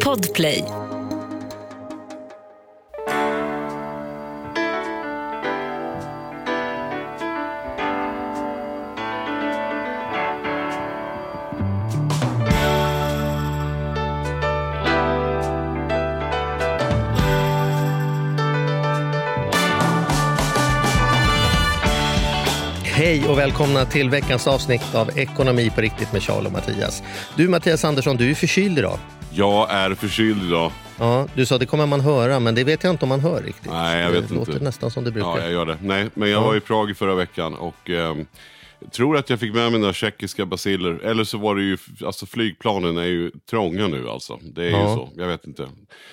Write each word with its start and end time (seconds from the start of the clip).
Podplay. 0.00 0.83
Välkomna 23.54 23.84
till 23.84 24.10
veckans 24.10 24.46
avsnitt 24.46 24.94
av 24.94 25.18
Ekonomi 25.18 25.70
på 25.74 25.80
riktigt 25.80 26.12
med 26.12 26.22
Charles 26.22 26.46
och 26.46 26.52
Mattias. 26.52 27.02
Du 27.36 27.48
Mattias 27.48 27.84
Andersson, 27.84 28.16
du 28.16 28.30
är 28.30 28.34
förkyld 28.34 28.78
idag. 28.78 28.98
Jag 29.30 29.70
är 29.70 29.94
förkyld 29.94 30.42
idag. 30.42 30.72
Ja, 30.98 31.26
du 31.34 31.46
sa 31.46 31.58
det 31.58 31.66
kommer 31.66 31.86
man 31.86 32.00
höra, 32.00 32.40
men 32.40 32.54
det 32.54 32.64
vet 32.64 32.84
jag 32.84 32.90
inte 32.90 33.04
om 33.04 33.08
man 33.08 33.20
hör 33.20 33.42
riktigt. 33.42 33.72
Nej, 33.72 34.02
jag 34.02 34.10
vet 34.10 34.28
det 34.28 34.34
låter 34.34 34.52
inte. 34.52 34.64
nästan 34.64 34.90
som 34.90 35.04
det 35.04 35.10
brukar. 35.10 35.28
Ja, 35.28 35.38
jag 35.42 35.52
gör 35.52 35.66
det. 35.66 35.78
Nej, 35.82 36.08
men 36.14 36.30
jag 36.30 36.42
Ja. 36.42 36.46
var 36.46 36.56
i 36.56 36.60
Prag 36.60 36.96
förra 36.96 37.14
veckan 37.14 37.54
och 37.54 37.90
ehm, 37.90 38.26
tror 38.92 39.16
att 39.16 39.30
jag 39.30 39.40
fick 39.40 39.54
med 39.54 39.70
mig 39.72 39.80
några 39.80 39.92
tjeckiska 39.92 40.46
basiller. 40.46 40.94
Eller 41.04 41.24
så 41.24 41.38
var 41.38 41.54
det 41.56 41.62
ju, 41.62 41.76
alltså 42.06 42.26
flygplanen 42.26 42.96
är 42.98 43.04
ju 43.04 43.30
trånga 43.50 43.86
nu 43.88 44.08
alltså. 44.08 44.38
Det 44.42 44.62
är 44.62 44.66
ju 44.70 44.76
Ja. 44.76 44.94
så, 44.94 45.08
jag 45.20 45.26
vet 45.28 45.46
inte. 45.46 45.68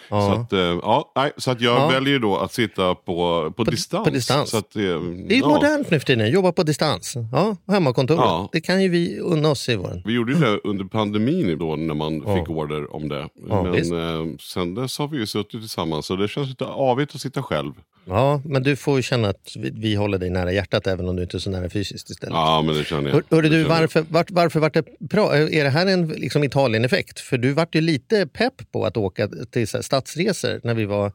Ja. 0.10 0.22
Så 0.22 0.42
att, 0.42 0.54
eh, 0.54 0.60
ja, 0.60 1.12
nej, 1.16 1.32
så 1.38 1.52
att 1.52 1.62
jag 1.62 1.78
Ja. 1.82 1.88
väljer 1.88 2.20
då 2.20 2.38
att 2.38 2.54
sitta 2.54 2.96
på, 2.96 3.52
på, 3.58 3.64
distans. 3.64 4.06
på 4.08 4.14
distans. 4.14 4.50
Så 4.50 4.58
att, 4.58 4.76
eh, 4.76 4.82
Det 4.82 4.90
är 4.90 5.36
ju 5.36 5.42
modernt 5.46 5.92
nu 5.92 6.00
för 6.00 6.06
tiden, 6.06 6.32
jobba 6.32 6.52
på 6.52 6.64
distans. 6.64 7.14
Ja, 7.32 7.56
hemmakontor. 7.68 8.18
Ja. 8.18 8.50
Det 8.52 8.62
kan 8.62 8.84
ju 8.84 8.90
vi 8.90 9.20
unna 9.20 9.50
oss 9.50 9.70
i 9.70 9.76
våren. 9.76 10.02
Vi 10.06 10.14
gjorde 10.14 10.34
ju 10.34 10.40
det 10.40 10.58
under 10.64 10.86
pandemin 10.86 11.58
då 11.60 11.76
när 11.76 11.94
man 11.94 12.22
fick 12.22 12.50
order 12.50 12.96
om 12.96 13.10
det. 13.10 13.30
Men 13.48 13.76
eh, 13.76 14.36
sen 14.40 14.76
dess 14.76 15.00
har 15.00 15.08
vi 15.08 15.18
ju 15.18 15.26
suttit 15.28 15.62
tillsammans 15.62 16.06
så 16.06 16.16
det 16.16 16.28
känns 16.28 16.50
lite 16.50 16.66
avigt 16.66 17.16
att 17.16 17.22
sitta 17.22 17.44
själv. 17.44 17.72
Ja, 18.06 18.42
men 18.46 18.64
du 18.64 18.76
får 18.76 18.98
ju 18.98 19.04
känna 19.04 19.30
att 19.30 19.56
vi, 19.56 19.70
vi 19.70 19.96
håller 19.96 20.18
dig 20.18 20.30
nära 20.30 20.52
hjärtat 20.52 20.88
även 20.88 21.10
om 21.10 21.16
du 21.16 21.24
inte 21.24 21.38
är 21.38 21.40
så 21.40 21.50
nära 21.50 21.70
fysiskt 21.70 22.10
istället. 22.10 22.34
Ja, 22.34 22.62
men 22.62 22.76
det 22.76 22.84
känner 22.84 23.10
jag. 23.10 23.14
Hör, 23.14 23.24
hörde 23.30 23.50
Det 23.50 23.58
du, 23.58 23.64
varför, 23.64 24.06
vart, 24.10 24.32
varför 24.32 24.60
vart 24.60 24.74
det 24.74 24.86
bra? 25.00 25.36
Är 25.38 25.64
det 25.64 25.70
här 25.70 25.86
en 25.86 26.08
liksom 26.08 26.44
Italien-effekt? 26.44 27.20
För 27.20 27.38
du 27.38 27.54
vart 27.54 27.76
ju 27.76 27.82
lite 27.82 28.28
pepp 28.28 28.72
på 28.72 28.86
att 28.86 28.98
åka 28.98 29.30
till 29.52 29.68
så 29.68 29.78
här, 29.78 29.82
stadsresor 29.82 30.62
när 30.64 30.74
vi 30.74 30.86
var, 30.86 31.12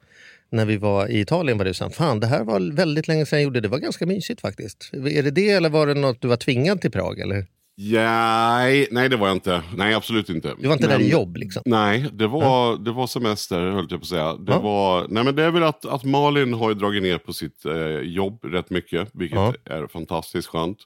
när 0.50 0.64
vi 0.64 0.76
var 0.76 1.08
i 1.08 1.20
Italien. 1.20 1.58
Var 1.58 1.64
du 1.64 1.74
sa, 1.74 1.90
fan 1.90 2.20
det 2.20 2.26
här 2.26 2.44
var 2.44 2.76
väldigt 2.76 3.08
länge 3.08 3.26
sedan 3.26 3.38
jag 3.38 3.44
gjorde 3.44 3.60
det. 3.60 3.68
Det 3.68 3.72
var 3.72 3.78
ganska 3.78 4.06
mysigt 4.06 4.40
faktiskt. 4.40 4.90
Är 4.92 5.22
det 5.22 5.30
det 5.30 5.50
eller 5.50 5.68
var 5.68 5.86
det 5.86 5.94
något 5.94 6.20
du 6.22 6.28
var 6.28 6.36
tvingad 6.36 6.80
till 6.80 6.90
Prag? 6.90 7.20
Eller? 7.20 7.46
Ja, 7.78 8.58
nej, 8.90 9.08
det 9.08 9.16
var 9.16 9.26
jag 9.26 9.36
inte. 9.36 9.62
Nej, 9.76 9.94
absolut 9.94 10.30
inte. 10.30 10.54
Du 10.58 10.66
var 10.66 10.74
inte 10.74 10.88
där 10.88 10.98
Men- 10.98 11.06
i 11.06 11.10
jobb 11.10 11.36
liksom? 11.36 11.62
Nej, 11.66 12.06
det 12.12 12.26
var, 12.26 12.76
det 12.76 12.92
var 12.92 13.06
semester 13.06 13.60
höll 13.60 13.74
jag 13.74 13.88
på 13.90 13.96
att 13.96 14.06
säga. 14.06 14.34
Det, 14.34 14.52
Ja. 14.52 14.60
var, 14.60 15.06
nej, 15.08 15.24
men 15.24 15.36
det 15.36 15.42
är 15.42 15.50
väl 15.50 15.62
att, 15.62 15.86
att 15.86 16.04
Malin 16.04 16.54
har 16.54 16.68
ju 16.68 16.74
dragit 16.74 17.02
ner 17.02 17.18
på 17.18 17.32
sitt 17.32 17.64
eh, 17.66 17.98
jobb 18.00 18.44
rätt 18.44 18.70
mycket, 18.70 19.08
vilket 19.12 19.36
Ja. 19.38 19.54
är 19.64 19.86
fantastiskt 19.86 20.48
skönt. 20.48 20.78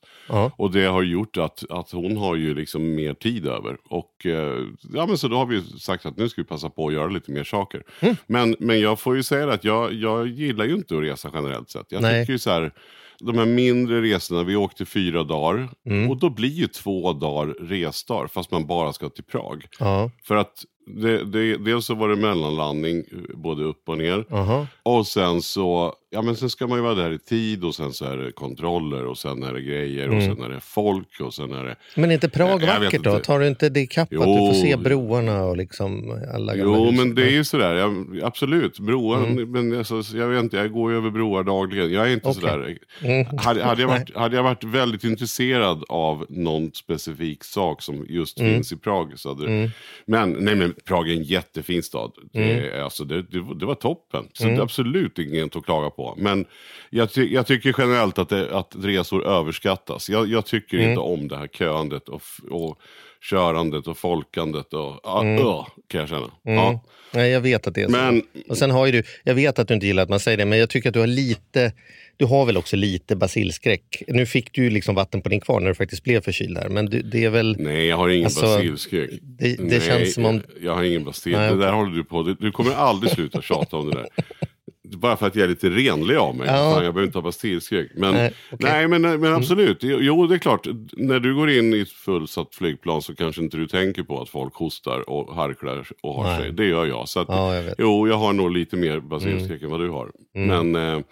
Och 0.56 0.70
det 0.70 0.84
har 0.84 1.02
gjort 1.02 1.36
att, 1.36 1.70
att 1.70 1.90
hon 1.90 2.16
har 2.16 2.36
ju 2.36 2.54
liksom 2.54 2.94
mer 2.94 3.14
tid 3.14 3.46
över. 3.46 3.76
Och 3.90 4.26
eh, 4.26 4.58
ja, 4.94 5.06
men 5.06 5.18
så 5.18 5.28
då 5.28 5.36
har 5.36 5.46
vi 5.46 5.62
sagt 5.62 6.06
att 6.06 6.16
nu 6.16 6.28
ska 6.28 6.42
vi 6.42 6.48
passa 6.48 6.70
på 6.70 6.86
att 6.88 6.92
göra 6.94 7.06
lite 7.08 7.30
mer 7.32 7.44
saker. 7.44 7.82
Mm. 8.00 8.16
Men, 8.26 8.56
men 8.58 8.80
jag 8.80 9.00
får 9.00 9.16
ju 9.16 9.22
säga 9.22 9.52
att 9.52 9.64
jag, 9.64 9.92
jag 9.92 10.26
gillar 10.28 10.64
ju 10.64 10.74
inte 10.74 10.96
att 10.96 11.02
resa 11.02 11.30
generellt 11.34 11.70
sett. 11.70 11.86
Jag 11.88 12.02
Nej. 12.02 12.22
tycker 12.22 12.32
ju 12.32 12.38
så 12.38 12.50
här, 12.50 12.72
de 13.20 13.38
här 13.38 13.46
mindre 13.46 14.02
resorna, 14.02 14.42
vi 14.42 14.56
åkte 14.56 14.86
fyra 14.86 15.24
dagar. 15.24 15.68
Mm. 15.86 16.10
Och 16.10 16.16
då 16.16 16.30
blir 16.30 16.50
ju 16.50 16.66
två 16.66 17.12
dagar 17.12 17.54
resdag 17.60 18.28
fast 18.30 18.50
man 18.50 18.66
bara 18.66 18.92
ska 18.92 19.08
till 19.08 19.24
Prag. 19.24 19.66
Ja. 19.78 20.10
För 20.22 20.36
att 20.36 20.64
det, 20.94 21.24
det, 21.24 21.56
dels 21.56 21.86
så 21.86 21.94
var 21.94 22.08
det 22.08 22.16
mellanlandning 22.16 22.96
eh, 22.98 23.36
både 23.36 23.64
upp 23.64 23.88
och 23.88 23.98
ner. 23.98 24.24
Aha. 24.30 24.66
Och 24.82 25.06
sen 25.06 25.42
så, 25.42 25.94
ja 26.10 26.22
men 26.22 26.36
sen 26.36 26.50
ska 26.50 26.66
man 26.66 26.78
ju 26.78 26.82
vara 26.82 26.94
där 26.94 27.10
i 27.12 27.18
tid 27.18 27.64
och 27.64 27.74
sen 27.74 27.92
så 27.92 28.04
är 28.04 28.16
det 28.16 28.32
kontroller 28.32 29.04
och 29.06 29.18
sen 29.18 29.42
är 29.42 29.52
det 29.52 29.60
grejer 29.62 30.08
och 30.08 30.14
Mm. 30.14 30.26
sen 30.36 30.44
är 30.44 30.48
det 30.48 30.60
folk 30.60 31.20
och 31.20 31.34
sen 31.34 31.52
är 31.52 31.64
det... 31.64 31.76
Men 31.94 32.10
är 32.10 32.14
inte 32.14 32.28
Prag 32.28 32.62
Jag- 32.62 32.74
jag 32.74 32.80
vackert 32.80 33.02
då? 33.02 33.18
Tar 33.18 33.38
du 33.40 33.48
inte 33.48 33.68
det 33.68 33.80
ikapp 33.80 34.02
att 34.02 34.10
du 34.10 34.16
Jo. 34.16 34.46
får 34.46 34.54
se 34.54 34.76
broarna 34.76 35.42
och 35.44 35.56
liksom 35.56 36.10
alla 36.34 36.56
gamla 36.56 36.78
Jo 36.78 36.84
hus? 36.90 36.98
men 36.98 37.14
det 37.14 37.22
är 37.22 37.30
ju 37.30 37.44
sådär, 37.44 37.74
ja, 37.74 37.90
absolut. 38.26 38.78
Broar, 38.78 39.18
Mm. 39.26 39.50
men 39.50 39.78
alltså, 39.78 40.16
jag 40.16 40.28
vet 40.28 40.42
inte, 40.42 40.56
jag 40.56 40.72
går 40.72 40.90
ju 40.90 40.96
över 40.96 41.10
broar 41.10 41.42
dagligen. 41.44 41.92
Jag 41.92 42.08
är 42.08 42.12
inte 42.12 42.28
Okej. 42.28 42.40
sådär. 42.40 42.78
Mm. 43.02 43.26
Hade, 43.38 43.64
hade, 43.64 43.80
jag 43.82 43.88
varit, 43.88 44.16
hade 44.16 44.36
jag 44.36 44.42
varit 44.42 44.64
väldigt 44.64 45.04
intresserad 45.04 45.84
av 45.88 46.26
någon 46.28 46.70
specifik 46.74 47.44
sak 47.44 47.82
som 47.82 48.06
just 48.08 48.40
Mm. 48.40 48.54
finns 48.54 48.72
i 48.72 48.76
Prag 48.76 49.12
så 49.16 49.28
hade 49.28 49.46
det, 49.46 49.70
Men, 50.06 50.30
nej, 50.40 50.54
men 50.54 50.74
Prag 50.84 51.08
är 51.10 51.14
en 51.14 51.22
jättefin 51.22 51.82
stad. 51.82 52.12
Det, 52.32 52.38
Mm. 52.42 52.64
är- 52.64 52.80
alltså, 52.82 53.04
det, 53.04 53.22
det, 53.22 53.54
det 53.60 53.66
var 53.66 53.74
toppen. 53.74 54.28
Så 54.32 54.44
det 54.44 54.50
är 54.50 54.60
absolut 54.60 55.18
inget 55.18 55.56
att 55.56 55.64
klaga 55.64 55.90
på. 55.90 56.14
Men 56.18 56.46
jag, 56.90 57.12
ty, 57.12 57.32
jag 57.34 57.46
tycker 57.46 57.74
generellt 57.78 58.18
att, 58.18 58.28
det, 58.28 58.56
att 58.56 58.74
resor 58.78 59.24
överskattas. 59.26 60.10
Jag, 60.10 60.28
jag 60.28 60.46
tycker 60.46 60.76
Mm. 60.78 60.88
inte 60.90 61.00
om 61.00 61.28
det 61.28 61.36
här 61.36 61.46
köandet 61.48 62.08
och, 62.08 62.22
och 62.50 62.78
körandet 63.20 63.86
och 63.86 63.98
folkandet. 63.98 64.74
Och, 64.74 65.00
ah, 65.06 65.24
öh, 65.24 65.66
kan 65.88 66.00
jag 66.00 66.08
känna. 66.08 66.30
Ja. 66.42 66.84
Nej, 67.14 67.30
jag 67.30 67.40
vet 67.40 67.66
att 67.66 67.74
det 67.74 67.80
är 67.82 67.84
så. 67.86 67.90
Men- 67.90 68.22
Och 68.48 68.58
sen 68.58 68.70
har 68.70 68.86
ju 68.86 68.92
du, 68.92 69.02
jag 69.24 69.34
vet 69.34 69.58
att 69.58 69.68
du 69.68 69.74
inte 69.74 69.86
gillar 69.86 70.02
att 70.02 70.08
man 70.08 70.20
säger 70.20 70.36
det, 70.38 70.44
men 70.44 70.58
jag 70.58 70.70
tycker 70.70 70.88
att 70.88 70.94
du 70.94 71.00
har 71.00 71.06
lite, 71.06 71.72
du 72.16 72.24
har 72.24 72.46
väl 72.46 72.56
också 72.56 72.76
lite 72.76 73.16
basilskräck. 73.16 74.02
Nu 74.08 74.26
fick 74.26 74.52
du 74.52 74.64
ju 74.64 74.70
liksom 74.70 74.94
vatten 74.94 75.22
på 75.22 75.28
din 75.28 75.40
kvarn 75.40 75.62
när 75.62 75.68
du 75.70 75.74
faktiskt 75.74 76.04
blev 76.04 76.20
förkyld 76.20 76.58
här, 76.58 76.68
men 76.68 76.86
du, 76.86 77.02
det 77.02 77.24
är 77.24 77.30
väl... 77.30 77.56
Nej, 77.58 77.86
jag 77.86 77.96
har 77.96 78.08
ingen 78.08 78.24
Alltså, 78.24 78.40
basilskräck. 78.40 79.10
det- 79.22 79.56
det 79.56 79.62
Nej, 79.62 79.80
känns 79.80 80.14
som 80.14 80.24
om- 80.24 80.42
Jag, 80.54 80.64
jag 80.64 80.74
har 80.74 80.82
ingen 80.82 81.04
basil. 81.04 81.32
Nej, 81.32 81.50
det 81.50 81.58
där 81.60 81.72
håller 81.72 81.96
du 81.96 82.04
på. 82.04 82.22
Du, 82.22 82.34
du 82.34 82.50
kommer 82.52 82.74
aldrig 82.74 83.12
sluta 83.12 83.42
tjata 83.42 83.76
om 83.76 83.90
det 83.90 83.96
där. 83.96 84.08
Bara 84.96 85.16
för 85.16 85.26
att 85.26 85.36
jag 85.36 85.44
är 85.44 85.48
lite 85.48 85.70
renlig 85.70 86.16
av 86.16 86.36
mig. 86.36 86.46
Ja. 86.46 86.52
Fan, 86.52 86.84
jag 86.84 86.94
behöver 86.94 87.02
inte 87.02 87.18
ha 87.18 87.22
basilskräck. 87.22 87.90
Men, 87.94 88.14
Nej, 88.14 88.22
nej, 88.22 88.32
okej. 88.50 88.84
Mm. 88.84 89.02
men, 89.02 89.20
men 89.20 89.34
absolut. 89.34 89.78
Jo, 89.80 90.26
det 90.26 90.34
är 90.34 90.38
klart. 90.38 90.66
När 90.92 91.20
du 91.20 91.34
går 91.34 91.50
in 91.50 91.74
i 91.74 91.80
ett 91.80 91.90
fullsatt 91.90 92.54
flygplan 92.54 93.02
så 93.02 93.14
kanske 93.14 93.42
inte 93.42 93.56
du 93.56 93.66
tänker 93.66 94.02
på 94.02 94.22
att 94.22 94.28
folk 94.28 94.54
hostar 94.54 95.10
och 95.10 95.34
harklar 95.34 95.86
och 96.02 96.14
har 96.14 96.24
Nej. 96.24 96.40
sig. 96.40 96.52
Det 96.52 96.64
gör 96.64 96.86
jag. 96.86 97.08
Så 97.08 97.20
att, 97.20 97.28
Ja, 97.28 97.54
jag. 97.54 97.74
Jo, 97.78 98.08
jag 98.08 98.16
har 98.16 98.32
nog 98.32 98.50
lite 98.50 98.76
mer 98.76 99.00
basilskräck 99.00 99.62
än 99.62 99.70
vad 99.70 99.80
du 99.80 99.88
har. 99.88 100.10
Mm. 100.34 100.70
Men 100.72 100.94
eh, 100.94 101.02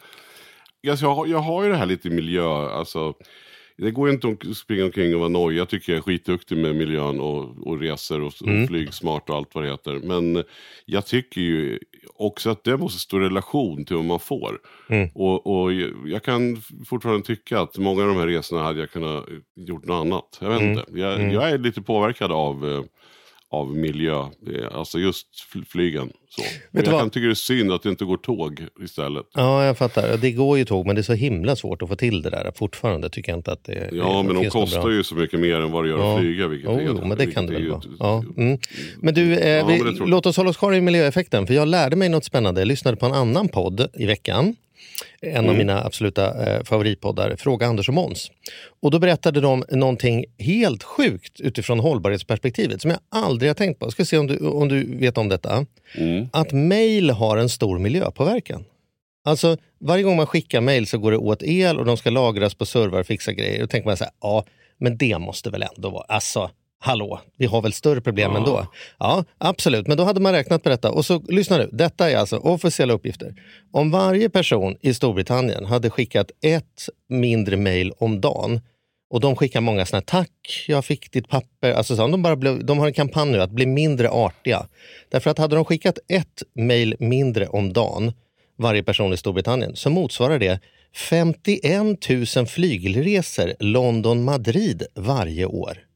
alltså, 0.90 1.06
jag, 1.06 1.14
har, 1.14 1.26
jag 1.26 1.38
har 1.38 1.64
ju 1.64 1.70
det 1.70 1.76
här 1.76 1.86
lite 1.86 2.10
miljö. 2.10 2.46
Alltså, 2.48 3.14
det 3.78 3.90
går 3.90 4.10
inte 4.10 4.28
att 4.28 4.56
springa 4.56 4.84
omkring 4.84 5.14
och 5.14 5.20
vara 5.20 5.28
nojig. 5.28 5.58
Jag 5.60 5.68
tycker 5.68 5.92
jag 5.92 5.98
är 5.98 6.02
skitduktig 6.02 6.58
med 6.58 6.76
miljön 6.76 7.20
och, 7.20 7.66
och 7.66 7.80
resor 7.80 8.22
och, 8.22 8.32
Mm. 8.46 8.62
och 8.62 8.68
flygsmart 8.68 9.30
och 9.30 9.36
allt 9.36 9.54
vad 9.54 9.64
det 9.64 9.70
heter. 9.70 9.92
Men 10.04 10.44
jag 10.86 11.06
tycker 11.06 11.40
ju 11.40 11.78
också 12.14 12.50
att 12.50 12.64
det 12.64 12.76
måste 12.76 12.98
stå 12.98 13.16
i 13.16 13.20
relation 13.20 13.84
till 13.84 13.96
vad 13.96 14.04
man 14.04 14.20
får. 14.20 14.58
Mm. 14.88 15.08
Och, 15.14 15.46
och 15.62 15.72
jag- 16.06 16.22
kan 16.22 16.62
fortfarande 16.86 17.26
tycka 17.26 17.60
att 17.60 17.78
många 17.78 18.02
av 18.02 18.08
de 18.08 18.16
här 18.16 18.26
resorna 18.26 18.62
hade 18.62 18.80
jag 18.80 18.90
kunnat 18.90 19.24
gjort 19.56 19.84
något 19.86 20.06
annat. 20.06 20.38
Jag 20.40 20.48
vet 20.48 20.60
Mm. 20.60 20.70
inte. 20.78 20.84
Jag, 21.00 21.32
jag 21.32 21.50
är 21.50 21.58
lite 21.58 21.82
påverkad 21.82 22.32
av, 22.32 22.68
eh, 22.72 22.82
av 23.50 23.76
miljö. 23.76 24.18
Eh, 24.20 24.28
Alltså 24.72 24.98
just 24.98 25.26
fl- 25.52 25.64
flygen. 25.68 26.10
Så. 26.30 26.42
du 26.72 26.82
jag 26.90 27.00
kan 27.00 27.10
tycka 27.10 27.24
det 27.26 27.32
är 27.32 27.34
synd 27.34 27.72
att 27.72 27.82
det 27.82 27.88
inte 27.88 28.04
går 28.04 28.16
tåg 28.16 28.62
istället. 28.84 29.26
Ja, 29.34 29.64
jag 29.64 29.78
fattar. 29.78 30.16
Det 30.16 30.30
går 30.32 30.58
ju 30.58 30.64
tåg, 30.64 30.86
men 30.86 30.94
det 30.96 31.00
är 31.00 31.02
så 31.02 31.12
himla 31.12 31.56
svårt 31.56 31.82
att 31.82 31.88
få 31.88 31.96
till 31.96 32.22
det 32.22 32.30
där. 32.30 32.52
Fortfarande 32.54 33.08
tycker 33.10 33.32
jag 33.32 33.38
inte 33.38 33.52
att 33.52 33.64
det 33.64 33.88
Ja, 33.92 34.16
det 34.16 34.22
men 34.32 34.42
de 34.42 34.50
kostar 34.50 34.90
ju 34.90 35.04
så 35.04 35.14
mycket 35.14 35.40
mer 35.40 35.56
än 35.60 35.70
vad 35.72 35.84
det 35.84 35.88
gör 35.90 35.98
Ja. 35.98 36.14
att 36.14 36.20
flyga. 36.20 36.48
Vilket 36.48 36.70
Jo, 36.70 36.78
är, 36.78 36.82
jo, 36.86 37.04
men 37.06 37.18
det 37.18 37.26
kan 37.26 37.46
det 37.46 37.52
väl 37.52 37.68
vara. 37.70 37.82
Ja, 37.98 38.24
mm. 38.36 38.58
Men 39.00 39.14
du, 39.14 39.34
eh, 39.38 39.48
Ja, 39.50 39.66
men 39.66 39.84
vi, 39.84 40.00
låt 40.06 40.26
oss 40.26 40.36
hålla 40.36 40.50
oss 40.50 40.56
kvar 40.56 40.74
i 40.74 40.80
miljöeffekten. 40.80 41.46
För 41.46 41.54
jag 41.54 41.68
lärde 41.68 41.96
mig 41.96 42.08
något 42.08 42.24
spännande. 42.24 42.60
Jag 42.60 42.68
lyssnade 42.68 42.96
på 42.96 43.06
en 43.06 43.12
annan 43.12 43.48
podd 43.48 43.88
i 43.94 44.06
veckan. 44.06 44.56
En 45.20 45.30
Mm. 45.36 45.50
av 45.50 45.56
mina 45.56 45.84
absoluta 45.84 46.46
eh, 46.46 46.64
favoritpoddar, 46.64 47.36
Fråga 47.38 47.66
Anders 47.66 47.88
och 47.88 47.94
Måns. 47.94 48.30
Och 48.80 48.90
då 48.90 48.98
berättade 48.98 49.40
de 49.40 49.64
någonting 49.70 50.24
helt 50.38 50.82
sjukt 50.82 51.40
utifrån 51.40 51.80
hållbarhetsperspektivet 51.80 52.82
som 52.82 52.90
jag 52.90 53.00
aldrig 53.08 53.50
har 53.50 53.54
tänkt 53.54 53.78
på. 53.80 53.86
Jag 53.86 53.92
ska 53.92 54.04
se 54.04 54.18
om 54.18 54.26
du, 54.26 54.38
om 54.38 54.68
du 54.68 54.96
vet 54.96 55.18
om 55.18 55.28
detta. 55.28 55.66
Mm. 55.94 56.28
Att 56.32 56.52
mejl 56.52 57.10
har 57.10 57.36
en 57.36 57.48
stor 57.48 57.78
miljöpåverkan. 57.78 58.64
Alltså 59.24 59.56
varje 59.80 60.02
gång 60.02 60.16
man 60.16 60.26
skickar 60.26 60.60
mejl 60.60 60.86
så 60.86 60.98
går 60.98 61.10
det 61.10 61.16
åt 61.18 61.42
el 61.42 61.78
och 61.78 61.84
de 61.84 61.96
ska 61.96 62.10
lagras 62.10 62.54
på 62.54 62.66
servrar 62.66 63.00
och 63.00 63.06
fixa 63.06 63.32
grejer. 63.32 63.60
Då 63.60 63.66
tänker 63.66 63.86
man 63.88 63.96
så 63.96 64.04
här, 64.04 64.12
ja 64.20 64.44
men 64.78 64.96
det 64.96 65.18
måste 65.18 65.50
väl 65.50 65.64
ändå 65.76 65.90
vara, 65.90 66.04
alltså 66.08 66.50
hallå, 66.80 67.20
vi 67.36 67.46
har 67.46 67.62
väl 67.62 67.72
större 67.72 68.00
problem 68.00 68.30
Ja. 68.32 68.38
ändå. 68.38 68.66
Ja, 68.98 69.24
absolut, 69.38 69.86
men 69.86 69.96
då 69.96 70.04
hade 70.04 70.20
man 70.20 70.32
räknat 70.32 70.62
på 70.62 70.68
detta. 70.68 70.90
Och 70.90 71.04
så 71.04 71.22
lyssna 71.28 71.56
nu, 71.56 71.68
detta 71.72 72.10
är 72.10 72.16
alltså 72.16 72.36
officiella 72.36 72.92
uppgifter. 72.94 73.34
Om 73.72 73.90
varje 73.90 74.30
person 74.30 74.76
i 74.80 74.94
Storbritannien 74.94 75.64
hade 75.64 75.90
skickat 75.90 76.30
ett 76.42 76.88
mindre 77.08 77.56
mejl 77.56 77.92
om 77.98 78.20
dagen 78.20 78.60
och 79.10 79.20
de 79.20 79.36
skickar 79.36 79.60
många 79.60 79.86
såna 79.86 79.98
här, 79.98 80.04
tack, 80.04 80.64
jag 80.68 80.84
fick 80.84 81.12
ditt 81.12 81.28
papper. 81.28 81.72
Alltså, 81.72 81.96
så, 81.96 82.08
de, 82.08 82.22
bara 82.22 82.36
blev, 82.36 82.64
de 82.64 82.78
har 82.78 82.86
en 82.86 82.92
kampanj 82.92 83.30
nu 83.32 83.42
att 83.42 83.50
bli 83.50 83.66
mindre 83.66 84.10
artiga. 84.10 84.66
Därför 85.08 85.30
att 85.30 85.38
hade 85.38 85.56
de 85.56 85.64
skickat 85.64 85.98
ett 86.08 86.42
mejl 86.54 86.96
mindre 86.98 87.46
om 87.46 87.72
dagen, 87.72 88.12
varje 88.58 88.82
person 88.82 89.12
i 89.12 89.16
Storbritannien, 89.16 89.76
så 89.76 89.90
motsvarar 89.90 90.38
det 90.38 90.60
51 90.94 92.08
000 92.36 92.46
flygresor 92.46 93.52
London-Madrid 93.60 94.82
varje 94.94 95.44
år. 95.44 95.87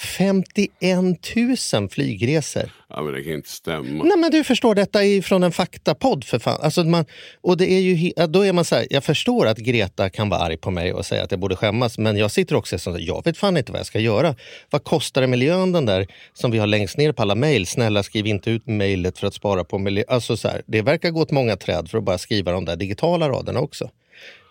51 0.00 1.36
000 1.72 1.88
flygresor. 1.88 2.70
Ja, 2.88 3.02
men 3.02 3.14
det 3.14 3.22
kan 3.22 3.32
inte 3.32 3.48
stämma. 3.48 4.04
Nej 4.04 4.18
men 4.18 4.30
du 4.30 4.44
förstår, 4.44 4.74
detta 4.74 5.04
är 5.04 5.22
från 5.22 5.42
en 5.42 5.52
faktapodd 5.52 6.24
för 6.24 6.38
fan. 6.38 6.60
Alltså 6.62 6.84
man, 6.84 7.04
och 7.40 7.56
det 7.56 7.70
är 7.70 7.80
ju, 7.80 8.12
då 8.26 8.46
är 8.46 8.52
man 8.52 8.64
så 8.64 8.74
här, 8.74 8.86
jag 8.90 9.04
förstår 9.04 9.46
att 9.46 9.58
Greta 9.58 10.10
kan 10.10 10.28
vara 10.28 10.40
arg 10.40 10.56
på 10.56 10.70
mig 10.70 10.92
och 10.92 11.06
säga 11.06 11.22
att 11.22 11.30
jag 11.30 11.40
borde 11.40 11.56
skämmas. 11.56 11.98
Men 11.98 12.16
jag 12.16 12.30
sitter 12.30 12.54
också 12.54 12.76
och 12.76 12.80
säger, 12.80 12.98
jag 12.98 13.24
vet 13.24 13.36
fan 13.36 13.56
inte 13.56 13.72
vad 13.72 13.78
jag 13.78 13.86
ska 13.86 13.98
göra. 13.98 14.34
Vad 14.70 14.84
kostar 14.84 15.20
det 15.20 15.26
miljön 15.26 15.72
den 15.72 15.86
där 15.86 16.06
som 16.34 16.50
vi 16.50 16.58
har 16.58 16.66
längst 16.66 16.96
ner 16.96 17.12
på 17.12 17.22
alla 17.22 17.34
mejl? 17.34 17.66
Snälla 17.66 18.02
skriv 18.02 18.26
inte 18.26 18.50
ut 18.50 18.66
mejlet 18.66 19.18
för 19.18 19.26
att 19.26 19.34
spara 19.34 19.64
på 19.64 19.78
miljö. 19.78 20.04
Alltså 20.08 20.36
så 20.36 20.48
här, 20.48 20.62
det 20.66 20.82
verkar 20.82 21.10
gå 21.10 21.20
åt 21.20 21.30
många 21.30 21.56
träd 21.56 21.90
för 21.90 21.98
att 21.98 22.04
bara 22.04 22.18
skriva 22.18 22.52
de 22.52 22.64
där 22.64 22.76
digitala 22.76 23.28
raderna 23.28 23.60
också. 23.60 23.90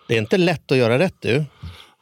Det 0.08 0.14
är 0.14 0.18
inte 0.18 0.36
lätt 0.36 0.72
att 0.72 0.78
göra 0.78 0.98
rätt 0.98 1.14
du. 1.20 1.44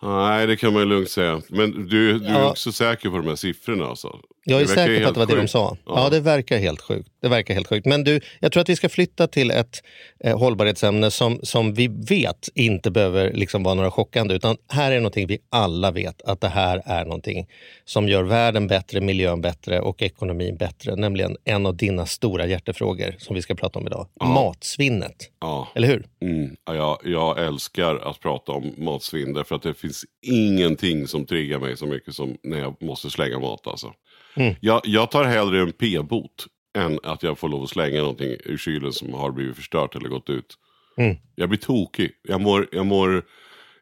Nej, 0.03 0.47
det 0.47 0.56
kan 0.56 0.73
man 0.73 0.83
ju 0.83 0.89
lugnt 0.89 1.11
säga. 1.11 1.43
Men 1.49 1.71
du, 1.89 2.19
du 2.19 2.27
är 2.27 2.33
Ja. 2.41 2.50
också 2.50 2.73
säker 2.73 3.11
på 3.11 3.17
de 3.17 3.27
här 3.27 3.37
siffrorna 3.37 3.87
alltså? 3.87 4.21
Jag 4.50 4.61
är 4.62 4.67
säker 4.67 5.03
på 5.03 5.09
att 5.09 5.15
det 5.15 5.21
var 5.21 5.27
helt 5.27 5.31
det 5.31 5.37
de 5.37 5.41
sjukt. 5.41 5.50
sa. 5.50 5.77
Ja. 5.87 5.93
Ja. 6.05 6.09
det 6.11 6.21
verkar 6.21 6.59
helt 6.59 6.81
sjukt. 6.81 7.09
Det 7.23 7.29
verkar 7.29 7.55
helt 7.55 7.67
sjukt. 7.69 7.87
Men 7.87 8.05
du, 8.05 8.21
jag 8.41 8.53
tror 8.53 8.61
att 8.61 8.69
vi 8.69 8.77
ska 8.77 8.89
flytta 8.89 9.27
till 9.27 9.50
ett 9.50 9.83
eh, 10.25 10.39
hållbarhetsämne 10.39 11.11
som, 11.11 11.41
som 11.43 11.75
vi 11.75 11.89
vet 11.89 12.49
inte 12.55 12.91
behöver 12.91 13.33
liksom 13.33 13.62
vara 13.62 13.75
några 13.75 13.91
chockande. 13.91 14.35
Utan 14.35 14.56
här 14.69 14.93
är 14.93 14.97
någonting 14.97 15.27
vi 15.27 15.39
alla 15.50 15.91
vet 15.91 16.23
att 16.23 16.41
det 16.41 16.49
här 16.49 16.83
är 16.85 17.05
någonting 17.05 17.47
som 17.85 18.09
gör 18.09 18.23
världen 18.23 18.67
bättre, 18.67 19.00
miljön 19.00 19.41
bättre 19.41 19.81
och 19.81 20.03
ekonomin 20.03 20.56
bättre. 20.56 20.97
Nämligen 20.97 21.37
en 21.45 21.67
av 21.67 21.77
dina 21.77 22.06
stora 22.06 22.47
hjärtefrågor 22.47 23.15
som 23.19 23.35
vi 23.35 23.43
ska 23.43 23.55
prata 23.55 23.79
om 23.79 23.87
idag. 23.87 24.06
Matsvinnet. 24.21 25.31
Ja. 25.41 25.69
Eller 25.75 25.89
hur? 25.89 26.06
Mm. 26.23 26.56
Ja, 26.65 26.75
Jag, 26.75 26.99
jag 27.05 27.47
älskar 27.47 27.97
att 27.97 28.21
prata 28.21 28.53
om 28.53 28.75
matsvinn 28.77 29.33
därför 29.33 29.55
att 29.55 29.62
det 29.62 29.75
finns 29.75 30.05
ingenting 30.23 31.06
som 31.06 31.27
triggar 31.27 31.59
mig 31.59 31.77
så 31.77 31.87
mycket 31.87 32.15
som 32.15 32.37
när 32.43 32.59
jag 32.59 32.83
måste 32.83 33.11
slänga 33.11 33.39
mat. 33.39 33.67
Alltså. 33.67 33.93
Mm. 34.38 34.55
Jag, 34.61 34.81
jag 34.85 35.11
tar 35.11 35.25
hellre 35.25 35.61
en 35.61 35.73
p-bot 35.73 36.46
än 36.79 36.99
att 37.02 37.23
jag 37.23 37.38
får 37.38 37.49
lov 37.49 37.62
att 37.62 37.70
slänga 37.70 38.00
någonting 38.00 38.37
ur 38.44 38.56
kylen 38.56 38.93
som 38.93 39.14
har 39.14 39.31
blivit 39.31 39.56
förstört 39.56 39.96
eller 39.96 40.08
gått 40.08 40.31
ut. 40.31 40.58
Mm. 40.96 41.17
Jag 41.35 41.49
blir 41.49 41.58
tokig. 41.58 42.11
Jag 42.23 42.40
mår, 42.40 42.69
jag 42.73 42.87
mår, 42.87 43.23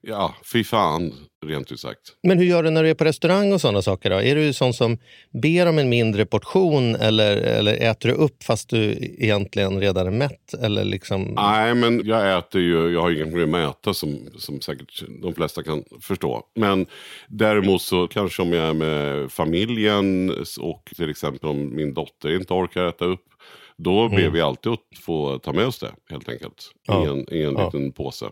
ja, 0.07 0.35
fy 0.53 0.65
fan, 0.65 1.13
rent 1.47 1.73
ut 1.73 1.81
sagt. 1.81 2.01
Men 2.23 2.39
hur 2.39 2.45
gör 2.47 2.63
du 2.63 2.71
när 2.71 2.83
du 2.83 2.91
är 2.91 2.95
på 2.95 3.05
restaurang 3.05 3.53
och 3.53 3.61
sådana 3.61 3.83
saker? 3.83 4.11
Då? 4.11 4.17
Är 4.23 4.35
du 4.37 4.53
sån 4.53 4.73
som 4.75 4.99
ber 5.43 5.67
om 5.69 5.79
en 5.79 5.89
mindre 5.89 6.27
portion 6.27 6.95
eller, 6.97 7.37
eller 7.37 7.75
äter 7.75 8.09
du 8.09 8.15
upp 8.15 8.43
fast 8.43 8.69
du 8.71 8.93
egentligen 9.19 9.81
redan 9.81 10.07
är 10.07 10.11
mätt? 10.11 10.55
Eller 10.55 10.85
liksom... 10.85 11.23
Nej, 11.23 11.75
men 11.75 12.07
jag 12.07 12.39
äter 12.39 12.61
ju, 12.61 12.89
jag 12.93 13.01
har 13.01 13.11
inga 13.11 13.25
problem 13.25 13.51
med 13.51 13.67
att 13.69 13.81
äta 13.81 13.95
som, 13.95 14.19
som 14.39 14.61
säkert 14.61 15.03
de 15.23 15.35
flesta 15.35 15.63
kan 15.63 15.85
förstå. 16.01 16.43
Men 16.55 16.87
däremot 17.29 17.83
så 17.83 18.09
kanske 18.09 18.43
om 18.43 18.53
jag 18.53 18.69
är 18.69 18.75
med 18.75 19.33
familjen 19.33 20.31
och 20.61 20.93
till 20.97 21.11
exempel 21.11 21.49
om 21.49 21.77
min 21.77 21.95
dotter 21.95 22.37
inte 22.37 22.53
orkar 22.55 22.85
äta 22.85 23.05
upp. 23.05 23.23
Då 23.79 24.09
ber 24.09 24.29
vi 24.29 24.41
alltid 24.41 24.73
att 24.73 24.81
få 25.05 25.39
ta 25.39 25.53
med 25.53 25.67
oss 25.67 25.79
det 25.79 25.91
helt 26.11 26.29
enkelt. 26.29 26.71
I 26.89 26.93
en, 27.09 27.35
i 27.35 27.43
en 27.43 27.55
Ja. 27.55 27.65
liten 27.65 27.93
påse. 27.93 28.27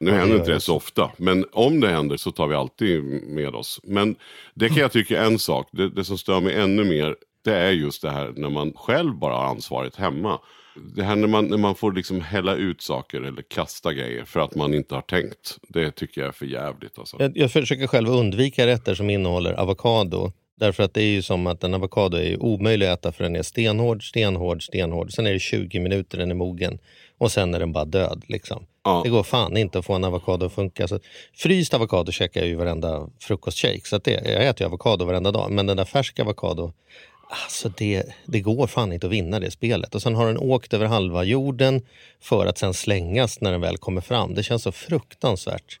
Nu 0.00 0.10
händer 0.10 0.36
inte 0.36 0.50
det 0.50 0.60
så 0.60 0.76
ofta, 0.76 1.10
men 1.16 1.44
om 1.52 1.80
det 1.80 1.88
händer 1.88 2.16
så 2.16 2.30
tar 2.30 2.46
vi 2.46 2.54
alltid 2.54 3.04
med 3.04 3.54
oss. 3.54 3.80
Men 3.82 4.16
det 4.54 4.68
kan 4.68 4.76
jag 4.76 4.92
tycka 4.92 5.20
är 5.22 5.26
en 5.26 5.38
sak, 5.38 5.68
det, 5.72 5.90
det 5.90 6.04
som 6.04 6.18
stör 6.18 6.40
mig 6.40 6.54
ännu 6.54 6.84
mer, 6.84 7.16
det 7.44 7.54
är 7.54 7.70
just 7.70 8.02
det 8.02 8.10
här 8.10 8.32
när 8.36 8.50
man 8.50 8.72
själv 8.72 9.14
bara 9.14 9.34
har 9.34 9.44
ansvaret 9.44 9.96
hemma. 9.96 10.40
Det 10.96 11.02
här 11.02 11.16
när 11.16 11.28
man, 11.28 11.46
när 11.46 11.56
man 11.56 11.74
får 11.74 11.92
liksom 11.92 12.20
hälla 12.20 12.54
ut 12.54 12.82
saker 12.82 13.20
eller 13.20 13.42
kasta 13.42 13.92
grejer 13.92 14.24
för 14.24 14.40
att 14.40 14.54
man 14.54 14.74
inte 14.74 14.94
har 14.94 15.02
tänkt. 15.02 15.58
Det 15.68 15.90
tycker 15.90 16.20
jag 16.20 16.28
är 16.28 16.32
för 16.32 16.46
jävligt 16.46 16.98
alltså. 16.98 17.16
Jag, 17.18 17.36
jag 17.36 17.52
försöker 17.52 17.86
själv 17.86 18.08
undvika 18.08 18.66
rätter 18.66 18.94
som 18.94 19.10
innehåller 19.10 19.52
avokado. 19.52 20.32
Därför 20.60 20.82
att 20.82 20.94
det 20.94 21.02
är 21.02 21.12
ju 21.12 21.22
som 21.22 21.46
att 21.46 21.64
en 21.64 21.74
avokado 21.74 22.16
är 22.16 22.42
omöjlig 22.42 22.86
att 22.86 22.98
äta 22.98 23.12
för 23.12 23.24
den 23.24 23.36
är 23.36 23.42
stenhård, 23.42 24.08
stenhård, 24.08 24.62
stenhård. 24.62 25.12
Sen 25.12 25.26
är 25.26 25.32
det 25.32 25.38
20 25.38 25.80
minuter 25.80 26.18
den 26.18 26.30
är 26.30 26.34
mogen 26.34 26.78
och 27.20 27.32
sen 27.32 27.54
är 27.54 27.58
den 27.58 27.72
bara 27.72 27.84
död. 27.84 28.24
Liksom. 28.28 28.66
Ja. 28.84 29.00
Det 29.04 29.10
går 29.10 29.22
fan 29.22 29.56
inte 29.56 29.78
att 29.78 29.84
få 29.84 29.94
en 29.94 30.04
avokado 30.04 30.46
att 30.46 30.52
funka. 30.52 30.88
Så, 30.88 30.98
fryst 31.34 31.74
avokado 31.74 32.12
käkar 32.12 32.40
jag 32.40 32.48
ju 32.48 32.54
varenda 32.54 33.08
frukostshake. 33.18 33.80
Så 33.84 33.98
det, 33.98 34.10
jag 34.10 34.46
äter 34.46 34.60
ju 34.60 34.66
avokado 34.66 35.04
varenda 35.04 35.30
dag. 35.30 35.50
Men 35.50 35.66
den 35.66 35.76
där 35.76 35.84
färska 35.84 36.22
avokado, 36.22 36.72
alltså 37.28 37.68
det, 37.68 38.04
det 38.26 38.40
går 38.40 38.66
fan 38.66 38.92
inte 38.92 39.06
att 39.06 39.12
vinna 39.12 39.40
det 39.40 39.50
spelet. 39.50 39.94
Och 39.94 40.02
sen 40.02 40.14
har 40.14 40.26
den 40.26 40.38
åkt 40.38 40.74
över 40.74 40.86
halva 40.86 41.24
jorden 41.24 41.86
för 42.20 42.46
att 42.46 42.58
sen 42.58 42.74
slängas 42.74 43.40
när 43.40 43.52
den 43.52 43.60
väl 43.60 43.76
kommer 43.76 44.00
fram. 44.00 44.34
Det 44.34 44.42
känns 44.42 44.62
så 44.62 44.72
fruktansvärt 44.72 45.80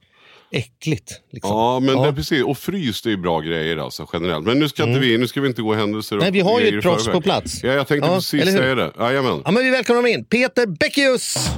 äckligt. 0.52 1.20
Liksom. 1.32 1.50
Ja, 1.50 1.80
men 1.80 1.94
Ja. 1.96 2.06
Det, 2.06 2.12
precis. 2.12 2.44
Och 2.44 2.58
fryst 2.58 3.06
är 3.06 3.10
ju 3.10 3.16
bra 3.16 3.40
grejer 3.40 3.76
alltså 3.76 4.08
generellt. 4.12 4.46
Men 4.46 4.58
nu 4.58 4.68
ska, 4.68 4.82
inte 4.82 5.00
vi, 5.00 5.18
nu 5.18 5.26
ska 5.26 5.40
vi 5.40 5.48
inte 5.48 5.62
gå 5.62 5.74
händelser 5.74 6.16
Mm. 6.16 6.22
Nej, 6.22 6.32
vi 6.32 6.40
har 6.40 6.60
ju 6.60 6.78
ett 6.78 6.82
proffs 6.82 7.08
på 7.08 7.20
plats. 7.20 7.64
Ja, 7.64 7.72
jag 7.72 7.88
tänkte 7.88 8.08
Ja, 8.08 8.14
precis 8.14 8.44
säga 8.44 8.74
det. 8.74 8.92
Jajamän. 8.98 9.42
Ja, 9.44 9.50
men 9.50 9.64
vi 9.64 9.70
välkomnar 9.70 10.06
in 10.06 10.24
Peter 10.24 10.66
Beckius! 10.66 11.50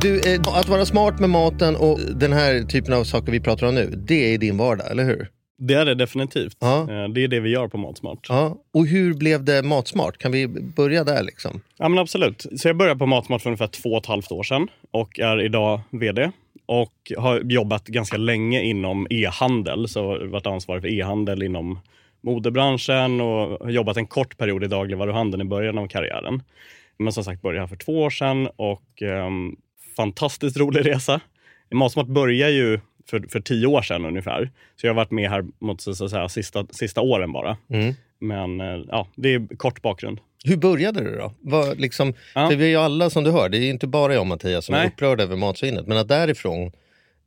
Du, 0.00 0.20
eh, 0.34 0.40
att 0.54 0.68
vara 0.68 0.86
smart 0.86 1.18
med 1.20 1.30
maten 1.30 1.76
och 1.76 2.00
den 2.00 2.32
här 2.32 2.62
typen 2.62 2.94
av 2.94 3.04
saker 3.04 3.32
vi 3.32 3.40
pratar 3.40 3.66
om 3.66 3.74
nu, 3.74 3.94
det 4.06 4.34
är 4.34 4.38
din 4.38 4.56
vardag, 4.56 4.90
eller 4.90 5.04
hur? 5.04 5.28
Det 5.58 5.74
är 5.74 5.84
det 5.84 5.94
definitivt. 5.94 6.56
Ja. 6.60 6.80
Eh, 6.80 7.08
Det 7.08 7.24
är 7.24 7.28
det 7.28 7.40
vi 7.40 7.50
gör 7.50 7.68
på 7.68 7.78
Matsmart. 7.78 8.26
Ja. 8.28 8.56
Och 8.72 8.86
hur 8.86 9.14
blev 9.14 9.44
det 9.44 9.62
matsmart? 9.62 10.18
Kan 10.18 10.32
vi 10.32 10.48
börja 10.48 11.04
där? 11.04 11.22
liksom? 11.22 11.60
Ja, 11.76 11.88
men 11.88 11.98
absolut. 11.98 12.46
Så 12.56 12.68
jag 12.68 12.76
började 12.76 12.98
på 12.98 13.06
Matsmart 13.06 13.42
för 13.42 13.50
ungefär 13.50 13.66
två 13.66 13.90
och 13.90 13.98
ett 14.02 14.06
halvt 14.06 14.32
år 14.32 14.42
sedan 14.42 14.68
och 14.90 15.18
är 15.20 15.40
idag 15.42 15.80
vd. 15.90 16.30
Och 16.66 17.12
har 17.18 17.40
jobbat 17.40 17.86
ganska 17.86 18.16
länge 18.16 18.62
inom 18.62 19.06
e-handel, 19.10 19.88
så 19.88 20.06
har 20.06 20.26
varit 20.26 20.46
ansvarig 20.46 20.82
för 20.82 20.88
e-handel 20.88 21.42
inom 21.42 21.78
modebranschen 22.20 23.20
och 23.20 23.58
har 23.64 23.70
jobbat 23.70 23.96
en 23.96 24.06
kort 24.06 24.36
period 24.38 24.64
i 24.64 24.66
dagligvaruhandeln 24.66 25.40
i 25.46 25.50
början 25.50 25.78
av 25.78 25.88
karriären. 25.88 26.42
Men 26.98 27.12
som 27.12 27.24
sagt 27.24 27.42
började 27.42 27.60
här 27.60 27.66
för 27.66 27.76
två 27.76 28.02
år 28.02 28.10
sedan 28.10 28.48
och 28.56 29.02
ehm, 29.02 29.56
fantastiskt 29.96 30.56
rolig 30.56 30.86
resa. 30.86 31.20
Matsmart 31.74 32.06
började 32.06 32.52
ju 32.52 32.80
för, 33.10 33.24
för 33.28 33.40
tio 33.40 33.66
år 33.66 33.82
sedan 33.82 34.04
ungefär. 34.04 34.50
Så 34.80 34.86
jag 34.86 34.92
har 34.92 34.96
varit 34.96 35.10
med 35.10 35.30
här 35.30 35.44
mot 35.58 35.80
så 35.80 35.90
att 36.04 36.10
säga, 36.10 36.28
sista, 36.28 36.66
sista 36.70 37.00
åren 37.00 37.32
bara. 37.32 37.56
Mm. 37.70 37.94
Men 38.18 38.60
eh, 38.60 38.84
ja, 38.88 39.08
det 39.16 39.34
är 39.34 39.56
kort 39.56 39.82
bakgrund. 39.82 40.18
Hur 40.44 40.56
började 40.56 41.00
du 41.00 41.16
då? 41.16 41.32
Vad, 41.40 41.80
liksom, 41.80 42.14
Ja. 42.34 42.48
För 42.48 42.56
vi 42.56 42.64
är 42.64 42.68
ju 42.68 42.76
alla 42.76 43.10
som 43.10 43.24
du 43.24 43.30
hör, 43.30 43.48
det 43.48 43.58
är 43.58 43.60
ju 43.60 43.70
inte 43.70 43.86
bara 43.86 44.12
jag 44.14 44.20
och 44.20 44.26
Mattias 44.26 44.64
som 44.64 44.74
är 44.74 44.78
Nej. 44.78 44.88
upprörda 44.88 45.22
över 45.22 45.36
matsvinnet. 45.36 45.86
Men 45.86 45.98
att 45.98 46.08
därifrån 46.08 46.72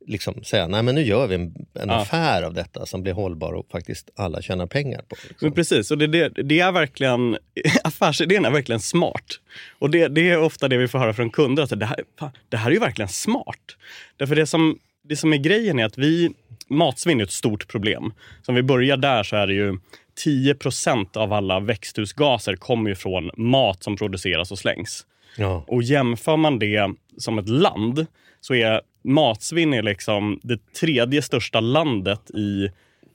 liksom 0.06 0.44
säga, 0.44 0.66
nej 0.66 0.82
men 0.82 0.94
nu 0.94 1.02
gör 1.02 1.26
vi 1.26 1.34
en, 1.34 1.42
en 1.74 1.88
Ja. 1.88 1.94
affär 1.94 2.42
av 2.42 2.54
detta 2.54 2.86
som 2.86 3.02
blir 3.02 3.12
hållbar 3.12 3.52
och 3.52 3.66
faktiskt 3.72 4.10
alla 4.16 4.42
tjänar 4.42 4.66
pengar 4.66 4.98
på. 5.08 5.16
Liksom. 5.28 5.46
Men 5.46 5.52
precis, 5.52 5.90
och 5.90 5.98
det, 5.98 6.06
det, 6.06 6.28
det 6.28 6.60
är 6.60 6.72
verkligen, 6.72 7.36
affärsidén 7.84 8.44
är 8.44 8.50
verkligen 8.50 8.80
smart. 8.80 9.40
Och 9.78 9.90
det, 9.90 10.08
det 10.08 10.30
är 10.30 10.38
ofta 10.38 10.68
det 10.68 10.76
vi 10.76 10.88
får 10.88 10.98
höra 10.98 11.14
från 11.14 11.30
kunder, 11.30 11.62
att 11.62 11.80
det 11.80 11.86
här, 11.86 12.04
det 12.48 12.56
här 12.56 12.70
är 12.70 12.74
ju 12.74 12.80
verkligen 12.80 13.08
smart. 13.08 13.76
Därför 14.16 14.36
det 14.36 14.46
som, 14.46 14.78
det 15.02 15.16
som 15.16 15.32
är 15.32 15.36
grejen 15.36 15.78
är 15.78 15.84
att 15.84 15.98
vi, 15.98 16.30
matsvinn 16.68 17.20
är 17.20 17.24
ett 17.24 17.30
stort 17.30 17.68
problem. 17.68 18.12
Så 18.42 18.52
om 18.52 18.56
vi 18.56 18.62
börjar 18.62 18.96
där 18.96 19.22
så 19.22 19.36
är 19.36 19.46
det 19.46 19.54
ju 19.54 19.78
10% 20.24 21.16
av 21.16 21.32
alla 21.32 21.60
växthusgaser 21.60 22.56
kommer 22.56 22.90
ju 22.90 22.96
från 22.96 23.30
mat 23.36 23.82
som 23.82 23.96
produceras 23.96 24.52
och 24.52 24.58
slängs. 24.58 25.06
Ja. 25.36 25.64
Och 25.66 25.82
jämför 25.82 26.36
man 26.36 26.58
det 26.58 26.94
som 27.16 27.38
ett 27.38 27.48
land 27.48 28.06
så 28.40 28.54
är 28.54 28.80
matsvinn 29.04 29.74
är 29.74 29.82
liksom 29.82 30.40
det 30.42 30.72
tredje 30.72 31.22
största 31.22 31.60
landet 31.60 32.30
i 32.30 32.68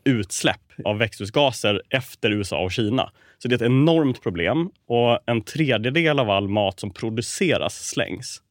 utsläpp 0.04 0.62
av 0.86 0.98
växthusgaser 0.98 1.82
efter 1.90 2.32
USA 2.32 2.64
och 2.64 2.72
Kina. 2.72 3.12
Så 3.38 3.48
det 3.48 3.54
är 3.54 3.58
ett 3.58 3.62
enormt 3.62 4.24
problem 4.24 4.70
och 4.88 5.20
en 5.26 5.42
tredjedel 5.42 6.20
av 6.20 6.30
all 6.30 6.48
mat 6.48 6.80
som 6.80 6.94
produceras 6.94 7.88
slängs. 7.88 8.42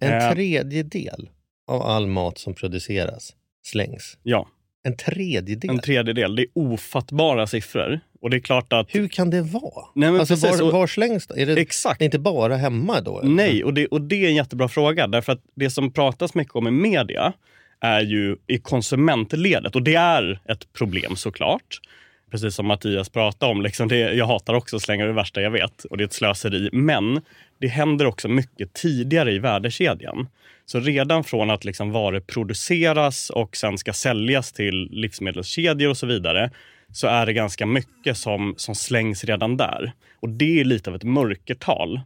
En 0.00 0.12
Eh. 0.12 0.32
tredjedel 0.32 1.28
av 1.70 1.82
all 1.82 2.06
mat 2.06 2.38
som 2.38 2.54
produceras 2.54 3.32
slängs. 3.62 4.18
Ja, 4.22 4.48
En 4.82 4.96
tredjedel? 4.96 5.70
en 5.70 5.78
tredjedel. 5.80 6.36
Det 6.36 6.42
är 6.42 6.48
ofattbara 6.54 7.46
siffror. 7.46 8.00
Och 8.22 8.30
det 8.30 8.36
är 8.36 8.40
klart 8.40 8.72
att... 8.72 8.94
Hur 8.94 9.08
kan 9.08 9.30
det 9.30 9.42
vara? 9.42 9.84
Nej, 9.94 10.10
men 10.10 10.20
alltså, 10.20 10.34
precis, 10.34 10.60
var, 10.60 10.72
var 10.72 10.86
slängs 10.86 11.26
det? 11.26 11.42
Är 11.42 11.46
det, 11.46 11.60
Exakt. 11.60 11.98
det 11.98 12.02
är 12.02 12.06
inte 12.06 12.18
bara 12.18 12.56
hemma 12.56 13.00
då? 13.00 13.20
eller? 13.20 13.30
Nej, 13.30 13.64
och 13.64 13.74
det, 13.74 13.86
och 13.86 14.00
det 14.00 14.24
är 14.24 14.28
en 14.28 14.34
jättebra 14.34 14.68
fråga. 14.68 15.06
Därför 15.06 15.32
att 15.32 15.42
det 15.56 15.70
som 15.70 15.92
pratas 15.92 16.34
mycket 16.34 16.54
om 16.54 16.68
i 16.68 16.70
media 16.70 17.32
är 17.80 18.00
ju 18.00 18.36
i 18.46 18.58
konsumentledet. 18.58 19.76
Och 19.76 19.82
det 19.82 19.94
är 19.94 20.40
ett 20.48 20.72
problem 20.72 21.16
såklart. 21.16 21.80
Precis 22.30 22.54
som 22.54 22.66
Mattias 22.66 23.08
pratade 23.08 23.52
om. 23.52 23.62
Liksom 23.62 23.88
det, 23.88 23.98
jag 23.98 24.26
hatar 24.26 24.54
också 24.54 24.76
att 24.76 24.82
slänga 24.82 25.06
det 25.06 25.12
värsta 25.12 25.40
jag 25.40 25.50
vet. 25.50 25.84
Och 25.84 25.96
det 25.96 26.04
är 26.04 26.06
ett 26.06 26.12
slöseri. 26.12 26.68
Men 26.72 27.20
det 27.60 27.68
händer 27.68 28.06
också 28.06 28.28
mycket 28.28 28.72
tidigare 28.74 29.32
i 29.32 29.38
värdekedjan. 29.38 30.28
Så 30.66 30.80
redan 30.80 31.24
från 31.24 31.50
att 31.50 31.64
liksom 31.64 31.90
varor 31.92 32.20
produceras 32.20 33.30
och 33.30 33.56
sen 33.56 33.78
ska 33.78 33.92
säljas 33.92 34.52
till 34.52 34.88
livsmedelskedjor 34.90 35.90
och 35.90 35.96
så 35.96 36.06
vidare 36.06 36.50
så 36.92 37.06
är 37.06 37.26
det 37.26 37.32
ganska 37.32 37.66
mycket 37.66 38.16
som, 38.16 38.54
som 38.56 38.74
slängs 38.74 39.24
redan 39.24 39.56
där. 39.56 39.92
Och 40.20 40.28
det 40.28 40.60
är 40.60 40.64
lite 40.64 40.90
av 40.90 40.96
ett 40.96 41.04
mörkertal. 41.04 42.00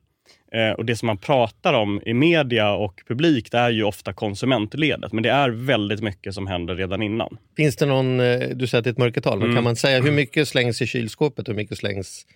Eh, 0.52 0.70
och 0.70 0.84
Det 0.84 0.96
som 0.96 1.06
man 1.06 1.18
pratar 1.18 1.72
om 1.74 2.02
i 2.06 2.14
media 2.14 2.72
och 2.72 3.02
publik 3.08 3.50
det 3.52 3.58
är 3.58 3.70
ju 3.70 3.82
ofta 3.84 4.12
konsumentledet. 4.12 5.12
Men 5.12 5.22
det 5.22 5.30
är 5.30 5.50
väldigt 5.50 6.00
mycket 6.00 6.34
som 6.34 6.46
händer 6.46 6.74
redan 6.74 7.02
innan. 7.02 7.36
Finns 7.56 7.76
det 7.76 7.86
någon, 7.86 8.20
eh, 8.20 8.48
du 8.54 8.66
säger 8.66 8.78
att 8.80 8.84
det 8.84 8.88
är 8.90 8.92
ett 8.92 8.98
mörkertal, 8.98 9.42
Mm. 9.42 9.54
kan 9.54 9.64
man 9.64 9.76
säga 9.76 10.00
hur 10.02 10.12
mycket 10.12 10.48
slängs 10.48 10.82
i 10.82 10.86
kylskåpet 10.86 11.48
och 11.48 11.54
hur 11.54 11.56
mycket 11.62 11.78
slängs 11.78 12.26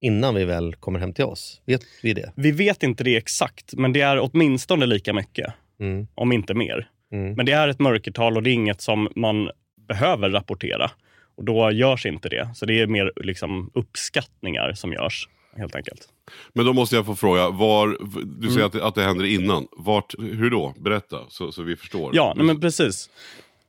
innan 0.00 0.34
vi 0.34 0.44
väl 0.44 0.74
kommer 0.74 0.98
hem 0.98 1.12
till 1.12 1.24
oss? 1.24 1.60
Vet 1.66 1.82
vi 2.02 2.12
det? 2.14 2.32
Vi 2.36 2.50
vet 2.52 2.82
inte 2.82 3.04
det 3.04 3.16
exakt, 3.16 3.74
men 3.74 3.92
det 3.92 4.00
är 4.00 4.18
åtminstone 4.20 4.86
lika 4.86 5.12
mycket. 5.12 5.54
Mm. 5.80 6.06
Om 6.14 6.32
inte 6.32 6.54
mer. 6.54 6.88
Mm. 7.12 7.34
Men 7.34 7.46
det 7.46 7.52
är 7.52 7.68
ett 7.68 7.78
mörkertal 7.80 8.36
och 8.36 8.42
det 8.42 8.50
är 8.50 8.54
inget 8.54 8.80
som 8.80 9.08
man 9.16 9.50
behöver 9.88 10.30
rapportera. 10.30 10.90
Och 11.36 11.44
då 11.44 11.70
görs 11.72 12.06
inte 12.06 12.28
det. 12.28 12.50
Så 12.54 12.66
det 12.66 12.80
är 12.80 12.86
mer 12.86 13.12
liksom 13.16 13.70
uppskattningar 13.74 14.72
som 14.72 14.92
görs 14.92 15.28
helt 15.56 15.74
enkelt. 15.74 16.08
Men 16.52 16.66
då 16.66 16.72
måste 16.72 16.96
jag 16.96 17.06
få 17.06 17.16
fråga, 17.16 17.50
var, 17.50 17.88
du 18.24 18.46
Mm. 18.46 18.50
säger 18.54 18.66
att, 18.66 18.72
det, 18.72 18.84
att 18.84 18.94
det 18.94 19.02
händer 19.02 19.24
innan. 19.24 19.66
Vart, 19.72 20.14
hur 20.18 20.50
då? 20.50 20.74
Berätta 20.78 21.18
så, 21.28 21.52
så 21.52 21.62
vi 21.62 21.76
förstår. 21.76 22.10
Ja, 22.16 22.34
nej, 22.36 22.46
men 22.46 22.60
precis. 22.60 23.10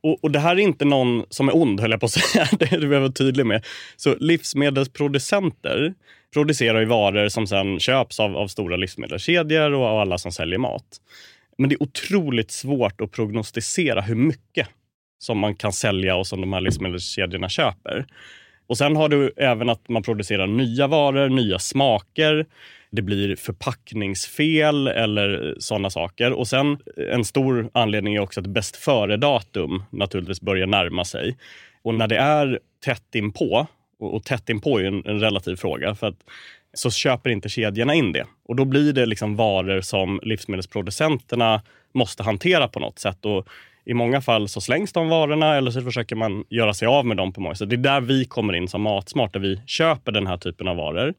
Och, 0.06 0.24
och 0.24 0.30
det 0.30 0.38
här 0.38 0.56
är 0.56 0.60
inte 0.60 0.84
någon 0.84 1.24
som 1.30 1.48
är 1.48 1.56
ond, 1.56 1.80
höll 1.80 1.90
jag 1.90 2.00
på 2.00 2.06
att 2.06 2.12
säga. 2.20 2.48
Det 2.58 2.72
är 2.72 2.80
du 2.80 2.86
vara 2.86 3.12
tydlig 3.12 3.46
med. 3.46 3.64
Så 3.96 4.14
livsmedelsproducenter 4.20 5.94
producerar 6.32 6.80
ju 6.80 6.86
varor 6.86 7.28
som 7.28 7.46
sen 7.46 7.80
köps 7.80 8.20
av, 8.20 8.36
av 8.36 8.48
stora 8.48 8.76
livsmedelskedjor 8.76 9.72
och 9.72 9.86
av 9.86 9.98
alla 9.98 10.18
som 10.18 10.32
säljer 10.32 10.58
mat. 10.58 10.84
Men 11.58 11.68
det 11.68 11.74
är 11.74 11.82
otroligt 11.82 12.50
svårt 12.50 13.00
att 13.00 13.12
prognostisera 13.12 14.00
hur 14.00 14.14
mycket 14.14 14.68
som 15.18 15.38
man 15.38 15.54
kan 15.54 15.72
sälja 15.72 16.16
och 16.16 16.26
som 16.26 16.40
de 16.40 16.52
här 16.52 16.60
livsmedelskedjorna 16.60 17.48
köper. 17.48 18.06
Och 18.66 18.78
Sen 18.78 18.96
har 18.96 19.08
du 19.08 19.32
även 19.36 19.68
att 19.68 19.88
man 19.88 20.02
producerar 20.02 20.46
nya 20.46 20.86
varor, 20.86 21.28
nya 21.28 21.58
smaker. 21.58 22.46
Det 22.90 23.02
blir 23.02 23.36
förpackningsfel 23.36 24.86
eller 24.86 25.54
sådana 25.58 25.90
saker. 25.90 26.32
Och 26.32 26.48
sen 26.48 26.78
En 27.12 27.24
stor 27.24 27.70
anledning 27.74 28.14
är 28.14 28.20
också 28.20 28.40
att 28.40 28.46
bäst 28.46 28.76
före-datum 28.76 29.82
naturligtvis 29.90 30.40
börjar 30.40 30.66
närma 30.66 31.04
sig. 31.04 31.36
Och 31.82 31.94
när 31.94 32.08
det 32.08 32.16
är 32.16 32.60
tätt 32.84 33.14
inpå, 33.14 33.66
och, 33.98 34.24
tätt 34.24 34.48
inpå 34.48 34.78
är 34.78 34.82
ju 34.82 34.86
en, 34.86 35.06
en 35.06 35.20
relativ 35.20 35.56
fråga, 35.56 35.94
för 35.94 36.06
att 36.06 36.18
så 36.72 36.90
köper 36.90 37.30
inte 37.30 37.48
kedjorna 37.48 37.94
in 37.94 38.12
det. 38.12 38.26
Och 38.48 38.56
Då 38.56 38.64
blir 38.64 38.92
det 38.92 39.06
liksom 39.06 39.36
varor 39.36 39.80
som 39.80 40.20
livsmedelsproducenterna 40.22 41.62
måste 41.94 42.22
hantera 42.22 42.68
på 42.68 42.80
något 42.80 42.98
sätt. 42.98 43.24
Och 43.24 43.48
I 43.84 43.94
många 43.94 44.20
fall 44.20 44.48
så 44.48 44.60
slängs 44.60 44.92
de 44.92 45.08
varorna 45.08 45.54
eller 45.54 45.70
så 45.70 45.82
försöker 45.82 46.16
man 46.16 46.44
göra 46.48 46.74
sig 46.74 46.88
av 46.88 47.06
med 47.06 47.16
dem 47.16 47.32
på 47.32 47.40
många 47.40 47.54
sätt. 47.54 47.70
Det 47.70 47.76
är 47.76 47.78
där 47.78 48.00
vi 48.00 48.24
kommer 48.24 48.52
in 48.52 48.68
som 48.68 48.82
Matsmart, 48.82 49.32
där 49.32 49.40
vi 49.40 49.60
köper 49.66 50.12
den 50.12 50.26
här 50.26 50.36
typen 50.36 50.68
av 50.68 50.76
varor 50.76 51.14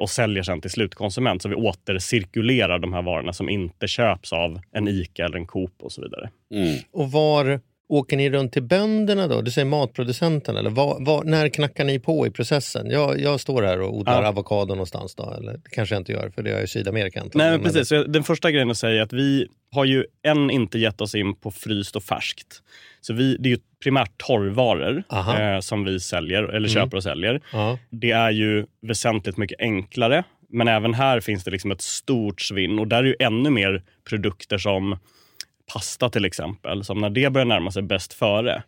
och 0.00 0.10
säljer 0.10 0.42
sen 0.42 0.60
till 0.60 0.70
slutkonsument. 0.70 1.42
Så 1.42 1.48
vi 1.48 1.54
återcirkulerar 1.54 2.78
de 2.78 2.92
här 2.92 3.02
varorna 3.02 3.32
som 3.32 3.48
inte 3.48 3.88
köps 3.88 4.32
av 4.32 4.60
en 4.72 4.88
ICA 4.88 5.24
eller 5.24 5.36
en 5.36 5.46
Coop 5.46 5.72
och 5.82 5.92
så 5.92 6.02
vidare. 6.02 6.30
Mm. 6.54 6.78
Och 6.92 7.12
var 7.12 7.60
åker 7.88 8.16
ni 8.16 8.30
runt 8.30 8.52
till 8.52 8.62
bönderna 8.62 9.28
då? 9.28 9.40
Du 9.40 9.50
säger 9.50 9.66
matproducenterna. 9.66 10.58
Eller 10.58 10.70
var, 10.70 10.96
var, 11.00 11.24
när 11.24 11.48
knackar 11.48 11.84
ni 11.84 11.98
på 11.98 12.26
i 12.26 12.30
processen? 12.30 12.90
Jag, 12.90 13.20
jag 13.20 13.40
står 13.40 13.62
här 13.62 13.80
och 13.80 13.96
odlar 13.96 14.22
Ja. 14.22 14.28
avokado 14.28 14.74
någonstans 14.74 15.14
då. 15.14 15.34
Eller 15.38 15.52
det 15.52 15.70
kanske 15.70 15.94
jag 15.94 16.00
inte 16.00 16.12
gör 16.12 16.30
för 16.34 16.42
det 16.42 16.50
är 16.50 16.62
i 16.62 16.66
Sydamerika. 16.66 17.24
Nej, 17.34 17.50
men 17.50 17.62
precis. 17.62 17.88
Så 17.88 18.04
Den 18.04 18.22
första 18.24 18.50
grejen 18.50 18.70
att 18.70 18.76
säga 18.76 19.00
är 19.00 19.02
att 19.02 19.12
vi 19.12 19.46
har 19.70 19.84
ju 19.84 20.04
än 20.22 20.50
inte 20.50 20.78
gett 20.78 21.00
oss 21.00 21.14
in 21.14 21.34
på 21.34 21.50
fryst 21.50 21.96
och 21.96 22.02
färskt. 22.02 22.62
Så 23.00 23.12
vi, 23.14 23.36
det 23.36 23.48
är 23.48 23.50
ju 23.50 23.58
primärt 23.82 24.10
torrvaror 24.18 25.02
Aha. 25.08 25.38
eh, 25.38 25.60
som 25.60 25.84
vi 25.84 26.00
säljer, 26.00 26.42
eller 26.42 26.56
Mm. 26.58 26.68
köper 26.68 26.96
och 26.96 27.02
säljer. 27.02 27.40
Ja. 27.52 27.78
Det 27.90 28.10
är 28.10 28.30
ju 28.30 28.66
väsentligt 28.82 29.36
mycket 29.36 29.60
enklare. 29.60 30.24
Men 30.48 30.68
även 30.68 30.94
här 30.94 31.20
finns 31.20 31.44
det 31.44 31.50
liksom 31.50 31.70
ett 31.70 31.80
stort 31.82 32.40
svinn. 32.40 32.78
Och 32.78 32.88
där 32.88 32.98
är 32.98 33.04
ju 33.04 33.16
ännu 33.20 33.50
mer 33.50 33.82
produkter 34.08 34.58
som 34.58 34.98
pasta 35.72 36.10
till 36.10 36.24
exempel. 36.24 36.84
Som 36.84 36.98
när 37.00 37.10
det 37.10 37.32
börjar 37.32 37.46
närma 37.46 37.70
sig 37.70 37.82
bäst 37.82 38.12
före. 38.12 38.62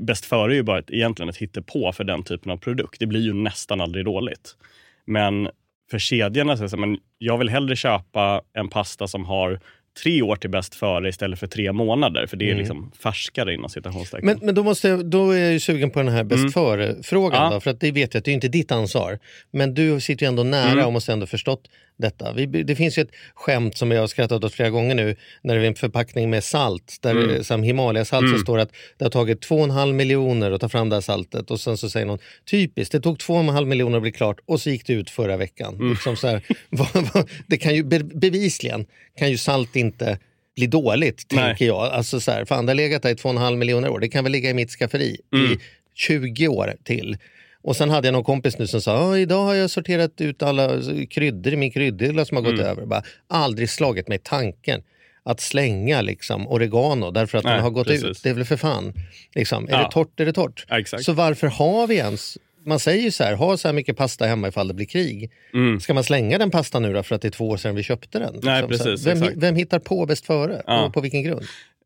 Bäst 0.00 0.24
före 0.24 0.52
är 0.52 0.56
ju 0.56 0.62
bara 0.62 0.78
ett, 0.78 0.90
egentligen 0.90 1.28
ett 1.28 1.36
hittepå 1.36 1.92
för 1.92 2.04
den 2.04 2.22
typen 2.22 2.52
av 2.52 2.56
produkt. 2.56 3.00
Det 3.00 3.06
blir 3.06 3.20
ju 3.20 3.32
nästan 3.32 3.80
aldrig 3.80 4.04
dåligt. 4.04 4.56
Men 5.04 5.48
för 5.90 5.98
kedjorna 5.98 6.68
så 6.68 6.76
men 6.76 6.98
jag 7.18 7.38
vill 7.38 7.48
hellre 7.48 7.76
köpa 7.76 8.42
en 8.52 8.68
pasta 8.68 9.06
som 9.06 9.24
har 9.24 9.60
tre 10.02 10.22
år 10.22 10.36
till 10.36 10.50
bäst 10.50 10.74
före 10.74 11.08
istället 11.08 11.38
för 11.38 11.46
tre 11.46 11.72
månader. 11.72 12.26
För 12.26 12.36
det 12.36 12.44
är 12.44 12.46
Mm. 12.46 12.58
liksom 12.58 12.92
färskare 13.02 13.54
inom 13.54 13.68
citationstecken. 13.70 14.26
Men, 14.26 14.38
men 14.42 14.54
då, 14.54 14.62
måste 14.62 14.88
jag, 14.88 15.06
då 15.06 15.30
är 15.30 15.38
jag 15.38 15.52
ju 15.52 15.60
sugen 15.60 15.90
på 15.90 15.98
den 15.98 16.08
här 16.08 16.24
bäst 16.24 16.38
Mm. 16.38 16.52
före-frågan. 16.52 17.52
Ja. 17.52 17.60
För 17.60 17.70
att 17.70 17.80
det 17.80 17.92
vet 17.92 18.14
jag 18.14 18.18
att 18.18 18.24
det 18.24 18.30
är 18.30 18.34
inte 18.34 18.48
ditt 18.48 18.72
ansvar. 18.72 19.18
Men 19.50 19.74
du 19.74 20.00
sitter 20.00 20.26
ju 20.26 20.28
ändå 20.28 20.42
nära 20.42 20.70
Mm. 20.70 20.86
och 20.86 20.92
måste 20.92 21.12
ändå 21.12 21.26
förstått 21.26 21.68
detta. 21.98 22.32
Vi, 22.32 22.46
det 22.46 22.76
finns 22.76 22.98
ju 22.98 23.02
ett 23.02 23.10
skämt 23.34 23.76
som 23.76 23.90
jag 23.90 24.00
har 24.00 24.06
skrattat 24.06 24.44
åt 24.44 24.54
flera 24.54 24.70
gånger 24.70 24.94
nu. 24.94 25.16
När 25.42 25.54
det 25.56 25.60
är 25.62 25.64
en 25.66 25.74
förpackning 25.74 26.30
med 26.30 26.44
salt. 26.44 26.98
Där 27.00 27.10
Mm. 27.10 27.44
som 27.44 27.62
Himalayasalt 27.62 28.24
så 28.26 28.28
Mm. 28.34 28.42
står 28.42 28.56
det 28.56 28.62
att 28.62 28.72
det 28.98 29.04
har 29.04 29.10
tagit 29.10 29.40
2,5 29.44 29.92
miljoner 29.92 30.50
att 30.52 30.60
ta 30.60 30.68
fram 30.68 30.88
det 30.88 30.96
här 30.96 31.00
saltet. 31.00 31.50
Och 31.50 31.60
sen 31.60 31.76
så 31.76 31.90
säger 31.90 32.06
någon 32.06 32.18
typiskt, 32.50 32.92
det 32.92 33.00
tog 33.00 33.18
2,5 33.18 33.64
miljoner 33.64 33.96
att 33.96 34.02
bli 34.02 34.12
klart 34.12 34.36
och 34.46 34.60
så 34.60 34.70
gick 34.70 34.86
det 34.86 34.92
ut 34.92 35.10
förra 35.10 35.36
veckan. 35.36 35.74
Mm. 35.74 35.90
Liksom 35.90 36.16
så 36.16 36.26
här, 36.28 36.40
vad, 36.70 36.88
vad, 37.14 37.30
det 37.46 37.56
kan 37.56 37.74
ju 37.74 37.82
be, 37.84 37.98
bevisligen 37.98 38.86
kan 39.18 39.30
ju 39.30 39.38
salt 39.38 39.76
inte 39.76 40.18
bli 40.56 40.66
dåligt, 40.66 41.26
Nej. 41.32 41.44
tänker 41.44 41.66
jag. 41.66 41.82
Alltså 41.92 42.20
så 42.20 42.30
här, 42.30 42.44
fan, 42.44 42.66
det 42.66 42.70
har 42.70 42.76
legat 42.76 43.02
där 43.02 43.10
i 43.10 43.14
2,5 43.14 43.56
miljoner 43.56 43.88
år. 43.88 43.98
Det 44.00 44.08
kan 44.08 44.24
väl 44.24 44.32
ligga 44.32 44.50
i 44.50 44.54
mitt 44.54 44.70
skafferi 44.70 45.16
i 45.34 45.36
Mm. 45.36 45.58
20 45.94 46.48
år 46.48 46.74
till. 46.84 47.16
Och 47.66 47.76
sen 47.76 47.90
hade 47.90 48.06
jag 48.06 48.12
någon 48.12 48.24
kompis 48.24 48.58
nu 48.58 48.66
som 48.66 48.80
sa, 48.80 48.92
"Ja, 48.96 49.18
idag 49.18 49.44
har 49.44 49.54
jag 49.54 49.70
sorterat 49.70 50.20
ut 50.20 50.42
alla 50.42 50.70
kryddor 51.10 51.52
i 51.52 51.56
min 51.56 51.70
kryddhylla 51.70 52.24
som 52.24 52.36
har 52.36 52.42
gått 52.44 52.54
Mm. 52.54 52.66
över. 52.66 52.86
Bara, 52.86 53.02
aldrig 53.28 53.70
slagit 53.70 54.08
mig 54.08 54.18
tanken 54.18 54.82
att 55.22 55.40
slänga 55.40 56.02
liksom, 56.02 56.48
oregano 56.48 57.10
därför 57.10 57.38
att 57.38 57.44
Nej, 57.44 57.54
den 57.54 57.62
har 57.62 57.70
gått 57.70 57.86
precis. 57.86 58.04
ut. 58.04 58.22
Det 58.22 58.28
är 58.30 58.34
väl 58.34 58.44
för 58.44 58.56
fan. 58.56 58.92
Liksom, 59.34 59.68
är 59.68 59.72
Ja. 59.72 59.78
det 59.82 59.90
torrt 59.92 60.20
är 60.20 60.24
det 60.26 60.32
torrt. 60.32 60.64
Ja, 60.68 60.80
exakt. 60.80 61.04
Så 61.04 61.12
varför 61.12 61.46
har 61.46 61.86
vi 61.86 61.96
ens 61.96 62.38
man 62.64 62.78
säger 62.78 63.02
ju 63.02 63.10
så 63.10 63.24
här, 63.24 63.34
ha 63.34 63.56
så 63.56 63.68
här 63.68 63.72
mycket 63.72 63.96
pasta 63.96 64.26
hemma 64.26 64.48
ifall 64.48 64.68
det 64.68 64.74
blir 64.74 64.86
krig. 64.86 65.30
Mm. 65.54 65.80
Ska 65.80 65.94
man 65.94 66.04
slänga 66.04 66.38
den 66.38 66.50
pastan 66.50 66.82
nu 66.82 66.92
då 66.92 67.02
för 67.02 67.14
att 67.14 67.22
det 67.22 67.28
är 67.28 67.30
två 67.30 67.48
år 67.48 67.56
sedan 67.56 67.74
vi 67.74 67.82
köpte 67.82 68.18
den? 68.18 68.40
Nej, 68.42 68.62
Liksom, 68.68 68.86
precis, 68.86 69.06
vem, 69.06 69.28
vem 69.40 69.56
hittar 69.56 69.78
på 69.78 70.06
bäst 70.06 70.26
före? 70.26 70.62
Ja. 70.66 70.84
Och 70.86 70.94
på 70.94 71.00
vilken 71.00 71.22
grund? 71.22 71.42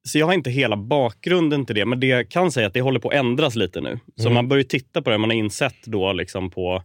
Så 0.09 0.19
jag 0.19 0.27
har 0.27 0.33
inte 0.35 0.51
hela 0.51 0.77
bakgrunden 0.77 1.67
till 1.67 1.75
det, 1.75 1.85
men 1.87 2.01
det 2.01 2.07
jag 2.07 2.29
kan 2.29 2.53
säga 2.53 2.65
är 2.65 2.69
att 2.69 2.75
det 2.75 2.81
håller 2.81 3.01
på 3.01 3.09
att 3.09 3.15
ändras 3.15 3.57
lite 3.57 3.81
nu. 3.81 3.99
Så 4.17 4.23
Mm. 4.23 4.35
man 4.35 4.49
börjar 4.49 4.65
titta 4.65 5.03
på 5.03 5.11
det, 5.11 5.19
man 5.19 5.31
har 5.31 5.37
insett 5.37 5.85
då 5.85 6.13
liksom 6.13 6.51
på 6.51 6.83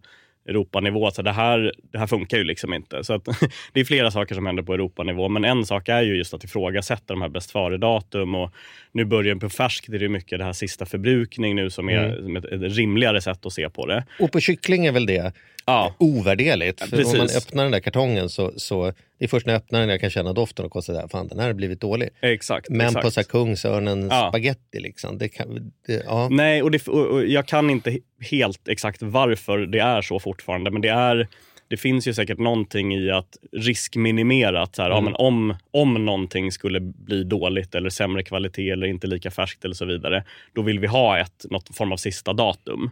Europanivå 0.49 1.07
att 1.07 1.15
det 1.23 1.31
här, 1.31 1.73
det 1.91 1.97
här 1.97 2.07
funkar 2.07 2.37
ju 2.37 2.43
liksom 2.43 2.73
inte. 2.73 3.03
Så 3.03 3.13
att, 3.13 3.25
det 3.73 3.79
är 3.79 3.83
flera 3.85 4.11
saker 4.11 4.35
som 4.35 4.45
händer 4.45 4.63
på 4.63 4.73
Europanivå, 4.73 5.29
men 5.29 5.45
en 5.45 5.65
sak 5.65 5.89
är 5.89 6.01
ju 6.01 6.17
just 6.17 6.33
att 6.33 6.43
ifrågasätta 6.43 7.13
de 7.13 7.21
här 7.21 7.29
bäst 7.29 7.51
före-datum. 7.51 8.35
Och 8.35 8.51
nu 8.91 9.05
börjar 9.05 9.35
på 9.35 9.49
färskt 9.49 9.89
är 9.89 9.99
det 9.99 10.09
mycket 10.09 10.39
det 10.39 10.45
här 10.45 10.53
sista 10.53 10.85
förbrukning 10.85 11.55
nu 11.55 11.69
som 11.69 11.89
är 11.89 12.05
Mm. 12.05 12.23
som 12.23 12.35
ett, 12.35 12.45
ett 12.45 12.75
rimligare 12.77 13.21
sätt 13.21 13.45
att 13.45 13.53
se 13.53 13.69
på 13.69 13.85
det. 13.85 14.05
Och 14.19 14.31
på 14.31 14.39
kyckling 14.39 14.85
är 14.85 14.91
väl 14.91 15.05
det 15.05 15.33
Ja, 15.67 15.95
ovärderligt. 15.97 16.79
För 16.79 16.89
Precis. 16.97 17.13
om 17.13 17.17
man 17.17 17.27
öppnar 17.37 17.63
den 17.63 17.71
där 17.71 17.79
kartongen 17.79 18.29
så, 18.29 18.51
så 18.57 18.93
det 19.19 19.25
är 19.25 19.29
först 19.29 19.45
när 19.45 19.53
jag 19.53 19.59
öppnar 19.61 19.79
den 19.79 19.89
jag 19.89 20.01
kan 20.01 20.09
känna 20.09 20.33
doften 20.33 20.65
och 20.65 20.71
konstatera 20.71 21.07
fan 21.07 21.27
den 21.27 21.39
här 21.39 21.45
har 21.47 21.53
blivit 21.53 21.81
dålig. 21.81 22.09
exakt. 22.21 22.69
Men 22.69 22.81
exakt. 22.87 23.05
på 23.05 23.11
så 23.11 23.19
här 23.19 23.25
Kungsörnen 23.25 24.07
Ja. 24.11 24.29
spaghetti 24.29 24.79
liksom. 24.79 25.17
Det 25.17 25.27
kan, 25.29 25.71
det, 25.87 26.03
ja. 26.05 26.27
Nej, 26.31 26.63
och, 26.63 26.71
det, 26.71 26.87
och, 26.87 27.25
jag 27.25 27.45
kan 27.47 27.69
inte 27.69 27.89
he- 27.89 28.01
helt 28.31 28.67
exakt 28.67 29.01
varför 29.01 29.57
det 29.57 29.79
är 29.79 30.01
så 30.01 30.19
fortfarande, 30.19 30.71
men 30.71 30.81
det 30.81 30.89
är 30.89 31.27
det 31.67 31.77
finns 31.77 32.07
ju 32.07 32.13
säkert 32.13 32.37
någonting 32.39 32.95
i 32.95 33.11
att 33.11 33.37
riskminimera. 33.51 34.61
Att 34.61 34.75
så 34.75 34.81
här, 34.81 34.89
ja, 34.89 34.97
Mm. 34.97 35.03
men 35.11 35.15
om, 35.15 35.55
om 35.71 36.05
någonting 36.05 36.51
skulle 36.51 36.79
bli 36.79 37.23
dåligt 37.23 37.75
eller 37.75 37.89
sämre 37.89 38.23
kvalitet 38.23 38.69
eller 38.69 38.87
inte 38.87 39.07
lika 39.07 39.31
färskt 39.31 39.65
eller 39.65 39.75
så 39.75 39.85
vidare, 39.85 40.23
då 40.53 40.61
vill 40.61 40.79
vi 40.79 40.87
ha 40.87 41.19
ett, 41.19 41.45
något 41.49 41.75
form 41.75 41.91
av 41.91 41.97
sista 41.97 42.33
datum. 42.33 42.89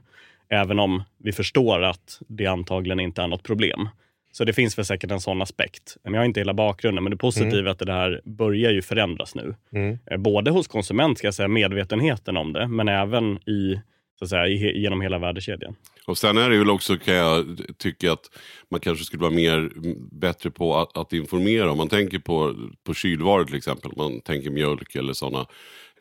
Även 0.50 0.80
om 0.80 1.04
vi 1.24 1.32
förstår 1.32 1.84
att 1.84 2.20
det 2.28 2.46
antagligen 2.46 3.00
inte 3.00 3.22
är 3.22 3.28
något 3.28 3.44
problem. 3.44 3.90
Så 4.36 4.44
det 4.44 4.54
finns 4.54 4.78
väl 4.78 4.86
säkert 4.86 5.12
en 5.12 5.20
sån 5.22 5.42
aspekt. 5.42 5.98
Men 6.04 6.14
jag 6.14 6.22
har 6.22 6.26
inte 6.26 6.40
hela 6.40 6.54
bakgrunden, 6.54 7.04
men 7.04 7.12
det 7.12 7.18
positiva 7.18 7.70
är 7.70 7.72
att 7.72 7.80
det 7.80 7.94
här 7.94 8.22
börjar 8.26 8.72
ju 8.72 8.82
förändras 8.82 9.36
nu. 9.36 9.56
Mm. 9.76 9.98
Eh, 10.12 10.18
Både 10.18 10.52
hos 10.52 10.68
konsument, 10.68 11.18
ska 11.18 11.28
jag 11.28 11.34
säga, 11.34 11.48
medvetenheten 11.48 12.38
om 12.38 12.54
det, 12.54 12.68
men 12.68 12.88
även 12.88 13.50
i, 13.50 13.80
så 14.20 14.26
att 14.26 14.30
säga, 14.30 14.48
i, 14.48 14.82
genom 14.82 15.02
hela 15.02 15.20
värdekedjan. 15.20 15.76
Och 16.08 16.18
sen 16.18 16.38
är 16.38 16.50
det 16.50 16.58
väl 16.58 16.70
också, 16.70 16.98
kan 16.98 17.16
jag 17.16 17.46
tycka, 17.78 18.12
att 18.12 18.30
man 18.72 18.80
kanske 18.80 19.06
skulle 19.06 19.22
vara 19.22 19.32
mer 19.32 19.58
mm, 19.58 20.10
bättre 20.12 20.52
på 20.52 20.78
att, 20.78 20.98
att 20.98 21.14
informera. 21.14 21.72
Om 21.72 21.78
man 21.78 21.90
tänker 21.90 22.20
på, 22.20 22.56
på 22.84 22.94
kylvaror 22.94 23.46
till 23.46 23.56
exempel, 23.56 23.92
om 23.92 24.12
man 24.12 24.22
tänker 24.22 24.50
mjölk 24.50 24.96
eller 24.96 25.14
sådana. 25.14 25.46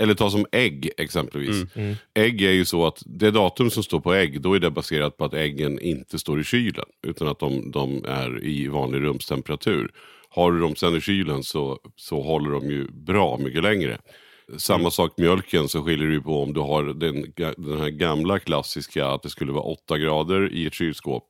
Eller 0.03 0.15
ta 0.15 0.31
som 0.31 0.47
ägg 0.53 0.91
exempelvis. 0.97 1.75
Mm. 1.75 1.95
Ägg 2.15 2.43
är 2.43 2.51
ju 2.51 2.65
så 2.65 2.87
att 2.87 3.03
det 3.07 3.31
datum 3.31 3.71
som 3.71 3.83
står 3.83 4.01
på 4.01 4.15
ägg, 4.15 4.41
då 4.41 4.55
är 4.55 4.61
det 4.61 4.71
baserat 4.71 5.17
på 5.17 5.25
att 5.25 5.35
äggen 5.35 5.81
inte 5.81 6.19
står 6.19 6.41
i 6.41 6.45
kylen. 6.45 6.85
Utan 7.07 7.29
att 7.29 7.39
de, 7.39 7.71
de 7.71 8.05
är 8.05 8.45
i 8.45 8.69
vanlig 8.69 9.03
rumstemperatur. 9.03 9.93
Har 10.29 10.53
du 10.53 10.61
dem 10.61 10.77
sen 10.77 10.97
i 10.97 11.01
kylen 11.01 11.43
så, 11.43 11.79
så 11.97 12.23
håller 12.23 12.51
de 12.51 12.71
ju 12.71 12.89
bra 12.91 13.39
mycket 13.39 13.63
längre. 13.63 13.99
Samma 14.57 14.91
sak 14.91 15.13
mjölken 15.17 15.69
så 15.69 15.83
skiljer 15.83 16.07
det 16.07 16.15
ju 16.15 16.23
på 16.23 16.43
om 16.43 16.53
du 16.53 16.61
har 16.61 16.83
den, 16.83 17.33
den 17.57 17.81
här 17.81 17.91
gamla 17.91 18.39
klassiska 18.39 19.07
att 19.07 19.23
det 19.23 19.31
skulle 19.31 19.53
vara 19.53 19.65
8 19.65 19.99
grader 19.99 20.53
i 20.53 20.67
ett 20.67 20.75
kylskåp. 20.75 21.25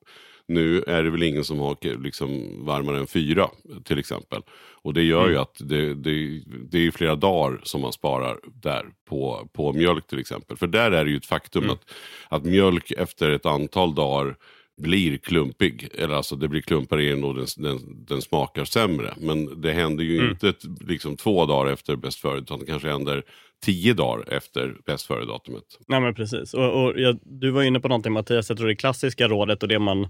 Nu 0.49 0.83
är 0.87 1.03
det 1.03 1.11
väl 1.11 1.23
ingen 1.23 1.45
som 1.45 1.59
har 1.59 2.03
liksom 2.03 2.53
varmare 2.65 2.99
än 2.99 3.07
fyra 3.07 3.51
till 3.85 3.99
exempel. 3.99 4.43
Och 4.83 4.95
det 4.95 5.03
gör 5.03 5.29
ju 5.29 5.39
att 5.39 5.57
det, 5.59 5.95
det, 5.95 6.43
det 6.71 6.87
är 6.87 6.91
flera 6.91 7.17
dagar 7.17 7.61
som 7.63 7.81
man 7.81 7.93
sparar 7.93 8.39
där 8.63 8.87
på, 9.09 9.49
på 9.53 9.73
mjölk 9.73 10.07
till 10.07 10.19
exempel. 10.19 10.57
För 10.57 10.67
där 10.67 10.91
är 10.91 11.05
det 11.05 11.11
ju 11.11 11.17
ett 11.17 11.27
faktum 11.27 11.71
att, 11.71 11.91
att 12.29 12.45
mjölk 12.45 12.91
efter 12.91 13.31
ett 13.31 13.47
antal 13.47 13.95
dagar 13.95 14.37
blir 14.77 15.17
klumpig. 15.17 15.89
Eller 15.95 16.15
alltså 16.15 16.37
det 16.37 16.49
blir 16.49 16.61
klumpar 16.61 17.01
i 17.01 17.09
den 17.09 17.25
och 17.25 17.35
den, 17.35 17.47
den, 17.57 18.05
den 18.05 18.23
smakar 18.23 18.65
sämre. 18.65 19.15
Men 19.17 19.61
det 19.61 19.73
händer 19.73 20.05
ju 20.05 20.31
inte 20.31 20.49
ett, 20.49 20.65
liksom 20.81 21.17
två 21.17 21.47
dagar 21.47 21.73
efter 21.73 21.97
bäst 21.97 22.19
före 22.19 22.39
utan 22.39 22.59
det 22.59 22.67
kanske 22.67 22.89
händer 22.89 23.23
tio 23.65 23.95
dagar 23.95 24.33
efter 24.33 24.75
bäst 24.87 25.07
före-datumet. 25.07 25.65
Nej 25.89 26.01
men 26.01 26.15
precis. 26.15 26.55
Och, 26.55 26.85
och 26.85 27.01
jag, 27.01 27.19
du 27.23 27.51
var 27.51 27.63
inne 27.63 27.81
på 27.81 27.89
någonting 27.89 28.13
Mattias, 28.13 28.49
jag 28.49 28.59
tror 28.59 28.69
det 28.69 28.75
klassiska 28.77 29.29
rådet 29.29 29.63
och 29.63 29.69
det 29.69 29.79
man 29.79 30.09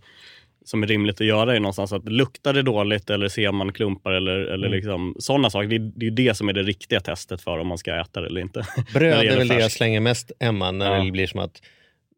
som 0.65 0.83
är 0.83 0.87
rimligt 0.87 1.21
att 1.21 1.27
göra 1.27 1.57
är 1.57 1.61
någonstans 1.61 1.93
att 1.93 2.09
luktar 2.09 2.53
det 2.53 2.63
dåligt 2.63 3.11
eller 3.11 3.29
ser 3.29 3.53
man 3.53 3.73
klumpar 3.73 4.13
eller, 4.13 4.33
eller 4.39 4.67
Mm. 4.67 4.73
liksom, 4.77 5.17
sådana 5.19 5.51
saker. 5.51 5.69
Det, 5.69 5.77
är- 5.77 5.93
det 5.97 6.07
är 6.07 6.11
det 6.11 6.35
som 6.35 6.49
är 6.49 6.53
det 6.53 6.63
riktiga 6.63 7.01
testet 7.01 7.43
för 7.43 7.59
om 7.59 7.67
man 7.67 7.79
ska 7.79 8.01
äta 8.01 8.21
det 8.21 8.27
eller 8.27 8.41
inte. 8.41 8.67
Bröd 8.95 9.27
är 9.27 9.37
väl 9.39 9.49
det 9.49 9.61
jag 9.61 9.73
slänger 9.73 10.01
mest 10.01 10.33
Emma 10.41 10.71
när 10.71 10.97
Ja. 10.99 11.05
det 11.05 11.11
blir 11.11 11.27
som 11.27 11.41
att 11.41 11.63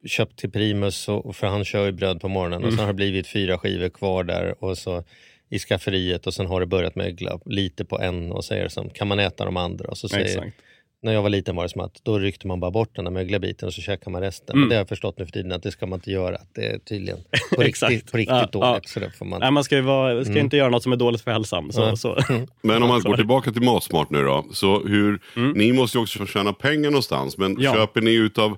köpt 0.07 0.39
till 0.39 0.51
Primus 0.51 1.09
och, 1.09 1.37
för 1.37 1.47
han 1.47 1.65
kör 1.65 1.87
ju 1.87 1.93
bröd 1.93 2.21
på 2.21 2.29
morgonen 2.29 2.59
och 2.59 2.65
Mm. 2.69 2.77
sen 2.77 2.85
har 2.87 2.93
det 2.93 2.97
blivit 2.97 3.27
fyra 3.27 3.59
skivor 3.59 3.89
kvar 3.89 4.25
där 4.25 4.65
och 4.65 4.79
så 4.79 5.05
i 5.51 5.59
skafferiet 5.59 6.27
och 6.27 6.35
sen 6.35 6.47
har 6.47 6.61
det 6.61 6.67
börjat 6.67 6.95
mögla 6.97 7.39
lite 7.47 7.85
på 7.85 8.01
en 8.01 8.33
och 8.33 8.45
säger 8.45 8.69
som 8.69 8.91
kan 8.91 9.09
man 9.09 9.19
äta 9.21 9.45
de 9.45 9.57
andra 9.57 9.89
och 9.89 9.99
så 9.99 10.09
säger 10.09 10.25
Exakt. 10.25 10.57
När 11.05 11.13
jag 11.13 11.23
var 11.23 11.31
liten 11.31 11.57
var 11.57 11.63
det 11.63 11.69
som 11.69 11.81
att 11.81 12.01
då 12.03 12.19
ryckte 12.19 12.47
man 12.47 12.61
bara 12.61 12.71
bort 12.71 12.97
den 12.97 13.05
där 13.05 13.13
mögliga 13.13 13.39
biten 13.39 13.67
och 13.67 13.75
så 13.75 13.81
käkar 13.83 14.11
man 14.11 14.21
resten. 14.21 14.55
Mm. 14.57 14.61
Men 14.61 14.69
det 14.69 14.75
har 14.75 14.81
jag 14.81 14.89
förstått 14.89 15.19
nu 15.19 15.25
för 15.25 15.33
tiden 15.33 15.53
att 15.53 15.63
det 15.63 15.71
ska 15.71 15.87
man 15.87 15.97
inte 15.97 16.11
göra. 16.11 16.37
Att 16.37 16.55
det 16.55 16.67
är 16.67 16.79
tydligen 16.79 17.19
på 17.57 17.63
riktigt, 17.63 18.13
på 18.13 18.17
riktigt 18.17 18.37
Ja, 18.37 18.49
dåligt. 18.53 18.53
ja. 18.63 18.81
Så 18.85 19.01
det 19.01 19.11
får 19.11 19.27
man... 19.27 19.41
Nej, 19.41 19.51
man 19.51 19.65
ska 19.65 19.77
ju 19.77 19.83
vara, 19.83 20.25
ska 20.25 20.31
Mm. 20.33 20.45
inte 20.45 20.57
göra 20.57 20.69
något 20.71 20.83
som 20.83 20.93
är 20.93 20.97
dåligt 20.97 21.21
för 21.21 21.31
hälsan. 21.31 21.73
Så, 21.73 21.87
Nej. 21.87 21.97
så. 21.97 22.19
Men 22.63 22.83
om 22.83 22.89
man 22.89 23.01
går 23.01 23.17
tillbaka 23.17 23.53
till 23.53 23.63
Matsmart 23.63 24.11
nu 24.11 24.23
då. 24.23 24.47
Så 24.53 24.87
hur, 24.87 25.21
Ni 25.55 25.73
måste 25.73 25.99
ju 25.99 26.03
också 26.03 26.27
tjäna 26.27 26.53
pengar 26.53 26.91
någonstans. 26.91 27.39
Men 27.39 27.57
Ja. 27.61 27.75
köper 27.75 28.01
ni 28.01 28.15
utav 28.15 28.57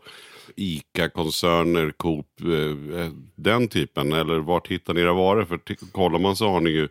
ICA-koncerner, 0.57 1.93
Coop, 1.97 2.27
eh, 2.41 3.01
eh, 3.01 3.11
den 3.37 3.69
typen? 3.69 4.13
Eller 4.13 4.39
vart 4.39 4.69
hittar 4.69 4.95
ni 4.95 5.01
era 5.01 5.13
varor? 5.13 5.45
För 5.45 5.59
kollar 5.93 6.19
man 6.19 6.37
så 6.37 6.49
har 6.49 6.61
ni 6.61 6.71
ju 6.71 6.89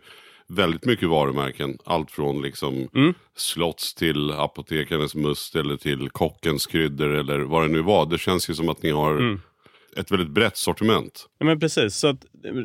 väldigt 0.48 0.84
mycket 0.84 1.08
varumärken. 1.08 1.78
Allt 1.84 2.10
från 2.10 2.42
liksom 2.42 2.88
Mm. 2.94 3.14
Slotts 3.36 3.94
till 3.94 4.30
Apotekarnes 4.32 5.14
must 5.14 5.56
eller 5.56 5.76
till 5.76 6.10
Kockens 6.10 6.66
kryddor 6.66 7.08
eller 7.14 7.38
vad 7.38 7.62
det 7.62 7.68
nu 7.68 7.82
var. 7.82 8.06
Det 8.06 8.18
känns 8.18 8.50
ju 8.50 8.54
som 8.54 8.68
att 8.68 8.82
ni 8.82 8.90
har 8.90 9.10
Mm. 9.12 9.40
Ett 9.98 10.10
väldigt 10.10 10.30
brett 10.30 10.56
sortiment. 10.56 11.26
Ja, 11.38 11.46
men 11.46 11.60
precis. 11.60 11.94
Så 11.94 12.06
att, 12.08 12.16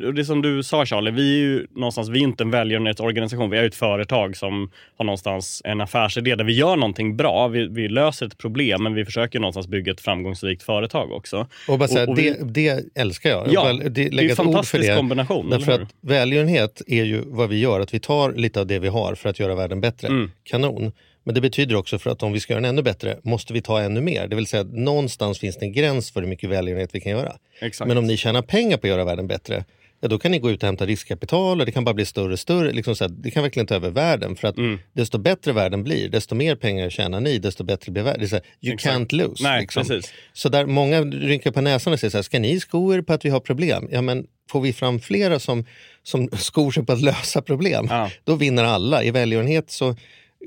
och 0.06 0.14
det 0.14 0.24
som 0.24 0.42
du 0.42 0.62
sa 0.62 0.86
Charlie, 0.86 1.10
vi 1.10 1.34
är 1.34 1.38
ju 1.38 1.66
någonstans, 1.70 2.08
vi 2.08 2.18
är 2.18 2.22
inte 2.22 2.44
en 2.44 2.50
välgörenhetsorganisation. 2.50 3.50
Vi 3.50 3.58
är 3.58 3.64
ett 3.64 3.74
företag 3.74 4.36
som 4.36 4.70
har 4.96 5.04
någonstans 5.04 5.62
en 5.64 5.80
affärsidé 5.80 6.34
där 6.34 6.44
vi 6.44 6.52
gör 6.52 6.76
någonting 6.76 7.16
bra. 7.16 7.48
Vi, 7.48 7.68
vi 7.68 7.88
löser 7.88 8.26
ett 8.26 8.38
problem, 8.38 8.82
men 8.82 8.94
vi 8.94 9.04
försöker 9.04 9.40
någonstans 9.40 9.66
bygga 9.66 9.92
ett 9.92 10.00
framgångsrikt 10.00 10.62
företag 10.62 11.12
också. 11.12 11.46
Och 11.68 11.78
bara 11.78 11.88
säga, 11.88 12.10
och 12.10 12.18
vi- 12.18 12.30
det, 12.40 12.44
det 12.74 12.84
älskar 12.94 13.30
jag. 13.30 13.46
Ja, 13.52 13.64
Väl- 13.64 13.94
det 13.94 14.06
är 14.06 14.10
lägga 14.10 14.28
en 14.28 14.32
ett 14.32 14.40
ord 14.40 14.46
för 14.46 14.52
fantastisk 14.52 14.88
det. 14.88 14.96
kombination. 14.96 15.50
Därför 15.50 15.72
att 15.72 15.88
välgörenhet 16.00 16.82
är 16.86 17.04
ju 17.04 17.22
vad 17.26 17.48
vi 17.48 17.58
gör, 17.60 17.80
att 17.80 17.94
vi 17.94 18.00
tar 18.00 18.32
lite 18.32 18.60
av 18.60 18.66
det 18.66 18.78
vi 18.78 18.88
har 18.88 19.14
för 19.14 19.28
att 19.28 19.40
göra 19.40 19.54
världen 19.54 19.80
bättre. 19.80 20.08
Mm. 20.08 20.30
Kanon. 20.44 20.92
Men 21.24 21.34
det 21.34 21.40
betyder 21.40 21.74
också 21.76 21.98
för 21.98 22.10
att 22.10 22.22
om 22.22 22.32
vi 22.32 22.40
ska 22.40 22.52
göra 22.52 22.60
den 22.60 22.68
ännu 22.70 22.82
bättre 22.82 23.18
måste 23.22 23.52
vi 23.52 23.62
ta 23.62 23.80
ännu 23.80 24.00
mer. 24.00 24.26
Det 24.28 24.36
vill 24.36 24.46
säga 24.46 24.60
att 24.60 24.72
någonstans 24.72 25.38
finns 25.38 25.56
det 25.56 25.64
en 25.66 25.72
gräns 25.72 26.10
för 26.10 26.20
hur 26.20 26.28
mycket 26.28 26.50
välgörenhet 26.50 26.90
vi 26.92 27.00
kan 27.00 27.12
göra. 27.12 27.36
Exakt. 27.60 27.88
Men 27.88 27.98
om 27.98 28.06
ni 28.06 28.16
tjänar 28.16 28.42
pengar 28.42 28.76
på 28.76 28.86
att 28.86 28.90
göra 28.90 29.04
världen 29.04 29.26
bättre, 29.26 29.64
ja, 30.00 30.08
då 30.08 30.18
kan 30.18 30.30
ni 30.30 30.38
gå 30.38 30.50
ut 30.50 30.62
och 30.62 30.66
hämta 30.66 30.86
riskkapital 30.86 31.60
och 31.60 31.66
det 31.66 31.72
kan 31.72 31.84
bara 31.84 31.94
bli 31.94 32.04
större 32.06 32.32
och 32.32 32.38
större. 32.38 32.72
Liksom 32.72 32.96
så 32.96 33.04
här, 33.04 33.08
det 33.10 33.30
kan 33.30 33.42
verkligen 33.42 33.66
ta 33.66 33.74
över 33.74 33.90
världen. 33.90 34.36
För 34.36 34.48
att 34.48 34.56
Mm. 34.58 34.78
desto 34.92 35.18
bättre 35.18 35.52
världen 35.52 35.82
blir, 35.84 36.08
desto 36.08 36.34
mer 36.34 36.56
pengar 36.56 36.90
tjänar 36.90 37.20
ni, 37.20 37.38
desto 37.38 37.64
bättre 37.64 37.92
blir 37.92 38.02
världen. 38.02 38.20
Det 38.20 38.26
är 38.26 38.28
så 38.28 38.36
här, 38.36 38.44
you 38.60 38.74
Exakt. 38.74 38.96
can't 38.96 39.14
lose. 39.14 39.42
Nej, 39.42 39.60
liksom. 39.60 39.84
precis. 39.86 40.12
Så 40.32 40.48
där 40.48 40.66
många 40.66 41.00
rynkar 41.00 41.50
på 41.50 41.60
näsan 41.60 41.92
och 41.92 42.00
säger 42.00 42.10
så 42.10 42.18
här, 42.18 42.22
ska 42.22 42.38
ni 42.38 42.60
sko 42.60 42.94
er 42.94 43.02
på 43.02 43.12
att 43.12 43.24
vi 43.24 43.28
har 43.28 43.40
problem? 43.40 43.88
Ja, 43.92 44.02
men 44.02 44.26
får 44.50 44.60
vi 44.60 44.72
fram 44.72 45.00
flera 45.00 45.38
som, 45.38 45.64
som 46.02 46.28
skor 46.32 46.70
sig 46.70 46.84
på 46.86 46.92
att 46.92 47.00
lösa 47.02 47.42
problem, 47.42 47.86
Ja. 47.90 48.10
då 48.24 48.34
vinner 48.34 48.64
alla. 48.64 49.02
I 49.02 49.10
välgörenhet 49.10 49.70
så, 49.70 49.96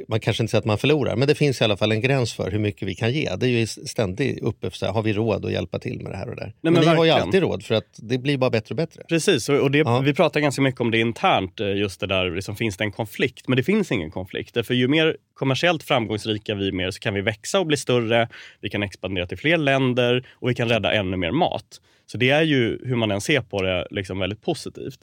man 0.08 0.20
kanske 0.20 0.44
inte 0.44 0.52
säger 0.52 0.60
att 0.60 0.66
man 0.66 0.78
förlorar, 0.78 1.16
men 1.16 1.28
det 1.28 1.36
finns 1.36 1.62
i 1.62 1.64
alla 1.64 1.78
fall 1.78 1.92
en 1.92 2.02
gräns 2.02 2.34
för 2.34 2.52
hur 2.52 2.60
mycket 2.60 2.88
vi 2.88 2.96
kan 2.96 3.12
ge. 3.12 3.36
Det 3.36 3.46
är 3.46 3.50
ju 3.50 3.68
ständigt 3.68 4.40
uppe, 4.44 4.72
så 4.72 4.86
här, 4.86 4.94
har 4.94 5.04
vi 5.04 5.14
råd 5.14 5.46
att 5.46 5.52
hjälpa 5.52 5.80
till 5.80 6.02
med 6.02 6.12
det 6.12 6.18
här 6.18 6.30
och 6.30 6.36
där? 6.36 6.54
men 6.62 6.74
men 6.74 6.82
ni 6.82 6.88
har 6.88 7.06
ju 7.06 7.12
alltid 7.12 7.42
råd, 7.42 7.64
för 7.64 7.76
att 7.76 8.00
det 8.02 8.18
blir 8.18 8.38
bara 8.38 8.50
bättre 8.50 8.74
och 8.74 8.78
bättre. 8.78 9.04
Precis, 9.10 9.50
och 9.50 9.56
och 9.60 9.72
det, 9.72 9.78
Ja. 9.78 10.00
vi 10.00 10.14
pratar 10.14 10.40
ganska 10.40 10.62
mycket 10.62 10.82
om 10.82 10.92
det 10.92 11.00
internt, 11.00 11.60
eh, 11.60 11.76
just 11.76 12.00
det 12.00 12.08
där, 12.08 12.32
liksom, 12.36 12.56
finns 12.56 12.78
det 12.78 12.84
en 12.84 12.92
konflikt? 12.92 13.48
Men 13.48 13.58
det 13.58 13.64
finns 13.64 13.92
ingen 13.92 14.12
konflikt. 14.12 14.66
För 14.68 14.74
ju 14.74 14.88
mer 14.88 15.18
kommersiellt 15.34 15.84
framgångsrika 15.84 16.56
vi 16.56 16.68
är 16.68 16.72
mer 16.72 16.92
så 16.92 17.00
kan 17.00 17.14
vi 17.14 17.22
växa 17.22 17.60
och 17.60 17.66
bli 17.68 17.78
större, 17.78 18.30
vi 18.62 18.70
kan 18.70 18.84
expandera 18.84 19.28
till 19.28 19.38
fler 19.38 19.58
länder 19.58 20.28
och 20.34 20.50
vi 20.50 20.56
kan 20.56 20.70
rädda 20.70 20.94
ännu 20.94 21.18
mer 21.18 21.32
mat. 21.32 21.82
Så 22.08 22.18
det 22.18 22.30
är 22.30 22.42
ju, 22.42 22.80
hur 22.86 22.96
man 22.96 23.12
än 23.12 23.22
ser 23.22 23.42
på 23.42 23.62
det, 23.62 23.88
liksom 23.92 24.20
väldigt 24.20 24.42
positivt. 24.42 25.00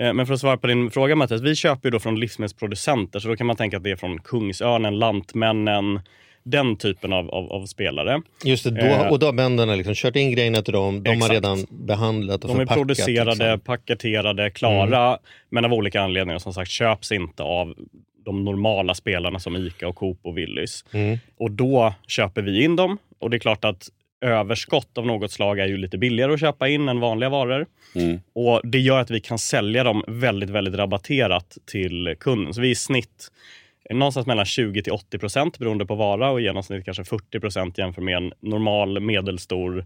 Eh, 0.00 0.12
Men 0.12 0.26
för 0.26 0.34
att 0.34 0.40
svara 0.40 0.56
på 0.56 0.66
din 0.66 0.90
fråga 0.90 1.16
Mattias, 1.16 1.40
vi 1.42 1.54
köper 1.56 1.86
ju 1.88 1.90
då 1.90 1.98
från 1.98 2.20
livsmedelsproducenter, 2.20 3.18
så 3.20 3.28
då 3.28 3.36
kan 3.36 3.46
man 3.46 3.56
tänka 3.56 3.76
att 3.76 3.82
det 3.84 3.90
är 3.90 3.96
från 3.96 4.18
Kungsörnen, 4.38 4.98
Lantmännen, 4.98 6.00
den 6.42 6.76
typen 6.76 7.12
av, 7.12 7.30
av, 7.30 7.52
av 7.52 7.66
spelare. 7.66 8.22
Just 8.44 8.64
det, 8.64 8.70
då, 8.70 8.86
Eh. 8.86 9.08
och 9.08 9.18
då 9.18 9.26
har 9.26 9.32
bönderna 9.32 9.74
liksom 9.74 9.94
kört 9.94 10.16
in 10.16 10.32
grejerna 10.32 10.62
till 10.62 10.72
dem, 10.72 11.02
de 11.02 11.08
har 11.10 11.16
Exakt. 11.16 11.32
redan 11.32 11.66
behandlat 11.70 12.44
och 12.44 12.48
De 12.48 12.54
är 12.54 12.58
förpackat. 12.60 12.78
producerade, 12.78 13.30
liksom. 13.30 13.60
paketerade, 13.60 14.50
klara, 14.50 15.18
men 15.50 15.64
av 15.64 15.72
olika 15.74 16.00
anledningar 16.00 16.38
som 16.38 16.52
sagt 16.54 16.70
köps 16.70 17.12
inte 17.12 17.42
av 17.42 17.74
de 18.24 18.44
normala 18.44 18.94
spelarna 18.94 19.38
som 19.38 19.56
ICA, 19.56 19.88
och 19.88 19.96
Coop 19.96 20.18
och 20.22 20.38
Willys. 20.38 20.84
Mm. 20.92 21.18
Och 21.38 21.50
då 21.50 21.94
köper 22.08 22.42
vi 22.42 22.64
in 22.64 22.76
dem 22.76 22.98
och 23.18 23.30
det 23.30 23.36
är 23.36 23.38
klart 23.38 23.64
att 23.64 23.88
överskott 24.20 24.98
av 24.98 25.06
något 25.06 25.30
slag 25.30 25.58
är 25.58 25.66
ju 25.66 25.76
lite 25.76 25.98
billigare 25.98 26.32
att 26.34 26.40
köpa 26.40 26.68
in 26.68 26.88
än 26.88 27.00
vanliga 27.00 27.30
varor. 27.30 27.66
Mm. 27.94 28.20
Och 28.34 28.60
Det 28.64 28.78
gör 28.78 29.00
att 29.00 29.10
vi 29.10 29.20
kan 29.20 29.38
sälja 29.38 29.84
dem 29.84 30.04
väldigt, 30.06 30.50
väldigt 30.50 30.74
rabatterat 30.74 31.58
till 31.70 32.14
kunden. 32.20 32.54
Så 32.54 32.60
vi 32.60 32.68
är 32.68 32.72
i 32.72 32.74
snitt 32.74 33.28
någonstans 33.90 34.26
mellan 34.26 34.44
20 34.44 34.82
till 34.82 34.92
80 34.92 35.18
procent 35.18 35.58
beroende 35.58 35.86
på 35.86 35.94
vara 35.94 36.30
och 36.30 36.40
i 36.40 36.44
genomsnitt 36.44 36.84
kanske 36.84 37.04
40 37.04 37.40
procent 37.40 37.78
jämfört 37.78 38.04
med 38.04 38.16
en 38.16 38.32
normal 38.40 39.00
medelstor 39.00 39.84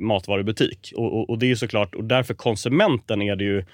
matvarubutik. 0.00 0.92
Och, 0.96 1.18
och, 1.18 1.30
och 1.30 1.38
det 1.38 1.46
är 1.46 1.48
ju 1.48 1.56
såklart, 1.56 1.94
och 1.94 2.04
därför 2.04 2.34
konsumenten 2.34 3.22
är 3.22 3.36
det 3.36 3.44
ju 3.44 3.64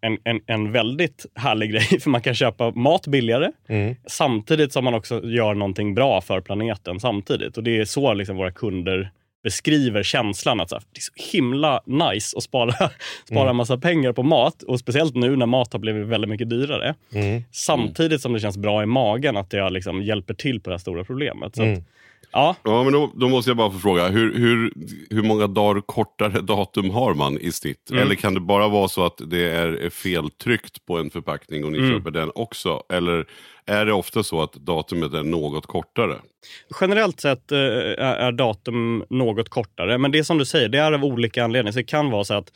en, 0.00 0.18
en, 0.24 0.40
en 0.46 0.72
väldigt 0.72 1.26
härlig 1.34 1.70
grej, 1.70 1.82
för 2.00 2.10
man 2.10 2.20
kan 2.20 2.34
köpa 2.34 2.70
mat 2.70 3.06
billigare 3.06 3.52
Mm. 3.68 3.96
samtidigt 4.06 4.72
som 4.72 4.84
man 4.84 4.94
också 4.94 5.24
gör 5.24 5.54
någonting 5.54 5.94
bra 5.94 6.20
för 6.20 6.40
planeten 6.40 7.00
samtidigt. 7.00 7.56
Och 7.56 7.64
Det 7.64 7.78
är 7.78 7.84
så 7.84 8.14
liksom 8.14 8.36
våra 8.36 8.52
kunder 8.52 9.10
beskriver 9.42 10.02
känslan 10.02 10.60
att 10.60 10.68
så 10.68 10.74
här, 10.76 10.82
det 10.92 10.98
är 10.98 11.02
så 11.02 11.36
himla 11.36 11.82
nice 11.86 12.36
att 12.36 12.42
spara, 12.42 12.72
spara 13.26 13.42
Mm. 13.44 13.56
massa 13.56 13.78
pengar 13.78 14.12
på 14.12 14.22
mat. 14.22 14.62
Och 14.62 14.78
Speciellt 14.80 15.14
nu 15.14 15.36
när 15.36 15.46
mat 15.46 15.72
har 15.72 15.80
blivit 15.80 16.06
väldigt 16.06 16.30
mycket 16.30 16.50
dyrare. 16.50 16.94
Mm. 17.14 17.42
Samtidigt 17.52 18.20
som 18.20 18.32
det 18.32 18.40
känns 18.40 18.56
bra 18.58 18.82
i 18.82 18.86
magen 18.86 19.36
att 19.36 19.52
jag 19.52 19.72
liksom 19.72 20.02
hjälper 20.02 20.34
till 20.34 20.60
på 20.60 20.70
det 20.70 20.74
här 20.74 20.78
stora 20.80 21.04
problemet. 21.04 21.56
Så 21.56 21.62
Mm. 21.62 21.78
att, 21.78 21.84
ja, 22.32 22.56
Ja, 22.64 22.84
men 22.84 22.92
då, 22.92 23.10
då 23.14 23.28
måste 23.28 23.50
jag 23.50 23.56
bara 23.56 23.70
få 23.70 23.78
fråga, 23.78 24.08
hur, 24.08 24.34
hur, 24.38 24.72
hur 25.10 25.22
många 25.22 25.46
dagar 25.46 25.80
kortare 25.80 26.40
datum 26.42 26.90
har 26.90 27.14
man 27.14 27.38
i 27.38 27.52
snitt? 27.52 27.90
Mm. 27.90 28.02
Eller 28.02 28.14
kan 28.14 28.34
det 28.34 28.40
bara 28.40 28.68
vara 28.68 28.88
så 28.88 29.04
att 29.06 29.20
det 29.26 29.50
är, 29.50 29.90
feltryckt 29.90 30.86
på 30.86 30.98
en 30.98 31.10
förpackning 31.10 31.64
och 31.64 31.72
ni 31.72 31.78
Mm. 31.78 31.90
köper 31.90 32.10
den 32.10 32.30
också? 32.34 32.82
Eller 32.92 33.26
är 33.66 33.86
det 33.86 33.92
ofta 33.92 34.22
så 34.22 34.42
att 34.42 34.52
datumet 34.52 35.14
är 35.14 35.22
något 35.22 35.66
kortare? 35.66 36.16
Generellt 36.80 37.20
sett 37.20 37.52
eh, 37.52 37.58
är, 37.58 38.32
datum 38.32 39.04
något 39.10 39.48
kortare, 39.48 39.98
men 39.98 40.10
det 40.12 40.24
som 40.24 40.38
du 40.38 40.44
säger, 40.44 40.68
det 40.68 40.78
är 40.78 40.92
av 40.92 41.04
olika 41.04 41.44
anledningar. 41.44 41.72
Så 41.72 41.78
det 41.78 41.84
kan 41.84 42.10
vara 42.10 42.24
så 42.24 42.34
att 42.34 42.52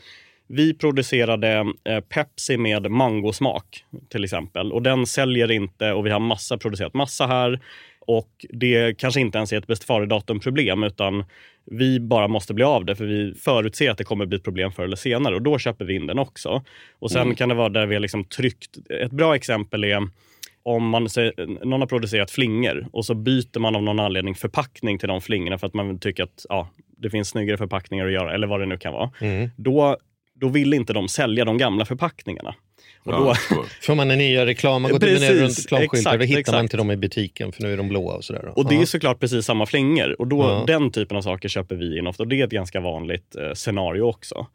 vi 0.49 0.75
producerade 0.75 1.67
eh, 1.89 2.01
Pepsi 2.01 2.57
med 2.57 2.91
mangosmak 2.91 3.85
till 4.11 4.25
exempel 4.25 4.73
och 4.73 4.83
den 4.83 5.07
säljer 5.07 5.51
inte 5.51 5.93
och 5.93 6.07
vi 6.07 6.11
har 6.11 6.21
massa 6.21 6.59
producerat 6.59 6.95
massa 6.95 7.27
här 7.27 7.61
och 8.07 8.47
det 8.51 8.99
kanske 8.99 9.21
inte 9.21 9.39
ens 9.39 9.53
är 9.53 9.59
ett 9.59 9.67
bäst 9.67 9.85
före-datum-problem 9.85 10.83
utan 10.83 11.25
vi 11.65 12.01
bara 12.01 12.29
måste 12.29 12.55
bli 12.55 12.65
av 12.65 12.85
det 12.85 12.97
för 12.97 13.05
vi 13.05 13.35
förutser 13.35 13.91
att 13.91 13.99
det 13.99 14.05
kommer 14.05 14.27
bli 14.27 14.37
ett 14.37 14.45
problem 14.45 14.73
förr 14.73 14.85
eller 14.85 14.97
senare 14.97 15.35
och 15.35 15.43
då 15.43 15.59
köper 15.59 15.85
vi 15.85 15.95
in 15.95 16.07
den 16.07 16.19
också. 16.19 16.65
Och 16.99 17.11
sen 17.11 17.35
kan 17.35 17.49
det 17.49 17.55
vara 17.55 17.69
där 17.69 17.87
vi 17.87 17.95
har 17.95 18.01
liksom 18.01 18.25
tryckt. 18.25 18.71
Ett 19.03 19.13
bra 19.13 19.37
exempel 19.37 19.85
är 19.85 20.09
om 20.63 20.89
man, 20.89 21.09
någon 21.65 21.81
har 21.81 21.87
producerat 21.87 22.31
flingor 22.31 22.87
och 22.93 23.05
så 23.07 23.15
byter 23.15 23.59
man 23.59 23.77
av 23.77 23.83
någon 23.83 24.01
anledning 24.01 24.35
förpackning 24.35 24.99
till 24.99 25.09
de 25.09 25.21
flingorna 25.21 25.59
för 25.59 25.67
att 25.67 25.75
man 25.75 25.99
tycker 25.99 26.23
att 26.23 26.47
ja, 26.49 26.69
det 26.99 27.11
finns 27.11 27.29
snyggare 27.29 27.57
förpackningar 27.57 28.07
att 28.07 28.13
göra 28.13 28.35
eller 28.35 28.47
vad 28.47 28.61
det 28.61 28.67
nu 28.67 28.79
kan 28.79 28.93
vara. 28.93 29.11
Mm. 29.21 29.51
Då, 29.57 29.97
då 30.41 30.49
vill 30.49 30.75
inte 30.75 30.93
de 30.93 31.09
sälja 31.09 31.45
de 31.45 31.59
gamla 31.59 31.85
förpackningarna. 31.85 32.55
Och 33.05 33.13
Ja, 33.13 33.35
då. 33.51 33.65
Får 33.83 33.95
man 33.95 34.11
en 34.11 34.19
nya 34.19 34.47
reklam, 34.47 34.83
man 34.83 34.91
går 34.91 34.99
till 34.99 35.09
Precis, 35.09 35.31
runt 35.31 35.73
reklamskyltar, 35.73 36.19
då 36.19 36.25
hittar 36.25 36.35
man 36.35 36.39
exakt. 36.41 36.63
inte 36.63 36.77
dem 36.77 36.91
i 36.91 36.97
butiken 36.97 37.53
för 37.53 37.63
nu 37.63 37.73
är 37.73 37.77
de 37.77 37.89
blåa 37.89 38.15
och 38.15 38.25
sådär. 38.25 38.59
och 38.59 38.69
det 38.69 38.77
är 38.77 38.85
såklart 38.87 39.21
precis 39.21 39.45
samma 39.47 39.67
flingor. 39.67 40.17
Och 40.21 40.27
då, 40.27 40.43
Ja. 40.43 40.65
Den 40.67 40.91
typen 40.91 41.17
av 41.17 41.23
saker 41.23 41.49
köper 41.49 41.75
vi 41.77 41.99
in 41.99 42.07
ofta 42.07 42.23
och 42.23 42.29
det 42.29 42.41
är 42.41 42.45
ett 42.45 42.51
ganska 42.51 42.81
vanligt 42.81 43.37
eh, 43.37 43.53
scenario 43.55 44.03
också. 44.03 44.47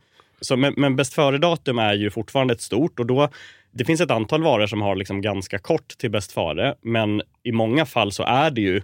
Så, 0.42 0.58
men, 0.58 0.74
men 0.78 0.96
bäst 0.96 1.14
före-datum 1.14 1.80
är 1.80 1.94
ju 1.94 2.10
fortfarande 2.10 2.54
ett 2.54 2.62
stort 2.62 3.00
och 3.00 3.06
då 3.06 3.30
det 3.72 3.86
finns 3.86 4.02
ett 4.02 4.12
antal 4.12 4.44
varor 4.44 4.68
som 4.68 4.82
har 4.82 4.96
liksom 4.96 5.22
ganska 5.22 5.60
kort 5.60 5.88
till 5.98 6.12
bäst 6.12 6.32
före, 6.32 6.76
men 6.82 7.22
i 7.44 7.52
många 7.52 7.86
fall 7.86 8.12
så 8.12 8.24
är 8.24 8.52
det 8.52 8.62
ju 8.62 8.82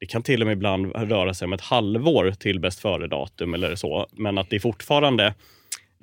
det 0.00 0.06
kan 0.06 0.22
till 0.22 0.40
och 0.40 0.46
med 0.46 0.52
ibland 0.52 0.92
röra 0.96 1.34
sig 1.34 1.46
om 1.46 1.52
ett 1.52 1.60
halvår 1.60 2.30
till 2.30 2.60
bäst 2.60 2.80
före-datum 2.80 3.54
eller 3.54 3.74
så. 3.74 4.06
Men 4.12 4.38
att 4.38 4.50
det 4.50 4.56
är 4.56 4.60
fortfarande 4.60 5.34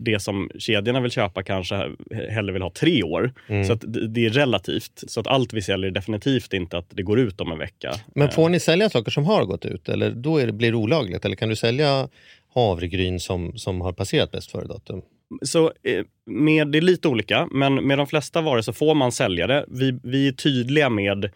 det 0.03 0.19
som 0.19 0.49
kedjorna 0.59 0.99
vill 1.01 1.11
köpa 1.11 1.43
kanske 1.43 1.89
hellre 2.29 2.53
vill 2.53 2.61
ha 2.61 2.71
tre 2.71 3.03
år. 3.03 3.33
Mm. 3.47 3.63
Så 3.63 3.73
att 3.73 3.83
det 3.87 4.25
är 4.25 4.29
relativt. 4.29 5.03
Så 5.07 5.19
att 5.19 5.27
allt 5.27 5.53
vi 5.53 5.61
säljer 5.61 5.87
är 5.89 5.93
definitivt 5.93 6.53
inte 6.53 6.77
att 6.77 6.85
det 6.89 7.03
går 7.03 7.19
ut 7.19 7.41
om 7.41 7.51
en 7.51 7.57
vecka. 7.57 7.93
Men 8.15 8.31
får 8.31 8.49
ni 8.49 8.59
sälja 8.59 8.89
saker 8.89 9.11
som 9.11 9.25
har 9.25 9.45
gått 9.45 9.65
ut 9.65 9.89
eller 9.89 10.11
då 10.11 10.37
det, 10.37 10.51
blir 10.51 10.71
det 10.71 10.77
olagligt? 10.77 11.25
Eller 11.25 11.35
kan 11.35 11.49
du 11.49 11.55
sälja 11.55 12.07
havregryn 12.53 13.19
som, 13.19 13.57
som 13.57 13.81
har 13.81 13.93
passerat 13.93 14.31
bäst 14.31 14.51
före-datum? 14.51 15.01
Så 15.41 15.65
eh, 15.65 16.05
med, 16.25 16.67
det 16.67 16.77
är 16.77 16.81
lite 16.81 17.07
olika, 17.07 17.47
men 17.51 17.75
med 17.75 17.97
de 17.97 18.07
flesta 18.07 18.41
varor 18.41 18.61
så 18.61 18.73
får 18.73 18.95
man 18.95 19.11
sälja 19.11 19.47
det. 19.47 19.65
Vi, 19.67 19.99
vi 20.03 20.27
är 20.27 20.31
tydliga 20.31 20.89
med 20.89 21.31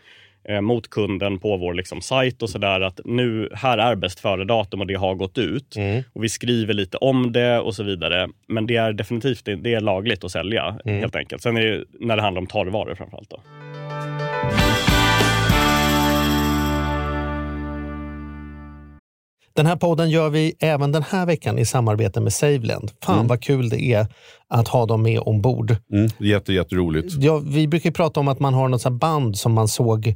eh, 0.49 0.61
mot 0.61 0.89
kunden 0.89 1.39
på 1.39 1.57
vår 1.57 1.73
liksom, 1.73 2.01
sajt 2.01 2.41
och 2.41 2.49
sådär 2.49 2.81
att 2.81 2.99
nu, 3.05 3.49
här 3.53 3.77
är 3.77 3.95
bäst 3.95 4.19
före-datum 4.19 4.81
och 4.81 4.87
det 4.87 4.93
har 4.95 5.15
gått 5.15 5.37
ut. 5.37 5.75
Mm. 5.75 6.03
Och 6.13 6.23
Vi 6.23 6.29
skriver 6.29 6.73
lite 6.73 6.97
om 6.97 7.31
det 7.31 7.59
och 7.59 7.75
så 7.75 7.83
vidare. 7.83 8.29
Men 8.47 8.67
det 8.67 8.75
är 8.75 8.93
definitivt 8.93 9.45
det 9.45 9.73
är 9.73 9.81
lagligt 9.81 10.23
att 10.23 10.31
sälja 10.31 10.79
mm. 10.85 10.99
helt 10.99 11.15
enkelt. 11.15 11.41
Sen 11.41 11.57
är 11.57 11.61
det 11.61 11.83
när 11.99 12.15
det 12.15 12.21
handlar 12.21 12.41
om 12.41 12.47
torrvaror 12.47 12.95
framförallt. 12.95 13.29
Då. 13.29 13.39
Den 19.55 19.65
här 19.65 19.75
podden 19.75 20.09
gör 20.09 20.29
vi 20.29 20.53
även 20.59 20.91
den 20.91 21.03
här 21.03 21.25
veckan 21.25 21.59
i 21.59 21.65
samarbete 21.65 22.21
med 22.21 22.33
Saveland. 22.33 22.91
Fan 23.03 23.15
mm. 23.15 23.27
vad 23.27 23.41
kul 23.41 23.69
det 23.69 23.83
är 23.83 24.07
att 24.47 24.67
ha 24.67 24.85
dem 24.85 25.01
med 25.01 25.19
ombord. 25.19 25.75
Mm, 25.91 26.09
jätte, 26.17 26.53
jätteroligt. 26.53 27.13
Ja, 27.19 27.37
vi 27.37 27.67
brukar 27.67 27.91
prata 27.91 28.19
om 28.19 28.27
att 28.27 28.39
man 28.39 28.53
har 28.53 28.69
något 28.69 28.91
band 28.91 29.37
som 29.37 29.53
man 29.53 29.67
såg 29.67 30.15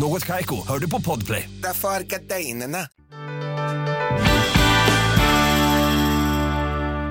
Något 0.00 0.24
kajko, 0.24 0.56
hör 0.68 0.78
du 0.78 0.90
på 0.90 1.00
podplay. 1.00 1.50
Därför 1.62 1.88
är 1.88 2.02
gardinerna. 2.02 2.78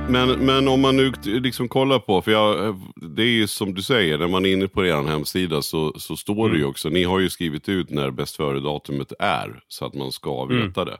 Men, 0.10 0.46
men 0.46 0.68
om 0.68 0.82
man 0.82 0.98
nu 0.98 1.14
liksom 1.24 1.68
kollar 1.68 2.00
på, 2.00 2.22
för 2.22 2.32
jag, 2.32 2.76
det 2.96 3.22
är 3.22 3.28
ju 3.28 3.48
som 3.48 3.74
du 3.74 3.82
säger, 3.82 4.18
när 4.18 4.28
man 4.28 4.46
är 4.46 4.54
inne 4.54 4.68
på 4.68 4.86
er 4.86 5.08
hemsida 5.08 5.62
så, 5.62 5.94
så 6.00 6.16
står 6.18 6.34
mm. 6.34 6.52
det 6.52 6.56
ju 6.56 6.62
mm. 6.62 6.70
också, 6.70 6.90
ni 6.90 7.04
har 7.04 7.20
ju 7.20 7.30
skrivit 7.30 7.70
ut 7.70 7.90
när 7.90 8.12
bäst 8.12 8.36
före-datumet 8.36 9.14
är, 9.20 9.60
så 9.68 9.86
att 9.86 9.94
man 9.94 10.12
ska 10.12 10.46
veta 10.46 10.82
mm. 10.82 10.94
det. 10.94 10.98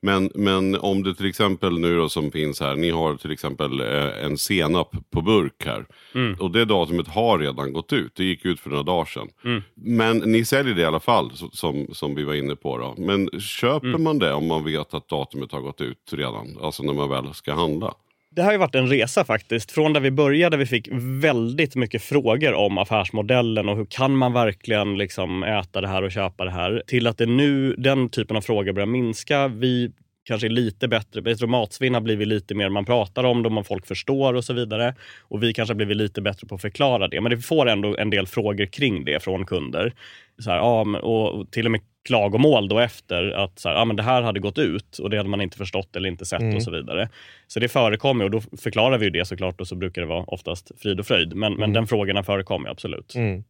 Men, 0.00 0.30
men 0.34 0.76
om 0.76 1.02
det 1.02 1.14
till 1.14 1.26
exempel 1.26 1.78
nu 1.78 1.96
då 1.96 2.08
som 2.08 2.30
finns 2.30 2.60
här, 2.60 2.76
ni 2.76 2.90
har 2.90 3.16
till 3.16 3.30
exempel 3.30 3.80
eh, 3.80 4.24
en 4.24 4.38
senap 4.38 4.96
på 5.10 5.22
burk 5.22 5.66
här. 5.66 5.86
Mm. 6.14 6.34
Och 6.40 6.50
det 6.50 6.64
datumet 6.64 7.08
har 7.08 7.38
redan 7.38 7.72
gått 7.72 7.92
ut, 7.92 8.12
det 8.14 8.24
gick 8.24 8.44
ut 8.44 8.60
för 8.60 8.70
några 8.70 8.82
dagar 8.82 9.04
sedan. 9.04 9.28
Mm. 9.44 9.62
Men 9.74 10.18
ni 10.18 10.44
säljer 10.44 10.74
det 10.74 10.80
i 10.80 10.84
alla 10.84 11.00
fall, 11.00 11.32
som, 11.52 11.86
som 11.92 12.14
vi 12.14 12.24
var 12.24 12.34
inne 12.34 12.56
på. 12.56 12.78
Då. 12.78 12.94
Men 12.98 13.40
köper 13.40 13.86
mm. 13.86 14.02
man 14.02 14.18
det 14.18 14.32
om 14.32 14.46
man 14.46 14.64
vet 14.64 14.94
att 14.94 15.08
datumet 15.08 15.52
har 15.52 15.60
gått 15.60 15.80
ut 15.80 16.12
redan? 16.12 16.58
Alltså 16.60 16.82
när 16.82 16.94
man 16.94 17.08
väl 17.08 17.34
ska 17.34 17.54
handla? 17.54 17.94
Det 18.36 18.42
har 18.42 18.52
ju 18.52 18.58
varit 18.58 18.74
en 18.74 18.88
resa 18.88 19.24
faktiskt. 19.24 19.72
Från 19.72 19.92
där 19.92 20.00
vi 20.00 20.10
började, 20.10 20.56
vi 20.56 20.66
fick 20.66 20.88
väldigt 21.22 21.76
mycket 21.76 22.02
frågor 22.02 22.54
om 22.54 22.78
affärsmodellen 22.78 23.68
och 23.68 23.76
hur 23.76 23.84
kan 23.84 24.16
man 24.16 24.32
verkligen 24.32 24.98
liksom 24.98 25.42
äta 25.42 25.80
det 25.80 25.88
här 25.88 26.02
och 26.02 26.12
köpa 26.12 26.44
det 26.44 26.50
här. 26.50 26.82
Till 26.86 27.06
att 27.06 27.18
det 27.18 27.26
nu, 27.26 27.74
den 27.78 28.08
typen 28.08 28.36
av 28.36 28.40
frågor 28.40 28.72
börjar 28.72 28.86
minska. 28.86 29.48
Vi 29.48 29.92
kanske 30.24 30.46
är 30.46 30.50
lite 30.50 30.88
bättre. 30.88 31.22
Jag 31.24 31.38
tror 31.38 31.48
matsvinn 31.48 31.94
har 31.94 32.00
blivit 32.00 32.28
lite 32.28 32.54
mer, 32.54 32.68
man 32.68 32.84
pratar 32.84 33.24
om 33.24 33.42
det, 33.42 33.48
och 33.48 33.66
folk 33.66 33.86
förstår 33.86 34.34
och 34.34 34.44
så 34.44 34.52
vidare. 34.52 34.94
Och 35.20 35.42
vi 35.42 35.52
kanske 35.52 35.72
har 35.72 35.76
blivit 35.76 35.96
lite 35.96 36.22
bättre 36.22 36.46
på 36.46 36.54
att 36.54 36.60
förklara 36.60 37.08
det. 37.08 37.20
Men 37.20 37.30
det 37.30 37.38
får 37.38 37.68
ändå 37.68 37.96
en 37.96 38.10
del 38.10 38.26
frågor 38.26 38.66
kring 38.66 39.04
det 39.04 39.22
från 39.22 39.46
kunder. 39.46 39.94
Så 40.38 40.50
här, 40.50 40.56
ja, 40.56 40.98
och 40.98 41.50
till 41.50 41.66
och 41.66 41.72
med 41.72 41.80
klagomål 42.06 42.68
då 42.68 42.78
efter 42.78 43.30
att 43.30 43.58
så 43.58 43.68
här, 43.68 43.76
ja, 43.76 43.84
men 43.84 43.96
det 43.96 44.02
här 44.02 44.22
hade 44.22 44.40
gått 44.40 44.58
ut 44.58 44.98
och 44.98 45.10
det 45.10 45.16
hade 45.16 45.28
man 45.28 45.40
inte 45.40 45.56
förstått 45.56 45.96
eller 45.96 46.08
inte 46.08 46.24
sett 46.24 46.40
mm. 46.40 46.56
och 46.56 46.62
så 46.62 46.70
vidare. 46.70 47.08
Så 47.46 47.60
det 47.60 47.68
förekommer 47.68 48.24
och 48.24 48.30
då 48.30 48.40
förklarar 48.40 48.98
vi 48.98 49.10
det 49.10 49.24
såklart 49.24 49.60
och 49.60 49.68
så 49.68 49.74
brukar 49.74 50.02
det 50.02 50.08
vara 50.08 50.24
oftast 50.24 50.72
frid 50.78 51.00
och 51.00 51.06
fröjd. 51.06 51.36
Men, 51.36 51.52
mm. 51.52 51.60
men 51.60 51.72
den 51.72 51.86
frågorna 51.86 52.22
förekommer 52.22 52.68
absolut. 52.68 53.14
Mm. 53.14 53.44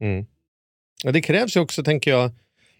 mm. 0.00 0.26
Ja, 1.04 1.12
det 1.12 1.20
krävs 1.20 1.56
ju 1.56 1.60
också, 1.60 1.82
tänker 1.82 2.10
jag, 2.10 2.30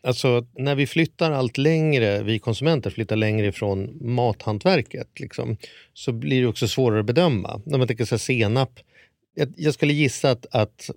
Alltså, 0.07 0.46
när 0.55 0.74
vi 0.74 0.87
flyttar 0.87 1.33
allt 1.33 1.59
längre, 1.59 2.22
vi 2.22 2.38
konsumenter 2.38 2.90
flyttar 2.90 3.16
längre 3.16 3.46
ifrån 3.46 3.98
mathantverket, 4.00 5.20
liksom, 5.20 5.57
så 5.94 6.12
blir 6.12 6.40
det 6.40 6.46
också 6.46 6.68
svårare 6.68 7.00
att 7.00 7.07
bedöma. 7.07 7.61
När 7.64 7.79
man 7.79 7.87
tänker 7.87 8.05
så 8.05 8.18
senap, 8.18 8.81
jag, 9.35 9.52
jag 9.57 9.74
skulle 9.74 9.92
gissa 9.92 10.31
att, 10.31 10.46
att 10.50 10.90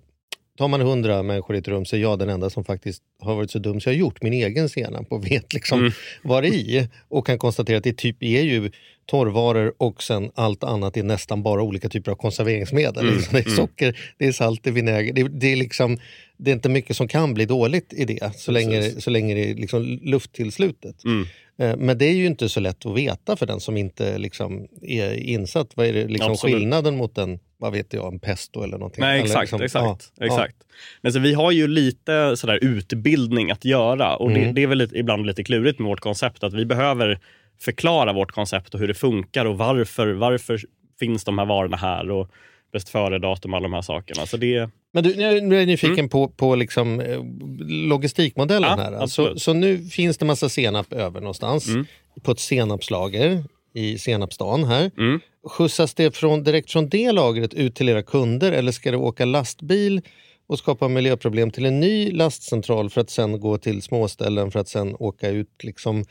tar 0.60 0.68
man 0.68 0.80
hundra 0.80 1.22
människor 1.22 1.56
i 1.56 1.58
ett 1.58 1.68
rum 1.68 1.84
så 1.84 1.96
är 1.96 2.00
jag 2.00 2.18
den 2.18 2.28
enda 2.28 2.50
som 2.50 2.64
faktiskt 2.64 3.02
har 3.20 3.34
varit 3.34 3.50
så 3.50 3.58
dum 3.58 3.80
så 3.80 3.88
jag 3.88 3.94
har 3.94 3.98
gjort 3.98 4.22
min 4.22 4.32
egen 4.32 4.68
senap 4.68 5.06
och 5.12 5.26
vet 5.26 5.54
liksom 5.54 5.78
mm. 5.80 5.92
vad 6.22 6.42
det 6.42 6.48
är 6.48 6.52
i. 6.52 6.88
Och 7.08 7.26
kan 7.26 7.38
konstatera 7.38 7.78
att 7.78 7.84
det 7.84 7.96
typ 7.96 8.22
är 8.22 8.42
ju 8.42 8.70
torrvaror 9.06 9.74
och 9.78 10.02
sen 10.02 10.30
allt 10.34 10.64
annat 10.64 10.96
är 10.96 11.02
nästan 11.02 11.42
bara 11.42 11.62
olika 11.62 11.88
typer 11.88 12.10
av 12.10 12.16
konserveringsmedel. 12.16 13.08
Mm. 13.08 13.20
Det 13.30 13.38
är 13.38 13.46
mm. 13.46 13.56
socker, 13.56 13.98
det 14.18 14.26
är 14.26 14.32
salt, 14.32 14.60
det 14.62 14.70
är 14.70 14.72
vinäger. 14.72 15.12
Det, 15.12 15.28
det, 15.28 15.52
är 15.52 15.56
liksom, 15.56 15.98
det 16.36 16.50
är 16.50 16.54
inte 16.54 16.68
mycket 16.68 16.96
som 16.96 17.08
kan 17.08 17.34
bli 17.34 17.46
dåligt 17.46 17.92
i 17.92 18.04
det 18.04 18.36
så 18.36 18.52
länge, 18.52 18.82
så 18.82 19.10
länge 19.10 19.34
det 19.34 19.50
är 19.50 19.54
liksom 19.54 19.82
luft 20.02 20.32
till 20.32 20.52
slutet. 20.52 21.04
Mm. 21.04 21.26
Eh, 21.58 21.76
men 21.76 21.98
det 21.98 22.04
är 22.04 22.14
ju 22.14 22.26
inte 22.26 22.48
så 22.48 22.60
lätt 22.60 22.86
att 22.86 22.96
veta 22.96 23.36
för 23.36 23.46
den 23.46 23.60
som 23.60 23.76
inte 23.76 24.18
liksom 24.18 24.66
är 24.82 25.14
insatt. 25.14 25.70
Vad 25.74 25.86
är 25.86 25.92
det 25.92 26.08
liksom 26.08 26.36
skillnaden 26.36 26.96
mot 26.96 27.18
en, 27.18 27.38
vad 27.60 27.72
vet 27.72 27.92
jag, 27.92 28.12
en 28.12 28.18
pesto 28.18 28.62
eller 28.62 28.78
någonting? 28.78 29.00
Nej, 29.00 29.20
exakt. 29.20 29.40
Liksom, 29.40 29.62
exakt, 29.62 30.12
ja, 30.16 30.26
exakt. 30.26 30.56
Ja. 30.58 30.66
Men 31.00 31.12
så 31.12 31.18
vi 31.18 31.34
har 31.34 31.50
ju 31.50 31.66
lite 31.68 32.36
sådär 32.36 32.58
utbildning 32.62 33.50
att 33.50 33.64
göra 33.64 34.16
och 34.16 34.30
mm. 34.30 34.42
det, 34.42 34.52
det, 34.52 34.62
är 34.62 34.66
väl 34.66 34.78
lite, 34.78 34.98
ibland 34.98 35.26
lite 35.26 35.44
klurigt 35.44 35.78
med 35.78 35.88
vårt 35.88 36.00
koncept 36.00 36.44
att 36.44 36.52
vi 36.52 36.64
behöver 36.66 37.18
förklara 37.60 38.12
vårt 38.12 38.32
koncept 38.32 38.74
och 38.74 38.80
hur 38.80 38.88
det 38.88 38.94
funkar 38.94 39.44
och 39.46 39.58
varför, 39.58 40.12
varför 40.12 40.60
finns 40.98 41.24
de 41.24 41.38
här 41.38 41.46
varorna 41.46 41.76
här 41.76 42.10
och 42.10 42.30
bäst 42.72 42.88
före-datum 42.88 43.52
och 43.52 43.56
alla 43.56 43.68
de 43.68 43.72
här 43.72 43.82
sakerna. 43.82 44.26
Så 44.26 44.36
det, 44.36 44.70
men 44.92 45.04
du, 45.04 45.16
nu 45.16 45.54
är 45.54 45.58
jag 45.58 45.66
nyfiken 45.66 45.98
mm. 45.98 46.08
på, 46.08 46.28
på 46.28 46.54
liksom, 46.54 47.00
eh, 47.00 47.20
logistikmodellen 47.68 48.70
ja, 48.70 48.84
här. 48.84 48.92
Alltså, 48.92 49.38
så 49.38 49.52
nu 49.52 49.78
finns 49.78 50.18
det 50.18 50.24
massa 50.24 50.48
senap 50.48 50.92
över 50.92 51.20
någonstans 51.20 51.68
mm. 51.68 51.86
på 52.22 52.32
ett 52.32 52.40
senapslager 52.40 53.44
i 53.74 53.98
senapsdagen 53.98 54.64
här. 54.64 54.90
Mm. 54.98 55.20
Skjutsas 55.48 55.94
det 55.94 56.16
från, 56.16 56.44
direkt 56.44 56.70
från 56.70 56.88
det 56.88 57.12
lagret 57.12 57.54
ut 57.54 57.74
till 57.74 57.88
era 57.88 58.02
kunder 58.02 58.52
eller 58.52 58.72
ska 58.72 58.90
det 58.90 58.96
åka 58.96 59.24
lastbil 59.24 60.00
och 60.46 60.58
skapa 60.58 60.88
miljöproblem 60.88 61.50
till 61.50 61.64
en 61.64 61.80
ny 61.80 62.10
lastcentral 62.12 62.90
för 62.90 63.00
att 63.00 63.10
sen 63.10 63.40
gå 63.40 63.58
till 63.58 63.82
småställen 63.82 64.50
för 64.50 64.58
att 64.58 64.68
sen 64.68 64.96
åka 64.98 65.28
ut 65.28 65.64
liksom 65.64 66.04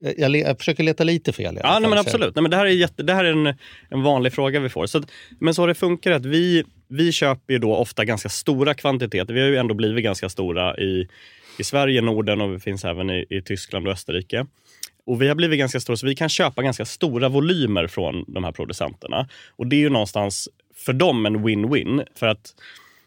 jag, 0.00 0.36
jag 0.36 0.58
försöker 0.58 0.82
leta 0.82 1.04
lite 1.04 1.32
fel. 1.32 1.58
Ja, 1.62 1.78
nej, 1.78 1.90
men 1.90 1.98
absolut. 1.98 2.34
Nej, 2.34 2.42
men 2.42 2.50
det 2.50 2.56
här 2.56 2.66
är, 2.66 2.70
jätte, 2.70 3.02
det 3.02 3.14
här 3.14 3.24
är 3.24 3.32
en, 3.32 3.54
en 3.90 4.02
vanlig 4.02 4.32
fråga 4.32 4.60
vi 4.60 4.68
får. 4.68 4.86
Så 4.86 4.98
att, 4.98 5.10
men 5.38 5.54
så 5.54 5.66
det 5.66 5.74
funkar 5.74 6.10
att 6.10 6.26
vi, 6.26 6.64
vi 6.88 7.12
köper 7.12 7.52
ju 7.52 7.58
då 7.58 7.76
ofta 7.76 8.04
ganska 8.04 8.28
stora 8.28 8.74
kvantiteter. 8.74 9.34
Vi 9.34 9.40
har 9.40 9.48
ju 9.48 9.56
ändå 9.56 9.74
blivit 9.74 10.04
ganska 10.04 10.28
stora 10.28 10.76
i, 10.76 11.08
i 11.58 11.64
Sverige, 11.64 12.00
Norden 12.00 12.40
och 12.40 12.54
vi 12.54 12.60
finns 12.60 12.84
även 12.84 13.10
i, 13.10 13.26
i 13.30 13.42
Tyskland 13.42 13.86
och 13.86 13.92
Österrike. 13.92 14.46
Och 15.06 15.22
Vi 15.22 15.28
har 15.28 15.34
blivit 15.34 15.58
ganska 15.58 15.80
stora, 15.80 15.96
så 15.96 16.06
vi 16.06 16.14
kan 16.14 16.28
köpa 16.28 16.62
ganska 16.62 16.84
stora 16.84 17.28
volymer 17.28 17.86
från 17.86 18.24
de 18.28 18.44
här 18.44 18.52
producenterna. 18.52 19.28
Och 19.56 19.66
Det 19.66 19.76
är 19.76 19.80
ju 19.80 19.90
någonstans 19.90 20.48
för 20.74 20.92
dem 20.92 21.26
en 21.26 21.36
win-win. 21.36 22.06
För 22.14 22.26
att 22.26 22.54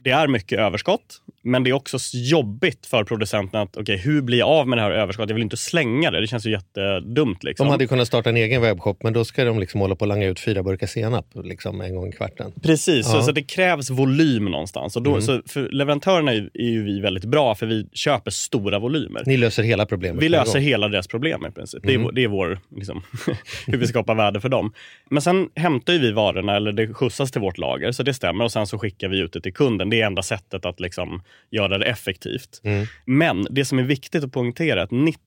det 0.04 0.10
är 0.10 0.28
mycket 0.28 0.60
överskott, 0.60 1.22
men 1.42 1.64
det 1.64 1.70
är 1.70 1.74
också 1.74 1.98
jobbigt 2.14 2.86
för 2.86 3.04
producenten 3.04 3.62
att 3.62 3.78
okay, 3.78 3.98
hur 3.98 4.22
blir 4.22 4.38
jag 4.38 4.48
av 4.50 4.68
med 4.68 4.78
det 4.78 4.82
här 4.82 4.92
överskottet? 4.92 5.30
Jag 5.30 5.36
vill 5.36 5.44
inte 5.44 5.58
slänga 5.58 6.12
det. 6.12 6.22
Det 6.22 6.28
känns 6.28 6.46
ju 6.46 6.52
jättedumt. 6.52 7.44
Liksom. 7.44 7.68
De 7.68 7.72
hade 7.72 7.88
kunnat 7.88 8.08
starta 8.08 8.30
en 8.30 8.38
egen 8.38 8.62
webbshop, 8.62 9.04
men 9.04 9.14
då 9.14 9.26
ska 9.26 9.44
de 9.44 9.60
liksom 9.60 9.82
hålla 9.82 9.96
på 9.96 10.02
och 10.02 10.08
langa 10.08 10.28
ut 10.28 10.40
fyra 10.40 10.64
burkar 10.64 10.88
senap 10.88 11.26
liksom, 11.44 11.82
en 11.82 11.96
gång 11.96 12.08
i 12.08 12.12
kvarten. 12.12 12.52
Precis, 12.62 13.06
ja. 13.06 13.12
så, 13.12 13.22
så, 13.22 13.32
det 13.32 13.42
krävs 13.42 13.90
volym 13.90 14.46
någonstans. 14.46 14.96
Och 14.96 15.02
då, 15.02 15.10
mm. 15.10 15.22
så 15.22 15.42
för 15.46 15.70
leverantörerna 15.70 16.34
är, 16.34 16.50
är 16.54 16.70
ju 16.70 16.84
vi 16.84 17.00
väldigt 17.00 17.26
bra, 17.26 17.56
för 17.56 17.66
vi 17.66 17.88
köper 17.94 18.32
stora 18.32 18.80
volymer. 18.80 19.24
Ni 19.26 19.38
löser 19.38 19.64
hela 19.64 19.86
problemet? 19.86 20.24
Vi 20.24 20.30
löser 20.30 20.60
hela 20.60 20.88
deras 20.88 21.08
problem 21.08 21.46
i 21.46 21.52
princip. 21.52 21.84
Mm. 21.84 21.88
Det, 21.88 21.94
är, 21.94 22.04
mm. 22.04 22.16
det 22.16 22.24
är 22.24 22.28
vår, 22.28 22.60
liksom, 22.76 23.02
hur 23.68 23.78
vi 23.78 23.88
skapar 23.88 24.16
värde 24.16 24.42
för 24.42 24.50
dem. 24.50 24.74
Men 25.10 25.22
sen 25.22 25.50
hämtar 25.56 25.94
vi 25.94 26.12
varorna, 26.12 26.56
eller 26.56 26.72
det 26.72 26.94
skjutsas 26.94 27.32
till 27.32 27.42
vårt 27.42 27.58
lager, 27.58 27.92
så 27.92 28.04
det 28.04 28.14
stämmer. 28.14 28.44
Och 28.44 28.52
sen 28.52 28.68
så 28.68 28.80
skickar 28.80 29.08
vi 29.08 29.20
ut 29.20 29.34
det 29.34 29.42
till 29.42 29.54
kunden. 29.54 29.90
Det 29.90 30.02
är 30.02 30.06
enda 30.06 30.22
sättet 30.22 30.66
att 30.66 30.80
liksom 30.80 31.22
göra 31.52 31.78
det 31.78 31.86
effektivt. 31.86 32.62
Mm. 32.64 32.86
Men 33.06 33.48
det 33.50 33.66
som 33.66 33.80
är 33.80 33.84
viktigt 33.84 34.24
att 34.24 34.32
poängtera 34.32 34.80
är 34.80 34.84
att 34.84 34.92
90 34.92 35.20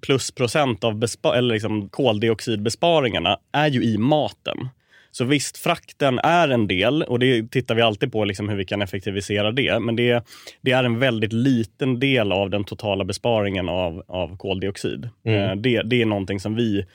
plus 0.00 0.30
procent 0.30 0.84
av 0.84 1.04
eller 1.24 1.54
liksom 1.54 1.88
koldioxidbesparingarna 1.88 3.38
är 3.52 3.68
ju 3.68 3.82
i 3.82 3.98
maten. 3.98 4.68
Så 5.10 5.24
visst, 5.24 5.58
frakten 5.58 6.18
är 6.18 6.48
en 6.48 6.66
del 6.66 7.02
och 7.02 7.18
det 7.18 7.50
tittar 7.50 7.74
vi 7.74 7.82
alltid 7.82 8.12
på 8.12 8.24
liksom 8.24 8.48
hur 8.48 8.56
vi 8.56 8.64
kan 8.64 8.82
effektivisera 8.82 9.52
det. 9.52 9.80
Men 9.80 9.96
det, 9.96 10.24
det, 10.60 10.72
är 10.72 10.84
en 10.84 10.98
väldigt 10.98 11.32
liten 11.32 12.00
del 12.00 12.32
av 12.32 12.50
den 12.50 12.64
totala 12.64 13.04
besparingen 13.04 13.68
av, 13.68 14.04
av 14.08 14.36
koldioxid. 14.36 15.08
Mm. 15.24 15.42
Eh, 15.42 15.56
det, 15.56 15.82
det 15.82 16.02
är 16.02 16.06
någonting 16.06 16.40
som 16.40 16.54
vi 16.54 16.86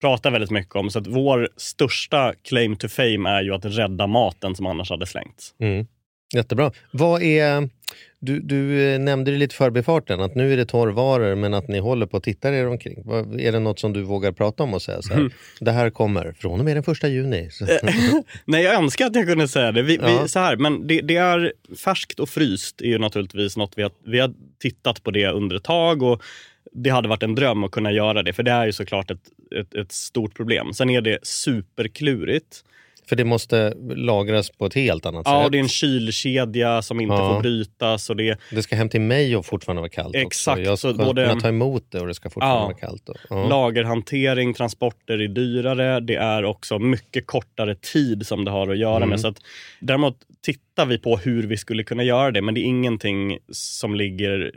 pratar 0.00 0.30
väldigt 0.30 0.50
mycket 0.50 0.76
om. 0.76 0.90
Så 0.90 0.98
att 0.98 1.06
vår 1.06 1.48
största 1.56 2.34
claim 2.42 2.76
to 2.76 2.88
fame 2.88 3.30
är 3.30 3.42
ju 3.42 3.54
att 3.54 3.64
rädda 3.64 4.06
maten 4.06 4.56
som 4.56 4.66
annars 4.66 4.90
hade 4.90 5.06
slängts. 5.06 5.54
Mm. 5.58 5.86
Jättebra. 6.34 6.72
Vad 6.90 7.22
är, 7.22 7.68
du, 8.18 8.40
du 8.40 8.82
eh, 8.82 8.98
nämnde 8.98 9.30
det 9.30 9.36
lite 9.36 9.54
förbifarten, 9.54 10.20
att 10.20 10.34
nu 10.34 10.52
är 10.52 10.56
det 10.56 10.64
torrvaror 10.64 11.34
men 11.34 11.54
att 11.54 11.68
ni 11.68 11.78
håller 11.78 12.06
på 12.06 12.16
att 12.16 12.22
titta 12.22 12.54
er 12.54 12.66
omkring. 12.66 12.98
Är 13.40 13.52
det 13.52 13.58
något 13.58 13.78
som 13.78 13.92
du 13.92 14.02
vågar 14.02 14.32
prata 14.32 14.62
om 14.62 14.74
och 14.74 14.82
säga 14.82 15.02
så 15.02 15.08
här, 15.08 15.20
mm. 15.20 15.32
det 15.60 15.70
här 15.70 15.90
kommer 15.90 16.32
från 16.32 16.58
och 16.58 16.64
med 16.64 16.76
den 16.76 16.82
första 16.82 17.08
juni? 17.08 17.50
Nej, 18.44 18.64
jag 18.64 18.74
önskar 18.74 19.06
att 19.06 19.16
jag 19.16 19.26
kunde 19.26 19.48
säga 19.48 19.72
det. 19.72 19.82
Vi, 19.82 19.96
ja. 19.96 20.22
vi, 20.22 20.28
så 20.28 20.38
här, 20.38 20.56
men 20.56 20.86
det, 20.86 21.00
det, 21.00 21.16
är 21.16 21.52
färskt 21.84 22.20
och 22.20 22.28
fryst 22.28 22.80
är 22.80 22.86
ju 22.86 22.98
naturligtvis 22.98 23.56
något 23.56 23.72
vi 23.76 23.82
har, 23.82 23.92
vi 24.06 24.18
har 24.18 24.34
tittat 24.58 25.02
på 25.02 25.10
det 25.10 25.26
under 25.26 25.56
ett 25.56 25.64
tag. 25.64 26.02
Och 26.02 26.22
det 26.72 26.90
hade 26.90 27.08
varit 27.08 27.22
en 27.22 27.34
dröm 27.34 27.64
att 27.64 27.70
kunna 27.70 27.92
göra 27.92 28.22
det, 28.22 28.32
för 28.32 28.42
det 28.42 28.50
är 28.50 28.66
ju 28.66 28.72
såklart 28.72 29.10
ett, 29.10 29.22
ett, 29.60 29.74
ett 29.74 29.92
stort 29.92 30.36
problem. 30.36 30.72
Sen 30.72 30.90
är 30.90 31.00
det 31.00 31.18
superklurigt. 31.22 32.64
För 33.10 33.16
det 33.16 33.24
måste 33.24 33.74
lagras 33.96 34.50
på 34.50 34.66
ett 34.66 34.74
helt 34.74 35.06
annat 35.06 35.22
ja, 35.24 35.30
sätt? 35.30 35.42
Ja, 35.42 35.48
det 35.48 35.58
är 35.58 35.62
en 35.62 35.68
kylkedja 35.68 36.82
som 36.82 37.00
inte 37.00 37.14
ja. 37.14 37.34
får 37.34 37.40
brytas. 37.40 38.10
Och 38.10 38.16
det... 38.16 38.38
det 38.50 38.62
ska 38.62 38.76
hem 38.76 38.88
till 38.88 39.00
mig 39.00 39.36
och 39.36 39.46
fortfarande 39.46 39.80
vara 39.80 39.88
kallt 39.88 40.14
Exakt. 40.14 40.58
Också. 40.58 40.70
Jag 40.70 40.78
ska 40.78 40.92
både... 40.92 41.28
kunna 41.28 41.40
ta 41.40 41.48
emot 41.48 41.84
det 41.88 42.00
och 42.00 42.06
det 42.06 42.14
ska 42.14 42.30
fortfarande 42.30 42.60
ja. 42.60 42.64
vara 42.64 42.74
kallt. 42.74 43.10
Ja. 43.30 43.48
Lagerhantering, 43.48 44.54
transporter 44.54 45.18
är 45.18 45.28
dyrare. 45.28 46.00
Det 46.00 46.14
är 46.14 46.44
också 46.44 46.78
mycket 46.78 47.26
kortare 47.26 47.74
tid 47.74 48.26
som 48.26 48.44
det 48.44 48.50
har 48.50 48.68
att 48.68 48.78
göra 48.78 48.96
mm. 48.96 49.08
med. 49.08 49.20
Så 49.20 49.28
att, 49.28 49.38
däremot 49.80 50.16
tittar 50.80 50.88
vi 50.88 50.98
på 50.98 51.16
hur 51.16 51.46
vi 51.46 51.56
skulle 51.56 51.84
kunna 51.84 52.02
göra 52.02 52.30
det, 52.30 52.42
men 52.42 52.54
det 52.54 52.60
är 52.60 52.64
ingenting 52.64 53.38
som 53.52 53.94
ligger 53.94 54.52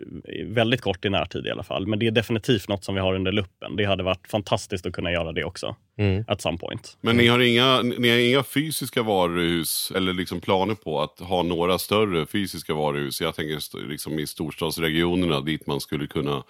väldigt 0.45 0.81
kort 0.81 1.05
i 1.05 1.09
närtid 1.09 1.45
i 1.45 1.51
alla 1.51 1.63
fall. 1.63 1.88
Men 1.88 1.99
det 1.99 2.07
är 2.07 2.12
definitivt 2.12 2.67
något 2.67 2.83
som 2.83 2.95
vi 2.95 3.01
har 3.01 3.15
under 3.15 3.31
luppen. 3.31 3.75
Det 3.75 3.86
hade 3.86 4.03
varit 4.03 4.27
fantastiskt 4.27 4.86
att 4.86 4.93
kunna 4.93 5.12
göra 5.12 5.31
det 5.31 5.43
också. 5.43 5.75
Mm. 5.97 6.23
At 6.27 6.41
some 6.41 6.57
point. 6.57 6.97
Men 7.01 7.17
ni 7.17 7.27
har, 7.27 7.39
inga, 7.39 7.81
ni 7.81 8.09
har 8.09 8.17
inga 8.17 8.43
fysiska 8.43 9.03
varuhus 9.03 9.91
eller 9.95 10.13
liksom 10.13 10.39
planer 10.41 10.75
på 10.75 11.01
att 11.01 11.19
ha 11.19 11.43
några 11.43 11.79
större 11.79 12.25
fysiska 12.25 12.73
varuhus? 12.73 13.21
Jag 13.21 13.36
tänker 13.36 13.89
liksom 13.89 14.19
i 14.19 14.27
storstadsregionerna 14.27 15.41
dit 15.41 15.67
man 15.67 15.79
skulle 15.79 16.07
kunna 16.07 16.43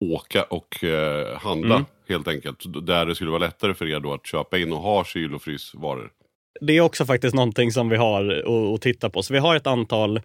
åka 0.00 0.42
och 0.42 0.84
eh, 0.84 1.38
handla 1.38 1.74
mm. 1.74 1.86
helt 2.08 2.28
enkelt. 2.28 2.86
Där 2.86 3.06
det 3.06 3.14
skulle 3.14 3.30
vara 3.30 3.46
lättare 3.46 3.74
för 3.74 3.86
er 3.86 4.00
då 4.00 4.12
att 4.12 4.26
köpa 4.26 4.58
in 4.58 4.72
och 4.72 4.80
ha 4.80 5.04
kyl 5.04 5.34
och 5.34 5.42
frysvaror 5.42 6.10
det 6.60 6.72
är 6.72 6.80
också 6.80 7.06
faktiskt 7.06 7.34
någonting 7.34 7.72
som 7.72 7.88
vi 7.88 7.96
har 7.96 8.44
att, 8.74 8.82
titta 8.82 9.10
på. 9.10 9.22
Så 9.22 9.32
vi 9.32 9.38
har 9.38 9.56
ett 9.56 9.66
antal 9.66 10.20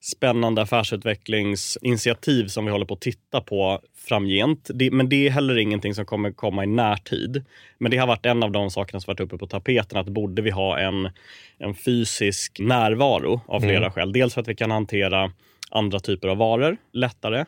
spännande 0.00 0.62
affärsutvecklingsinitiativ 0.62 2.46
som 2.46 2.64
vi 2.64 2.70
håller 2.70 2.86
på 2.86 2.94
att 2.94 3.00
titta 3.00 3.40
på 3.40 3.80
framgent. 4.08 4.70
Det, 4.74 4.90
men 4.90 5.08
det 5.08 5.26
är 5.26 5.30
heller 5.30 5.58
ingenting 5.58 5.94
som 5.94 6.06
kommer 6.06 6.32
komma 6.32 6.64
i 6.64 6.66
närtid. 6.66 7.44
Men 7.78 7.90
det 7.90 7.96
har 7.96 8.06
varit 8.06 8.26
en 8.26 8.42
av 8.42 8.52
de 8.52 8.70
sakerna 8.70 9.00
som 9.00 9.10
varit 9.10 9.20
uppe 9.20 9.38
på 9.38 9.46
tapeten, 9.46 9.98
att 9.98 10.08
borde 10.08 10.42
vi 10.42 10.50
ha 10.50 10.78
en, 10.78 11.10
en 11.58 11.74
fysisk 11.74 12.60
närvaro 12.60 13.40
av 13.46 13.60
flera 13.60 13.76
mm. 13.76 13.90
skäl. 13.90 14.12
Dels 14.12 14.34
för 14.34 14.40
att 14.40 14.48
vi 14.48 14.54
kan 14.54 14.70
hantera 14.70 15.32
andra 15.70 16.00
typer 16.00 16.28
av 16.28 16.36
varor 16.36 16.76
lättare, 16.92 17.44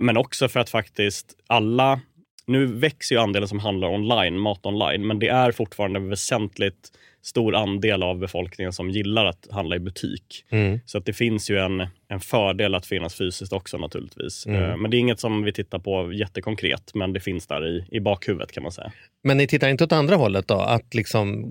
men 0.00 0.16
också 0.16 0.48
för 0.48 0.60
att 0.60 0.70
faktiskt 0.70 1.36
alla 1.46 2.00
nu 2.46 2.66
växer 2.66 3.14
ju 3.14 3.20
andelen 3.20 3.48
som 3.48 3.58
handlar 3.58 3.88
online, 3.88 4.38
mat 4.38 4.66
online, 4.66 5.06
men 5.06 5.18
det 5.18 5.28
är 5.28 5.52
fortfarande 5.52 6.00
väsentligt 6.00 6.92
stor 7.28 7.54
andel 7.54 8.02
av 8.02 8.18
befolkningen 8.18 8.72
som 8.72 8.90
gillar 8.90 9.24
att 9.24 9.48
handla 9.50 9.76
i 9.76 9.78
butik. 9.78 10.44
Mm. 10.50 10.80
Så 10.86 10.98
att 10.98 11.04
det 11.04 11.12
finns 11.12 11.50
ju 11.50 11.58
en, 11.58 11.86
en 12.08 12.20
fördel 12.20 12.74
att 12.74 12.86
finnas 12.86 13.14
fysiskt 13.14 13.52
också 13.52 13.78
naturligtvis. 13.78 14.46
Mm. 14.46 14.62
Eh, 14.62 14.76
men 14.76 14.90
det 14.90 14.96
är 14.96 14.98
inget 14.98 15.20
som 15.20 15.42
vi 15.42 15.52
tittar 15.52 15.78
på 15.78 16.12
jättekonkret, 16.12 16.94
men 16.94 17.12
det 17.12 17.20
finns 17.20 17.46
där 17.46 17.66
i, 17.66 17.84
i 17.90 18.00
bakhuvudet 18.00 18.52
kan 18.52 18.62
man 18.62 18.72
säga. 18.72 18.92
Men 19.24 19.36
ni 19.36 19.46
tittar 19.46 19.68
inte 19.68 19.84
åt 19.84 19.92
andra 19.92 20.16
hållet 20.16 20.48
då? 20.48 20.54
Att 20.54 20.94
liksom 20.94 21.44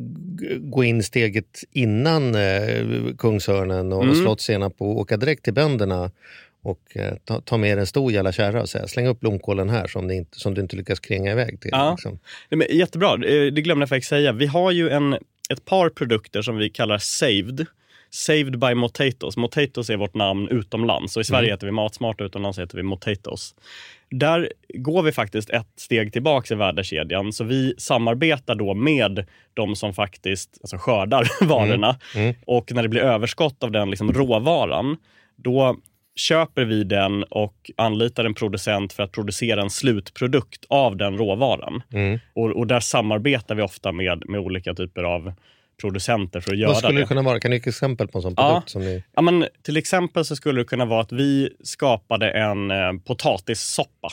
gå 0.59 0.83
in 0.83 1.03
steget 1.03 1.63
innan 1.71 2.35
eh, 2.35 3.15
Kungsörnen 3.17 3.93
och 3.93 4.03
mm. 4.03 4.15
Slottssenap 4.15 4.75
och 4.77 4.99
åka 4.99 5.17
direkt 5.17 5.43
till 5.43 5.53
bönderna 5.53 6.11
och 6.67 6.97
eh, 6.97 7.13
ta, 7.25 7.41
ta 7.41 7.57
med 7.57 7.79
en 7.79 7.87
stor 7.87 8.11
jävla 8.11 8.31
kärra 8.31 8.61
och 8.61 8.69
säga 8.69 8.87
släng 8.87 9.07
upp 9.07 9.19
blomkålen 9.19 9.69
här 9.69 9.87
som, 9.87 10.11
inte, 10.11 10.39
som 10.39 10.53
du 10.53 10.61
inte 10.61 10.75
lyckas 10.75 10.99
kränga 10.99 11.31
iväg 11.31 11.61
till. 11.61 11.71
Ja. 11.73 11.91
Liksom. 11.91 12.19
Jättebra, 12.69 13.13
eh, 13.13 13.53
det 13.53 13.61
glömde 13.61 13.81
jag 13.81 13.89
faktiskt 13.89 14.09
säga. 14.09 14.31
Vi 14.31 14.45
har 14.45 14.71
ju 14.71 14.89
en, 14.89 15.17
ett 15.49 15.65
par 15.65 15.89
produkter 15.89 16.41
som 16.41 16.57
vi 16.57 16.69
kallar 16.69 16.97
Saved. 16.97 17.65
Saved 18.09 18.59
by 18.59 18.75
Motatos. 18.75 19.37
Motatos 19.37 19.89
är 19.89 19.97
vårt 19.97 20.13
namn 20.13 20.47
utomlands. 20.47 21.15
Och 21.15 21.21
I 21.21 21.23
Sverige 21.23 21.47
mm. 21.47 21.53
heter 21.53 21.67
vi 21.67 21.71
Matsmart, 21.71 22.21
utomlands 22.21 22.59
heter 22.59 22.77
vi 22.77 22.83
Motatos. 22.83 23.55
Där 24.09 24.51
går 24.73 25.03
vi 25.03 25.11
faktiskt 25.11 25.49
ett 25.49 25.67
steg 25.75 26.13
tillbaka 26.13 26.53
i 26.53 26.57
värdekedjan. 26.57 27.33
Så 27.33 27.43
vi 27.43 27.73
samarbetar 27.77 28.55
då 28.55 28.73
med 28.73 29.25
de 29.53 29.75
som 29.75 29.93
faktiskt 29.93 30.57
alltså 30.61 30.77
skördar 30.77 31.27
varorna. 31.45 31.97
Mm. 32.15 32.27
Mm. 32.27 32.35
Och 32.45 32.71
när 32.73 32.83
det 32.83 32.89
blir 32.89 33.01
överskott 33.01 33.63
av 33.63 33.71
den 33.71 33.89
liksom 33.89 34.13
råvaran, 34.13 34.97
då 35.35 35.77
köper 36.17 36.65
vi 36.65 36.83
den 36.83 37.23
och 37.23 37.71
anlitar 37.77 38.25
en 38.25 38.33
producent 38.33 38.93
för 38.93 39.03
att 39.03 39.11
producera 39.11 39.61
en 39.61 39.69
slutprodukt 39.69 40.65
av 40.69 40.97
den 40.97 41.17
råvaran. 41.17 41.81
Mm. 41.93 42.19
Och, 42.33 42.51
och, 42.51 42.67
där 42.67 42.79
samarbetar 42.79 43.55
vi 43.55 43.61
ofta 43.61 43.91
med, 43.91 44.23
med 44.29 44.39
olika 44.39 44.73
typer 44.73 45.03
av 45.03 45.33
producenter 45.81 46.39
för 46.39 46.51
att 46.51 46.57
göra 46.57 46.69
det. 46.69 46.73
Vad 46.73 46.83
skulle 46.83 46.99
det 46.99 47.07
kunna 47.07 47.21
vara? 47.21 47.39
Kan 47.39 47.51
du 47.51 47.57
ge 47.57 47.63
exempel 47.67 48.07
på 48.07 48.17
en 48.17 48.21
sån 48.21 48.35
produkt? 48.35 48.53
Ja. 48.53 48.63
Som 48.65 48.81
ni... 48.81 49.03
ja, 49.15 49.21
men 49.21 49.45
till 49.61 49.77
exempel 49.77 50.25
så 50.25 50.35
skulle 50.35 50.61
det 50.61 50.65
kunna 50.65 50.85
vara 50.85 51.01
att 51.01 51.11
vi 51.11 51.49
skapade 51.63 52.31
en 52.31 52.71
eh, 52.71 52.93
potatissoppa. 53.05 54.09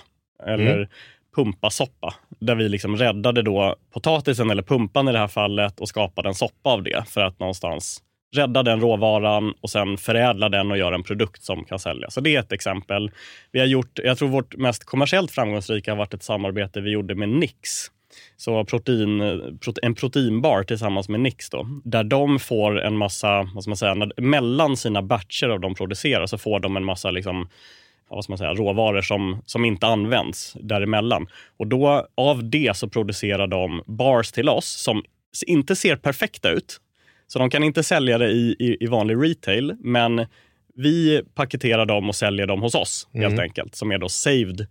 Eller 0.46 0.76
mm. 0.76 0.88
pumpasoppa. 1.36 2.14
Där 2.38 2.54
vi 2.54 2.68
liksom 2.68 2.96
räddade 2.96 3.42
då 3.42 3.76
potatisen, 3.92 4.50
eller 4.50 4.62
pumpan 4.62 5.08
i 5.08 5.12
det 5.12 5.18
här 5.18 5.28
fallet, 5.28 5.80
och 5.80 5.88
skapade 5.88 6.28
en 6.28 6.34
soppa 6.34 6.70
av 6.70 6.82
det. 6.82 7.04
För 7.08 7.20
att 7.20 7.40
någonstans 7.40 8.02
rädda 8.36 8.62
den 8.62 8.80
råvaran 8.80 9.54
och 9.60 9.70
sen 9.70 9.96
förädla 9.96 10.48
den 10.48 10.70
och 10.70 10.78
göra 10.78 10.94
en 10.94 11.02
produkt 11.02 11.42
som 11.42 11.64
kan 11.64 11.78
säljas. 11.78 12.14
Så 12.14 12.20
det 12.20 12.36
är 12.36 12.40
ett 12.40 12.52
exempel. 12.52 13.10
Vi 13.52 13.60
har 13.60 13.66
gjort, 13.66 13.98
jag 14.04 14.18
tror 14.18 14.28
vårt 14.28 14.56
mest 14.56 14.84
kommersiellt 14.84 15.30
framgångsrika 15.30 15.90
har 15.90 15.96
varit 15.96 16.14
ett 16.14 16.22
samarbete 16.22 16.80
vi 16.80 16.90
gjorde 16.90 17.14
med 17.14 17.28
Nix. 17.28 17.70
Så 18.36 18.64
protein, 18.64 19.20
en 19.82 19.94
proteinbar 19.94 20.62
tillsammans 20.62 21.08
med 21.08 21.20
Nix 21.20 21.50
då, 21.50 21.66
där 21.84 22.04
de 22.04 22.38
får 22.38 22.80
en 22.80 22.96
massa, 22.96 23.50
vad 23.54 23.62
ska 23.62 23.70
man 23.70 23.76
säga, 23.76 24.08
mellan 24.16 24.76
sina 24.76 25.02
batcher 25.02 25.48
av 25.48 25.60
de 25.60 25.74
producerar 25.74 26.26
så 26.26 26.38
får 26.38 26.60
de 26.60 26.76
en 26.76 26.84
massa 26.84 27.10
liksom, 27.10 27.48
vad 28.08 28.24
ska 28.24 28.30
man 28.30 28.38
säga, 28.38 28.54
råvaror 28.54 29.02
som, 29.02 29.42
som 29.46 29.64
inte 29.64 29.86
används 29.86 30.56
däremellan. 30.60 31.26
Och 31.56 31.66
då 31.66 32.06
av 32.14 32.50
det 32.50 32.76
så 32.76 32.88
producerar 32.88 33.46
de 33.46 33.82
bars 33.86 34.32
till 34.32 34.48
oss 34.48 34.66
som 34.66 35.02
inte 35.46 35.76
ser 35.76 35.96
perfekta 35.96 36.50
ut, 36.50 36.80
så 37.34 37.38
de 37.38 37.50
kan 37.50 37.62
inte 37.64 37.82
sälja 37.82 38.18
det 38.18 38.28
i, 38.30 38.56
i, 38.58 38.76
i 38.84 38.86
vanlig 38.86 39.16
retail, 39.30 39.74
men 39.80 40.26
Vi 40.76 41.22
paketerar 41.34 41.86
dem 41.86 42.08
och 42.08 42.14
säljer 42.14 42.46
dem 42.46 42.62
hos 42.62 42.74
oss 42.74 43.08
helt 43.12 43.26
Mm. 43.32 43.38
enkelt, 43.40 43.74
som 43.74 43.92
är 43.92 43.98
då 43.98 44.08
saved. 44.08 44.66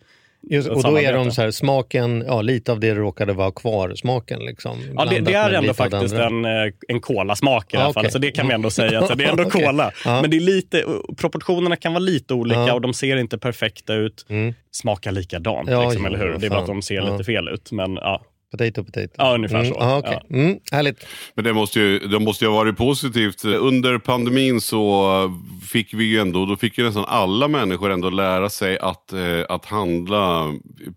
Just, 0.49 0.69
och 0.69 0.83
då 0.83 0.99
är 0.99 1.13
de 1.13 1.31
så 1.31 1.41
här, 1.41 1.51
smaken, 1.51 2.23
ja, 2.27 2.41
lite 2.41 2.71
av 2.71 2.79
det 2.79 2.93
råkade 2.95 3.33
vara 3.33 3.51
kvar, 3.51 3.95
smaken. 3.95 4.39
Liksom, 4.39 4.77
Ja, 4.95 5.05
det, 5.05 5.19
det 5.19 5.33
är 5.33 5.51
ändå 5.51 5.73
faktiskt 5.73 6.15
en, 6.15 6.45
eh, 6.45 6.51
en 6.87 7.01
kolasmak 7.01 7.73
i 7.73 7.77
Ah, 7.77 7.81
okej. 7.81 7.93
fallet, 7.93 8.11
så 8.11 8.17
det 8.19 8.31
kan 8.31 8.47
vi 8.47 8.53
ändå 8.53 8.69
säga. 8.69 9.07
Så 9.07 9.15
det 9.15 9.23
är 9.23 9.29
ändå 9.29 9.43
Okej. 9.47 9.65
cola. 9.65 9.91
Ja. 10.05 10.21
Men 10.21 10.29
det 10.31 10.37
är 10.37 10.41
lite, 10.41 10.83
proportionerna 11.17 11.75
kan 11.75 11.93
vara 11.93 11.99
lite 12.03 12.33
olika 12.33 12.59
Ja. 12.59 12.73
och 12.73 12.81
de 12.81 12.93
ser 12.93 13.17
inte 13.17 13.37
perfekta 13.37 13.93
ut. 13.93 14.25
Mm. 14.29 14.53
Smakar 14.71 15.11
likadant, 15.11 15.69
Ja, 15.69 15.81
liksom, 15.83 16.01
jo, 16.01 16.07
eller 16.07 16.19
hur? 16.25 16.37
Det 16.37 16.45
är 16.45 16.49
bara 16.49 16.59
att 16.61 16.67
de 16.67 16.81
ser 16.81 16.95
Ja. 16.95 17.11
lite 17.11 17.23
fel 17.23 17.47
ut. 17.47 17.71
Men 17.71 17.95
ja, 17.95 18.21
Potato, 18.53 18.83
potato. 18.83 19.13
Ja, 19.17 19.35
ungefär 19.35 19.59
mm. 19.59 19.73
så. 19.73 19.77
Ja, 19.79 19.97
okej. 19.97 20.19
Mm, 20.29 20.59
härligt. 20.71 21.07
Men 21.35 21.45
det 21.45 21.53
måste, 21.53 21.79
ju, 21.79 21.99
det 21.99 22.19
måste 22.19 22.45
ju 22.45 22.51
ha 22.51 22.57
varit 22.57 22.77
positivt. 22.77 23.45
Under 23.45 23.97
pandemin 23.97 24.61
så 24.61 25.41
fick 25.71 25.93
vi 25.93 26.03
ju 26.03 26.19
ändå, 26.19 26.45
då 26.45 26.55
fick 26.55 26.77
ju 26.77 26.83
nästan 26.83 27.05
alla 27.07 27.47
människor 27.47 27.91
ändå 27.91 28.09
lära 28.09 28.49
sig 28.49 28.79
att, 28.79 29.13
eh, 29.13 29.41
att 29.49 29.65
handla 29.65 30.53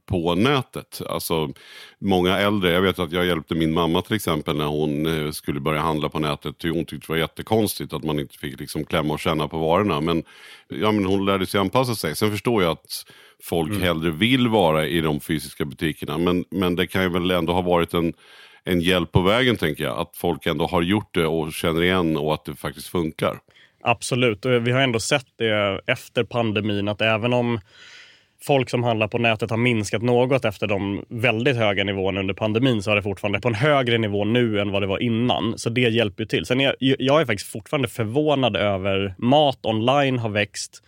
på 0.06 0.34
nätet. 0.34 1.00
Alltså 1.08 1.50
många 1.98 2.38
äldre, 2.38 2.72
jag 2.72 2.82
vet 2.82 2.98
att 2.98 3.12
jag 3.12 3.26
hjälpte 3.26 3.54
min 3.54 3.74
mamma 3.74 4.02
till 4.02 4.16
exempel 4.16 4.56
när 4.56 4.66
hon 4.66 5.26
eh, 5.26 5.30
skulle 5.30 5.60
börja 5.60 5.80
handla 5.80 6.08
på 6.08 6.18
nätet. 6.18 6.62
Hon 6.62 6.84
tyckte 6.84 7.06
det 7.06 7.08
var 7.08 7.16
jättekonstigt 7.16 7.92
att 7.92 8.04
man 8.04 8.20
inte 8.20 8.38
fick 8.38 8.60
liksom 8.60 8.84
klämma 8.84 9.14
och 9.14 9.20
känna 9.20 9.48
på 9.48 9.58
varorna. 9.58 10.00
Men, 10.00 10.22
ja, 10.68 10.92
men 10.92 11.04
hon 11.04 11.26
lärde 11.26 11.46
sig 11.46 11.60
anpassa 11.60 11.94
sig. 11.94 12.16
Sen 12.16 12.30
förstår 12.30 12.62
jag 12.62 12.72
att 12.72 13.04
folk 13.42 13.82
hellre 13.82 14.10
vill 14.10 14.48
vara 14.48 14.86
i 14.86 15.00
de 15.00 15.20
fysiska 15.20 15.64
butikerna. 15.64 16.18
Men, 16.18 16.44
men 16.50 16.76
det 16.76 16.86
kan 16.86 17.02
ju 17.02 17.08
väl 17.08 17.30
ändå 17.30 17.52
ha 17.52 17.60
varit 17.60 17.94
en, 17.94 18.12
en 18.64 18.80
hjälp 18.80 19.12
på 19.12 19.20
vägen 19.20 19.56
tänker 19.56 19.84
jag. 19.84 19.98
Att 19.98 20.16
folk 20.16 20.46
ändå 20.46 20.66
har 20.66 20.82
gjort 20.82 21.14
det 21.14 21.26
och 21.26 21.52
känner 21.52 21.82
igen 21.82 22.16
och 22.16 22.34
att 22.34 22.44
det 22.44 22.54
faktiskt 22.54 22.88
funkar. 22.88 23.38
absolut. 23.82 24.44
Och 24.44 24.66
vi 24.66 24.72
har 24.72 24.80
ändå 24.80 25.00
sett 25.00 25.26
det 25.36 25.80
efter 25.86 26.24
pandemin 26.24 26.88
att 26.88 27.00
även 27.00 27.32
om 27.32 27.60
folk 28.42 28.70
som 28.70 28.84
handlar 28.84 29.08
på 29.08 29.18
nätet 29.18 29.50
har 29.50 29.56
minskat 29.56 30.02
något 30.02 30.44
efter 30.44 30.66
de 30.66 31.04
väldigt 31.08 31.56
höga 31.56 31.84
nivåerna 31.84 32.20
under 32.20 32.34
pandemin 32.34 32.82
så 32.82 32.90
är 32.90 32.96
det 32.96 33.02
fortfarande 33.02 33.40
på 33.40 33.48
en 33.48 33.54
högre 33.54 33.98
nivå 33.98 34.24
nu 34.24 34.60
än 34.60 34.70
vad 34.70 34.82
det 34.82 34.86
var 34.86 35.02
innan. 35.02 35.58
Så 35.58 35.70
det 35.70 35.80
hjälper 35.80 36.22
ju 36.22 36.26
till. 36.26 36.46
Sen 36.46 36.60
är 36.60 36.74
jag, 36.78 36.96
jag 36.98 37.20
är 37.20 37.24
faktiskt 37.24 37.52
fortfarande 37.52 37.88
förvånad 37.88 38.56
över 38.56 39.14
mat 39.18 39.66
online 39.66 40.18
har 40.18 40.28
växt 40.28 40.82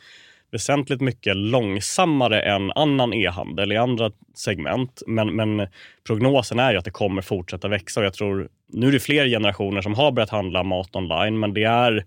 väsentligt 0.51 1.01
mycket 1.01 1.37
långsammare 1.37 2.43
än 2.43 2.73
annan 2.73 3.13
e-handel 3.15 3.73
i 3.73 3.77
andra 3.77 4.11
segment. 4.35 5.03
Men, 5.07 5.37
men 5.37 5.69
prognosen 6.07 6.59
är 6.59 6.75
att 6.75 6.85
det 6.85 6.91
kommer 6.91 7.23
fortsätta 7.23 7.69
växa 7.69 8.01
och 8.01 8.07
jag 8.07 8.15
tror 8.15 8.49
nu 8.73 8.89
är 8.89 8.93
det 8.93 9.01
fler 9.01 9.27
generationer 9.27 9.81
som 9.83 9.95
har 9.95 10.13
börjat 10.13 10.31
handla 10.31 10.63
mat 10.63 10.97
online, 10.97 11.39
men 11.39 11.55
det 11.55 11.65
är 11.65 12.05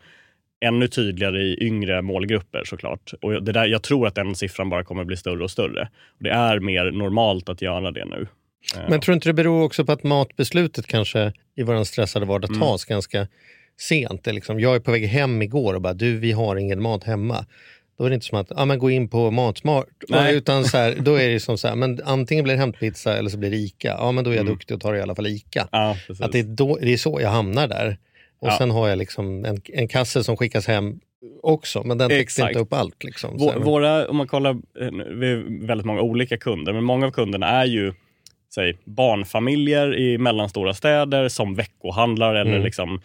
ännu 0.65 0.87
tydligare 0.87 1.41
i 1.41 1.57
yngre 1.61 2.01
målgrupper 2.01 2.63
såklart. 2.65 3.13
Och 3.21 3.43
det 3.43 3.51
där, 3.51 3.65
jag 3.65 3.83
tror 3.83 4.07
att 4.07 4.15
den 4.15 4.35
siffran 4.35 4.69
bara 4.69 4.83
kommer 4.83 5.03
bli 5.03 5.17
större 5.17 5.43
och 5.43 5.51
större. 5.51 5.89
Och 6.17 6.23
det 6.23 6.29
är 6.29 6.59
mer 6.59 6.91
normalt 6.91 7.49
att 7.49 7.61
göra 7.61 7.91
det 7.91 8.05
nu. 8.05 8.27
Men 8.89 9.01
tror 9.01 9.15
inte 9.15 9.29
det 9.29 9.33
beror 9.33 9.63
också 9.63 9.85
på 9.85 9.91
att 9.91 10.03
matbeslutet 10.03 10.87
kanske 10.87 11.33
i 11.55 11.63
vår 11.63 11.83
stressade 11.83 12.25
vardag 12.25 12.49
Mm. 12.49 12.61
tas 12.61 12.85
ganska 12.85 13.27
sent? 13.79 14.23
Det 14.23 14.31
liksom, 14.31 14.59
jag 14.59 14.75
är 14.75 14.79
på 14.79 14.91
väg 14.91 15.07
hem 15.07 15.41
igår 15.41 15.73
och 15.73 15.81
bara, 15.81 15.93
du 15.93 16.17
vi 16.17 16.31
har 16.31 16.55
ingen 16.55 16.81
mat 16.81 17.03
hemma. 17.03 17.45
Då 18.01 18.05
är 18.05 18.09
det 18.09 18.13
inte 18.13 18.25
som 18.25 18.37
att, 18.37 18.51
ja 18.55 18.65
men 18.65 18.79
gå 18.79 18.89
in 18.91 19.07
på 19.09 19.31
Matsmart. 19.31 19.85
Nej. 20.09 20.35
Utan 20.35 20.65
så 20.65 20.77
här, 20.77 20.95
då 20.99 21.15
är 21.15 21.29
det 21.29 21.39
som 21.39 21.57
så 21.57 21.67
här, 21.67 21.75
men 21.75 21.99
antingen 22.05 22.43
blir 22.43 22.53
det 22.53 22.59
hämtpizza 22.59 23.17
eller 23.17 23.29
så 23.29 23.37
blir 23.37 23.49
det 23.51 23.57
ICA. 23.57 23.87
Ja 23.99 24.11
men 24.11 24.23
då 24.23 24.29
är 24.29 24.35
jag 24.35 24.41
Mm. 24.41 24.53
duktig 24.53 24.75
och 24.75 24.81
tar 24.81 24.95
i 24.95 25.01
alla 25.01 25.15
fall 25.15 25.27
ICA. 25.27 25.67
Ja. 25.71 25.95
Att 26.21 26.31
det, 26.31 26.39
är 26.39 26.43
då, 26.43 26.77
det 26.81 26.93
är 26.93 26.97
så 26.97 27.19
jag 27.21 27.29
hamnar 27.29 27.67
där. 27.67 27.97
Och 28.39 28.47
Ja. 28.47 28.57
sen 28.57 28.71
har 28.71 28.89
jag 28.89 28.97
liksom 28.97 29.45
en, 29.45 29.61
en 29.73 29.87
kasse 29.87 30.23
som 30.23 30.37
skickas 30.37 30.67
hem 30.67 30.99
också, 31.43 31.83
men 31.83 31.97
den 31.97 32.09
täcker 32.09 32.47
inte 32.47 32.59
upp 32.59 32.73
allt. 32.73 33.03
Liksom. 33.03 33.37
Vå- 33.37 33.63
Våra, 33.63 34.07
om 34.07 34.17
man 34.17 34.27
kollar, 34.27 34.51
eh, 34.51 34.89
vi 35.15 35.31
är 35.31 35.67
väldigt 35.67 35.85
många 35.85 36.01
olika 36.01 36.37
kunder, 36.37 36.73
men 36.73 36.83
många 36.83 37.05
av 37.07 37.11
kunderna 37.11 37.47
är 37.47 37.65
ju 37.65 37.93
säg, 38.55 38.77
barnfamiljer 38.85 39.97
i 39.99 40.17
mellanstora 40.17 40.73
städer 40.73 41.29
som 41.29 41.55
veckohandlar 41.55 42.35
eller 42.35 42.51
Mm. 42.51 42.63
liksom 42.63 43.01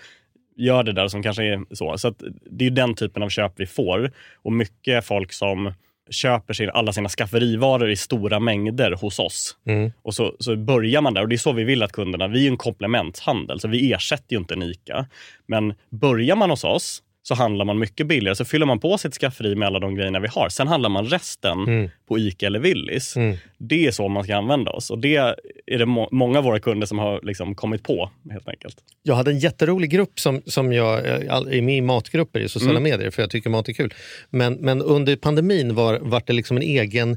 gör 0.56 0.82
det 0.82 0.92
där 0.92 1.08
som 1.08 1.22
kanske 1.22 1.44
är 1.44 1.74
så. 1.74 1.98
Så 1.98 2.14
det 2.50 2.64
är 2.64 2.68
ju 2.68 2.74
den 2.74 2.94
typen 2.94 3.22
av 3.22 3.28
köp 3.28 3.52
vi 3.56 3.66
får. 3.66 4.12
Och 4.42 4.52
mycket 4.52 5.04
folk 5.04 5.32
som 5.32 5.72
köper 6.10 6.54
sin, 6.54 6.70
alla 6.70 6.92
sina 6.92 7.08
skafferivaror 7.08 7.90
i 7.90 7.96
stora 7.96 8.40
mängder 8.40 8.92
hos 8.92 9.18
oss. 9.18 9.56
Mm. 9.66 9.92
Och 10.02 10.14
så, 10.14 10.36
så 10.38 10.56
börjar 10.56 11.00
man 11.00 11.14
där 11.14 11.22
och 11.22 11.28
det 11.28 11.34
är 11.34 11.38
så 11.38 11.52
vi 11.52 11.64
vill 11.64 11.82
att 11.82 11.92
kunderna, 11.92 12.28
vi 12.28 12.46
är 12.46 12.50
en 12.50 12.56
komplementhandel 12.56 13.60
så 13.60 13.68
vi 13.68 13.92
ersätter 13.92 14.32
ju 14.32 14.38
inte 14.38 14.54
en 14.54 14.62
ICA. 14.62 15.06
Men 15.46 15.74
börjar 15.90 16.36
man 16.36 16.50
hos 16.50 16.64
oss 16.64 17.02
så 17.28 17.34
handlar 17.34 17.64
man 17.64 17.78
mycket 17.78 18.06
billigare. 18.06 18.36
Så 18.36 18.44
fyller 18.44 18.66
man 18.66 18.80
på 18.80 18.98
sitt 18.98 19.14
skafferi 19.14 19.54
med 19.54 19.66
alla 19.68 19.78
de 19.78 19.94
grejerna 19.94 20.20
vi 20.20 20.28
har. 20.28 20.48
Sen 20.48 20.68
handlar 20.68 20.90
man 20.90 21.04
resten 21.06 21.58
Mm. 21.66 21.90
på 22.08 22.18
ICA 22.18 22.46
eller 22.46 22.58
Willys. 22.58 23.16
Mm. 23.16 23.36
Det 23.58 23.86
är 23.86 23.90
så 23.90 24.08
man 24.08 24.24
ska 24.24 24.36
använda 24.36 24.70
oss. 24.70 24.90
Och 24.90 24.98
det 24.98 25.16
är 25.16 25.34
det 25.78 25.86
må- 25.86 26.08
många 26.12 26.38
av 26.38 26.44
våra 26.44 26.60
kunder 26.60 26.86
som 26.86 26.98
har 26.98 27.20
liksom 27.22 27.54
kommit 27.54 27.82
på 27.82 28.10
helt 28.30 28.48
enkelt. 28.48 28.76
Jag 29.02 29.14
hade 29.14 29.30
en 29.30 29.38
jätterolig 29.38 29.90
grupp 29.90 30.20
som, 30.20 30.42
som 30.46 30.72
jag 30.72 30.98
eh, 31.06 31.14
är 31.56 31.62
med 31.62 31.76
i 31.76 31.80
matgrupper 31.80 32.40
i 32.40 32.48
sociala 32.48 32.78
Mm. 32.78 32.82
medier 32.90 33.10
för 33.10 33.22
jag 33.22 33.30
tycker 33.30 33.50
mat 33.50 33.68
är 33.68 33.72
kul. 33.72 33.94
Men, 34.30 34.54
men 34.54 34.82
under 34.82 35.16
pandemin 35.16 35.74
var, 35.74 35.98
var 36.02 36.22
det 36.26 36.32
liksom 36.32 36.56
en 36.56 36.62
egen 36.62 37.16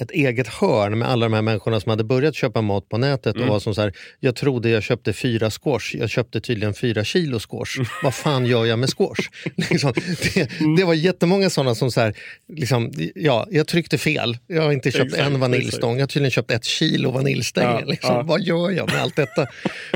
ett 0.00 0.10
eget 0.10 0.48
hörn 0.48 0.98
med 0.98 1.08
alla 1.08 1.26
de 1.26 1.32
här 1.32 1.42
människorna 1.42 1.80
som 1.80 1.90
hade 1.90 2.04
börjat 2.04 2.34
köpa 2.34 2.60
mat 2.62 2.88
på 2.88 2.98
nätet 2.98 3.36
Mm. 3.36 3.48
och 3.48 3.52
var 3.54 3.60
som 3.60 3.74
så 3.74 3.80
här, 3.80 3.92
jag 4.20 4.36
trodde 4.36 4.70
jag 4.70 4.82
köpte 4.82 5.12
fyra 5.12 5.50
squash, 5.50 5.94
jag 5.96 6.10
köpte 6.10 6.40
tydligen 6.40 6.74
fyra 6.74 7.04
kilo 7.04 7.38
squash. 7.38 7.76
Mm. 7.76 7.88
Vad 8.02 8.14
fan 8.14 8.46
gör 8.46 8.64
jag 8.66 8.78
med 8.78 8.88
squash? 8.96 9.28
liksom, 9.70 9.92
det, 10.34 10.50
det 10.76 10.84
var 10.84 10.94
jättemånga 10.94 11.50
sådana 11.50 11.74
som 11.74 11.90
så 11.90 12.00
här, 12.00 12.14
liksom, 12.52 12.92
ja, 13.14 13.46
jag 13.50 13.66
tryckte 13.66 13.98
fel. 13.98 14.38
Jag 14.46 14.62
har 14.62 14.72
inte 14.72 14.90
köpt 14.90 15.04
Exakt, 15.04 15.22
en 15.26 15.40
vaniljstång, 15.40 15.94
jag 15.96 16.02
har 16.02 16.06
tydligen 16.06 16.30
köpt 16.30 16.50
ett 16.50 16.64
kilo 16.64 17.10
vaniljstänger. 17.10 17.80
Ja, 17.80 17.84
liksom. 17.86 18.14
ja. 18.14 18.22
Vad 18.22 18.40
gör 18.42 18.70
jag 18.70 18.86
med 18.92 19.02
allt 19.02 19.16
detta? 19.16 19.46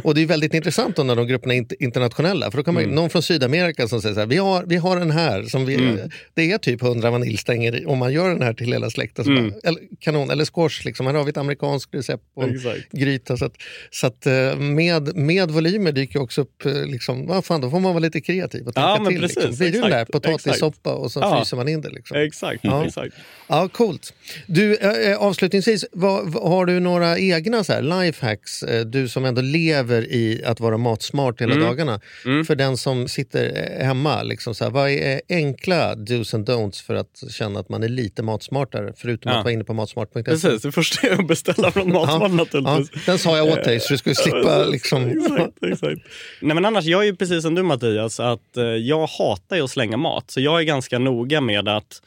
Och 0.03 0.14
det 0.14 0.23
är 0.23 0.27
väldigt 0.27 0.55
intressant 0.55 0.97
när 0.97 1.17
de 1.17 1.27
grupperna 1.27 1.55
är 1.55 1.59
int- 1.61 1.75
internationella. 1.81 2.51
För 2.51 2.59
då 2.59 2.64
kan 2.64 2.75
man, 2.75 2.83
Mm. 2.83 2.95
någon 2.95 3.11
från 3.11 3.23
Sydamerika 3.23 3.88
som 3.88 4.03
säger 4.03 4.14
så 4.14 4.21
här, 4.21 4.27
vi 4.27 4.37
har, 4.37 4.64
vi 4.67 4.77
har 4.77 4.99
den 4.99 5.11
här, 5.11 5.43
som 5.43 5.67
vi, 5.67 5.75
Mm. 5.75 6.11
det 6.35 6.53
är 6.53 6.59
typ 6.59 6.83
100 6.83 7.11
vaniljstänger 7.11 7.88
om 7.88 7.99
man 7.99 8.12
gör 8.12 8.29
den 8.29 8.43
här 8.43 8.55
till 8.55 8.73
hela 8.73 8.90
släkten. 8.90 9.53
Kanon, 10.00 10.30
eller 10.30 10.44
squash, 10.44 10.85
liksom. 10.85 11.07
här 11.07 11.14
har 11.14 11.24
vi 11.24 11.30
ett 11.30 11.37
amerikanskt 11.37 11.94
recept 11.94 12.35
på 12.35 12.42
en 12.42 12.54
Exakt. 12.54 12.92
gryta. 12.92 13.37
Så 13.37 13.44
att, 13.44 13.52
så 13.90 14.07
att 14.07 14.26
eh, 14.26 14.57
med, 14.57 15.16
med 15.16 15.50
volymer 15.50 15.92
dyker 15.92 16.20
också 16.22 16.40
upp, 16.40 16.66
eh, 16.66 16.87
liksom, 16.87 17.26
vad 17.26 17.44
fan, 17.44 17.61
då 17.61 17.70
får 17.70 17.80
man 17.80 17.92
vara 17.92 17.98
lite 17.98 18.20
kreativ 18.20 18.66
och 18.68 18.74
tänka 18.74 18.88
Ja, 18.88 18.98
men 19.02 19.12
till. 19.12 19.20
precis, 19.20 19.37
liksom. 19.37 19.57
Blir 19.59 19.72
det 19.72 19.80
den 19.80 19.90
där 19.90 20.04
potatissoppa 20.04 20.94
och 20.94 21.12
så 21.12 21.20
Ja. 21.20 21.37
fryser 21.38 21.57
man 21.57 21.68
in 21.68 21.80
det. 21.80 21.90
Liksom. 21.90 22.16
Exakt. 22.16 22.61
Ja. 22.62 22.87
exakt. 22.87 23.14
Ja, 23.48 23.68
coolt. 23.68 24.14
Du, 24.46 24.76
eh, 24.76 25.16
avslutningsvis, 25.18 25.85
vad, 25.92 26.35
har 26.35 26.66
du 26.66 26.80
några 26.80 27.18
egna 27.18 27.64
så 27.64 27.72
här, 27.72 27.83
lifehacks? 28.04 28.62
Eh, 28.62 28.85
du 28.87 29.09
som 29.09 29.24
ändå 29.24 29.40
lever 29.42 30.02
i 30.12 30.42
att 30.44 30.61
vara 30.61 30.76
matsmart 30.78 31.40
hela 31.40 31.54
Mm. 31.54 31.66
dagarna. 31.66 32.00
Mm. 32.24 32.44
För 32.44 32.54
den 32.57 32.76
som 32.76 33.09
sitter 33.09 33.70
hemma, 33.85 34.22
liksom, 34.22 34.54
så 34.54 34.64
här, 34.64 34.70
vad 34.70 34.90
är 34.90 35.20
enkla 35.28 35.94
dos 35.94 36.35
and 36.35 36.48
don'ts 36.48 36.85
för 36.85 36.94
att 36.94 37.22
känna 37.30 37.61
att 37.61 37.68
man 37.68 37.83
är 37.83 37.88
lite 37.88 38.22
matsmartare? 38.22 38.92
Förutom 38.96 39.33
Ja. 39.33 39.38
att 39.38 39.44
vara 39.44 39.52
inne 39.52 39.64
på 39.64 39.74
matsmart.se. 39.85 40.23
Precis, 40.23 40.62
det 40.62 40.73
första 40.73 41.07
är 41.07 41.12
att 41.12 41.27
beställa 41.27 41.70
från 41.70 41.92
Matman 41.92 42.20
Ja, 42.20 42.29
naturligtvis. 42.29 43.05
den 43.07 43.18
sa 43.18 43.37
jag 43.37 43.47
åt 43.47 43.64
dig 43.64 43.81
så 43.81 43.92
du 43.92 43.99
skulle 43.99 44.14
slippa 44.14 44.64
liksom... 44.64 45.11
exakt, 45.11 45.62
exakt. 45.62 46.01
Nej, 46.40 46.55
men 46.55 46.64
annars, 46.64 46.85
jag 46.85 47.01
är 47.01 47.05
ju 47.05 47.16
precis 47.16 47.42
som 47.42 47.55
du 47.55 47.62
Mattias, 47.62 48.20
att 48.20 48.57
eh, 48.57 48.64
jag 48.64 49.07
hatar 49.07 49.57
ju 49.57 49.62
att 49.62 49.70
slänga 49.70 49.97
mat. 49.97 50.31
Så 50.31 50.40
jag 50.40 50.61
är 50.61 50.64
ganska 50.64 50.99
noga 50.99 51.40
med 51.40 51.68
att 51.68 52.01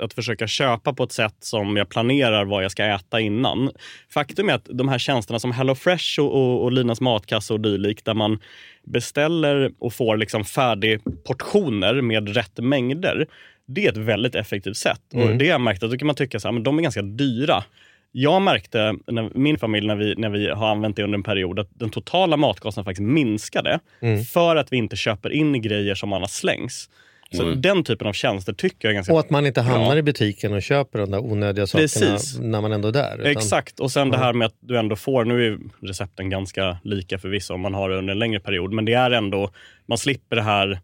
att 0.00 0.14
försöka 0.14 0.46
köpa 0.46 0.92
på 0.92 1.02
ett 1.04 1.12
sätt 1.12 1.36
som 1.40 1.76
jag 1.76 1.88
planerar 1.88 2.44
vad 2.44 2.64
jag 2.64 2.70
ska 2.70 2.84
äta 2.84 3.20
innan. 3.20 3.70
Faktum 4.10 4.48
är 4.48 4.54
att 4.54 4.68
de 4.72 4.88
här 4.88 4.98
tjänsterna 4.98 5.38
som 5.38 5.52
HelloFresh 5.52 6.20
och, 6.20 6.34
och, 6.34 6.62
och 6.62 6.72
Linas 6.72 7.00
matkasse 7.00 7.52
och 7.52 7.60
dylikt, 7.60 8.04
där 8.04 8.14
man 8.14 8.38
beställer 8.84 9.72
och 9.78 9.92
får 9.92 10.16
liksom 10.16 10.44
färdigportioner 10.44 12.00
med 12.00 12.34
rätt 12.34 12.58
mängder. 12.58 13.26
Det 13.68 13.86
är 13.86 13.90
ett 13.90 13.96
väldigt 13.96 14.34
effektivt 14.34 14.76
sätt. 14.76 15.00
Och 15.14 15.22
Mm. 15.22 15.38
det 15.38 15.44
har 15.44 15.50
jag 15.52 15.60
märkt 15.60 15.82
att 15.82 15.90
då 15.90 15.96
kan 15.98 16.06
man 16.06 16.16
tycka 16.16 16.36
att 16.38 16.64
de 16.64 16.78
är 16.78 16.82
ganska 16.82 17.02
dyra. 17.02 17.64
Jag 18.12 18.42
märkte, 18.42 18.94
när 19.06 19.38
min 19.38 19.58
familj, 19.58 19.86
när 19.86 19.96
vi, 19.96 20.14
när 20.18 20.28
vi 20.30 20.50
har 20.50 20.68
använt 20.68 20.96
det 20.96 21.02
under 21.02 21.18
en 21.18 21.22
period, 21.22 21.58
att 21.58 21.68
den 21.74 21.90
totala 21.90 22.36
matkostnaden 22.36 22.84
faktiskt 22.84 23.08
minskade 23.08 23.80
Mm. 24.02 24.24
för 24.24 24.56
att 24.56 24.72
vi 24.72 24.76
inte 24.76 24.96
köper 24.96 25.30
in 25.30 25.62
grejer 25.62 25.94
som 25.94 26.12
annars 26.12 26.30
slängs. 26.30 26.88
Så 27.32 27.42
Mm. 27.42 27.60
den 27.62 27.84
typen 27.84 28.06
av 28.06 28.12
tjänster 28.12 28.52
tycker 28.52 28.76
jag 28.88 28.90
är 28.90 28.94
ganska 28.94 29.12
Och 29.12 29.20
att 29.20 29.30
man 29.30 29.46
inte 29.46 29.60
hamnar 29.60 29.86
bra. 29.90 29.96
i 29.98 30.02
butiken 30.02 30.52
och 30.52 30.62
köper 30.62 30.98
de 30.98 31.10
där 31.10 31.18
onödiga 31.24 31.66
sakerna 31.66 31.82
Precis. 31.84 32.38
när 32.38 32.60
man 32.60 32.72
ändå 32.72 32.88
är 32.88 32.92
där. 32.92 33.18
utan- 33.20 33.30
Exakt, 33.32 33.80
och 33.80 33.90
sen 33.90 34.10
det 34.10 34.16
Ja. 34.16 34.22
här 34.22 34.32
med 34.32 34.46
att 34.46 34.54
du 34.60 34.78
ändå 34.78 34.96
får, 34.96 35.24
nu 35.24 35.46
är 35.46 35.58
recepten 35.86 36.30
ganska 36.30 36.78
lika 36.84 37.18
förvisso 37.18 37.54
om 37.54 37.60
man 37.60 37.74
har 37.74 37.90
det 37.90 37.96
under 37.98 38.12
en 38.12 38.18
längre 38.18 38.40
period, 38.40 38.72
men 38.72 38.84
det 38.84 38.92
är 38.94 39.10
ändå, 39.10 39.50
man 39.86 39.98
slipper 39.98 40.36
det 40.36 40.42
här 40.42 40.80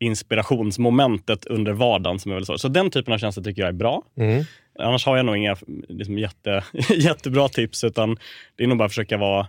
inspirationsmomentet 0.00 1.46
under 1.46 1.72
vardagen. 1.72 2.18
Som 2.18 2.30
jag 2.30 2.36
vill 2.36 2.46
säga. 2.46 2.58
Så 2.58 2.68
den 2.68 2.90
typen 2.90 3.14
av 3.14 3.18
tjänster 3.18 3.42
tycker 3.42 3.62
jag 3.62 3.68
är 3.68 3.72
bra. 3.72 4.02
Mm. 4.16 4.44
Annars 4.78 5.06
har 5.06 5.16
jag 5.16 5.26
nog 5.26 5.36
inga 5.36 5.56
liksom, 5.88 6.18
jätte, 6.18 6.64
jättebra 6.94 7.48
tips, 7.48 7.84
utan 7.84 8.16
det 8.56 8.64
är 8.64 8.68
nog 8.68 8.78
bara 8.78 8.84
att 8.84 8.90
försöka 8.90 9.16
vara 9.16 9.46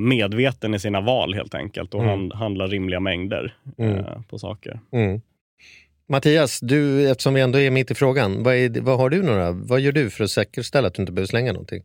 medveten 0.00 0.74
i 0.74 0.78
sina 0.78 1.00
val 1.00 1.34
helt 1.34 1.54
enkelt 1.54 1.94
och 1.94 2.00
Mm. 2.00 2.10
hand, 2.10 2.32
handla 2.32 2.66
rimliga 2.66 3.00
mängder 3.00 3.54
Mm. 3.78 3.98
eh, 3.98 4.20
på 4.28 4.38
saker. 4.38 4.80
Mm. 4.92 5.20
Mattias, 6.08 6.60
du, 6.60 7.10
eftersom 7.10 7.34
vi 7.34 7.40
ändå 7.40 7.58
är 7.60 7.70
mitt 7.70 7.90
i 7.90 7.94
frågan, 7.94 8.42
vad, 8.42 8.54
är, 8.54 8.80
vad 8.80 8.98
har 8.98 9.10
du 9.10 9.22
några, 9.22 9.50
vad 9.52 9.80
gör 9.80 9.92
du 9.92 10.10
för 10.10 10.24
att 10.24 10.30
säkerställa 10.30 10.88
att 10.88 10.94
du 10.94 11.02
inte 11.02 11.12
behöver 11.12 11.26
slänga 11.28 11.52
någonting? 11.52 11.82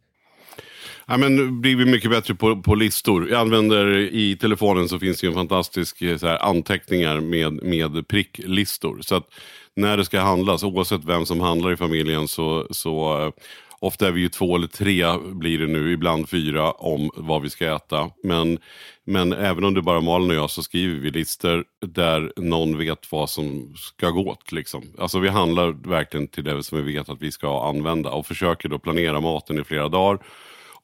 Ja, 1.08 1.18
men 1.18 1.36
nu 1.36 1.52
blir 1.52 1.76
vi 1.76 1.86
mycket 1.86 2.12
bättre 2.12 2.36
på, 2.36 2.62
på 2.62 2.76
listor. 2.76 3.30
Jag 3.30 3.42
använder 3.42 3.98
i 3.98 4.38
telefonen 4.38 4.90
så 4.90 5.00
finns 5.00 5.22
det 5.22 5.28
en 5.28 5.34
fantastisk 5.34 6.02
eh, 6.02 6.18
så 6.18 6.28
här, 6.28 6.38
anteckningar 6.38 7.20
med, 7.20 7.64
med 7.64 8.08
pricklistor. 8.08 9.00
Så 9.02 9.16
att 9.16 9.28
när 9.76 9.98
det 9.98 10.06
ska 10.06 10.20
handlas, 10.20 10.64
oavsett 10.64 11.06
vem 11.06 11.26
som 11.26 11.40
handlar 11.40 11.72
i 11.72 11.78
familjen 11.78 12.28
så, 12.28 12.68
så 12.72 13.22
eh, 13.26 13.32
Ofta 13.80 14.08
är 14.08 14.12
vi 14.12 14.22
ju 14.22 14.30
två 14.30 14.56
eller 14.56 14.68
tre 14.68 15.04
blir 15.18 15.60
det 15.60 15.68
nu, 15.68 15.92
ibland 15.92 16.30
fyra 16.30 16.72
om 16.72 17.10
vad 17.16 17.42
vi 17.42 17.50
ska 17.50 17.76
äta. 17.76 18.10
Men, 18.24 18.60
men 19.06 19.34
även 19.34 19.64
om 19.64 19.74
det 19.74 19.80
är 19.80 19.82
bara 19.82 20.02
Malin 20.02 20.30
och 20.30 20.36
jag 20.36 20.50
så 20.50 20.64
skriver 20.64 21.00
vi 21.00 21.12
listor 21.12 21.64
där 21.86 22.34
någon 22.36 22.78
vet 22.78 23.12
vad 23.12 23.30
som 23.30 23.74
ska 23.76 24.10
gå 24.10 24.30
åt. 24.30 24.52
Liksom. 24.52 24.84
Alltså 24.98 25.20
vi 25.20 25.30
handlar 25.30 25.90
verkligen 25.90 26.28
till 26.28 26.44
det 26.44 26.64
som 26.64 26.78
vi 26.86 26.94
vet 26.94 27.10
att 27.10 27.22
vi 27.22 27.32
ska 27.32 27.70
använda 27.70 28.12
och 28.12 28.26
försöker 28.26 28.70
då 28.70 28.80
planera 28.80 29.22
maten 29.22 29.60
i 29.60 29.64
flera 29.64 29.90
dagar. 29.90 30.20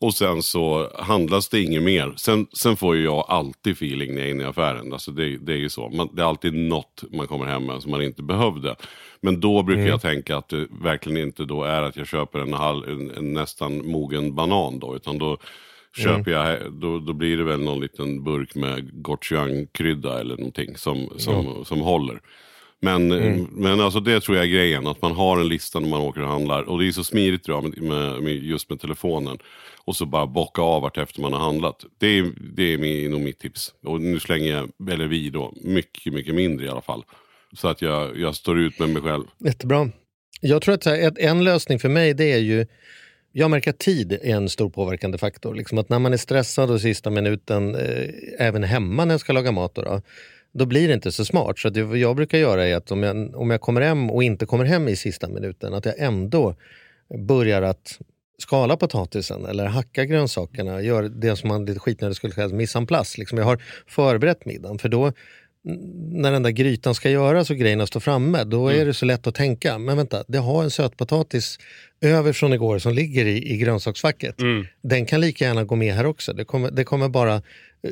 Och 0.02 0.14
sen 0.14 0.44
så 0.44 0.92
handlas 1.00 1.50
det 1.50 1.62
inget 1.62 1.84
mer. 1.84 2.14
Sen, 2.16 2.48
sen 2.54 2.76
får 2.76 2.96
ju 2.96 3.04
jag 3.04 3.26
alltid 3.28 3.74
feeling 3.74 4.16
när 4.16 4.22
jag 4.22 4.28
är 4.28 4.32
inne 4.32 4.44
i 4.44 4.46
affären. 4.46 4.94
Alltså 4.94 5.12
det, 5.12 5.38
det 5.38 5.54
är 5.54 5.58
ju 5.58 5.70
så. 5.70 5.90
Man, 5.90 6.10
det 6.16 6.22
är 6.22 6.26
alltid 6.26 6.54
något 6.54 7.04
man 7.12 7.28
kommer 7.28 7.46
hem 7.46 7.66
med 7.66 7.82
som 7.82 7.92
man 7.92 8.02
inte 8.02 8.24
behövde. 8.24 8.76
Men 9.22 9.40
då 9.40 9.64
brukar 9.64 9.88
jag 9.88 10.02
tänka 10.02 10.38
att 10.38 10.50
det 10.50 10.68
verkligen 10.84 11.28
inte 11.28 11.46
då 11.46 11.64
är 11.64 11.82
att 11.82 11.96
jag 11.96 12.08
köper 12.08 12.40
en, 12.40 12.54
halv, 12.54 12.90
en, 12.90 13.12
en 13.12 13.34
nästan 13.34 13.92
mogen 13.92 14.36
banan 14.36 14.80
då. 14.80 14.96
Utan 14.96 15.18
då 15.18 15.38
köper 15.98 16.32
jag, 16.32 16.74
då, 16.74 17.00
då 17.00 17.14
blir 17.14 17.38
det 17.38 17.44
väl 17.44 17.60
någon 17.60 17.82
liten 17.82 18.24
burk 18.24 18.56
med 18.56 19.04
gochujang-krydda 19.04 20.20
eller 20.20 20.38
någonting 20.38 20.78
som, 20.78 21.10
som, 21.18 21.66
som 21.66 21.82
håller. 21.82 22.22
Men, 22.80 23.08
men 23.52 23.80
alltså 23.82 24.00
det 24.00 24.20
tror 24.20 24.38
jag 24.38 24.46
är 24.46 24.50
grejen, 24.50 24.88
att 24.88 25.02
man 25.02 25.12
har 25.12 25.40
en 25.40 25.48
lista 25.48 25.80
när 25.80 25.90
man 25.90 26.02
åker 26.02 26.22
och 26.22 26.30
handlar. 26.30 26.64
Och 26.64 26.80
det 26.80 26.88
är 26.88 26.92
så 26.92 27.04
smidigt 27.04 27.48
idag 27.48 27.64
med, 27.64 27.82
med, 27.82 28.24
med, 28.24 28.44
just 28.44 28.70
med 28.70 28.80
telefonen. 28.80 29.38
Och 29.86 29.96
så 29.96 30.06
bara 30.06 30.28
bocka 30.28 30.62
av 30.62 30.82
vart 30.82 30.98
efter 30.98 31.22
man 31.22 31.34
har 31.34 31.40
handlat. 31.40 31.86
Det 31.98 32.08
är, 32.08 32.32
det 32.56 32.74
är 32.74 32.78
min, 32.78 33.12
nog 33.12 33.22
mitt 33.22 33.40
tips. 33.40 33.74
Och 33.84 34.02
nu 34.02 34.20
slänger 34.20 34.52
jag, 34.52 34.92
eller 34.92 35.08
vi 35.08 35.30
då, 35.30 35.54
mycket, 35.62 36.14
mycket 36.14 36.36
mindre 36.36 36.66
i 36.66 36.70
alla 36.70 36.82
fall. 36.82 37.04
Så 37.54 37.68
att 37.68 37.82
jag, 37.82 38.18
jag 38.18 38.36
står 38.36 38.60
ut 38.60 38.80
med 38.80 38.90
mig 38.90 39.02
själv. 39.02 39.24
Jättebra. 39.38 39.90
Jag 40.42 40.62
tror 40.62 40.76
att 40.76 40.84
så 40.84 40.90
här, 40.90 41.14
en 41.20 41.44
lösning 41.44 41.80
för 41.80 41.90
mig 41.90 42.14
det 42.14 42.32
är 42.32 42.40
ju 42.40 42.66
jag 43.32 43.52
märker 43.52 43.70
att 43.70 43.80
tid 43.80 44.12
är 44.14 44.36
en 44.36 44.50
stor 44.50 44.70
påverkande 44.70 45.18
faktor. 45.18 45.56
Liksom 45.56 45.78
att 45.78 45.90
när 45.90 46.00
man 46.00 46.14
är 46.14 46.18
stressad 46.18 46.72
och 46.72 46.82
sista 46.82 47.10
minuten, 47.10 47.76
eh, 47.76 48.10
även 48.40 48.64
hemma 48.64 49.06
när 49.06 49.14
jag 49.14 49.22
ska 49.22 49.34
laga 49.34 49.52
mat, 49.52 49.76
då, 49.76 49.82
då, 49.82 50.02
då 50.52 50.66
blir 50.66 50.88
det 50.88 50.94
inte 50.94 51.12
så 51.12 51.26
smart. 51.26 51.60
Så 51.60 51.70
det 51.70 51.98
jag 51.98 52.16
brukar 52.16 52.38
göra 52.38 52.68
är 52.68 52.76
att 52.76 52.92
om 52.92 53.04
jag, 53.04 53.36
om 53.36 53.50
jag 53.50 53.62
kommer 53.62 53.82
hem 53.82 54.12
och 54.12 54.24
inte 54.24 54.46
kommer 54.46 54.66
hem 54.66 54.88
i 54.88 54.96
sista 54.96 55.30
minuten, 55.30 55.74
att 55.74 55.86
jag 55.86 55.96
ändå 55.98 56.56
börjar 57.28 57.62
att 57.62 58.00
skala 58.42 58.78
potatisen 58.78 59.46
eller 59.46 59.66
hacka 59.66 60.06
grönsakerna, 60.06 60.82
gör 60.82 61.04
det 61.04 61.36
som 61.36 61.48
man 61.48 61.66
lite 61.66 61.80
skitnödigt 61.80 62.18
skulle 62.18 62.34
kalla 62.34 62.56
mise 62.56 62.78
en 62.78 62.88
place. 62.88 63.20
Liksom 63.20 63.38
jag 63.38 63.46
har 63.46 63.62
förberett 63.88 64.46
middagen. 64.46 64.80
För 64.80 64.90
då 64.90 65.14
när 65.64 66.32
den 66.32 66.44
där 66.44 66.52
grytan 66.52 66.96
ska 66.96 67.10
göras 67.10 67.50
och 67.50 67.56
grejerna 67.56 67.88
står 67.88 68.00
framme, 68.00 68.44
då 68.44 68.68
är 68.68 68.86
det 68.86 68.94
så 68.94 69.06
lätt 69.06 69.28
att 69.28 69.36
tänka, 69.36 69.78
men 69.78 69.98
vänta, 69.98 70.24
det 70.28 70.38
har 70.38 70.64
en 70.64 70.72
sötpotatis 70.72 71.60
över 72.02 72.34
från 72.34 72.54
igår 72.54 72.80
som 72.80 72.94
ligger 72.94 73.26
i, 73.26 73.54
i 73.54 73.58
grönsaksfacket. 73.58 74.36
Den 74.84 75.06
kan 75.06 75.22
lika 75.22 75.46
gärna 75.46 75.64
gå 75.64 75.76
med 75.76 75.94
här 75.94 76.06
också. 76.06 76.34
Det 76.34 76.46
kommer, 76.46 76.72
det 76.72 76.84
kommer 76.84 77.10
bara 77.10 77.42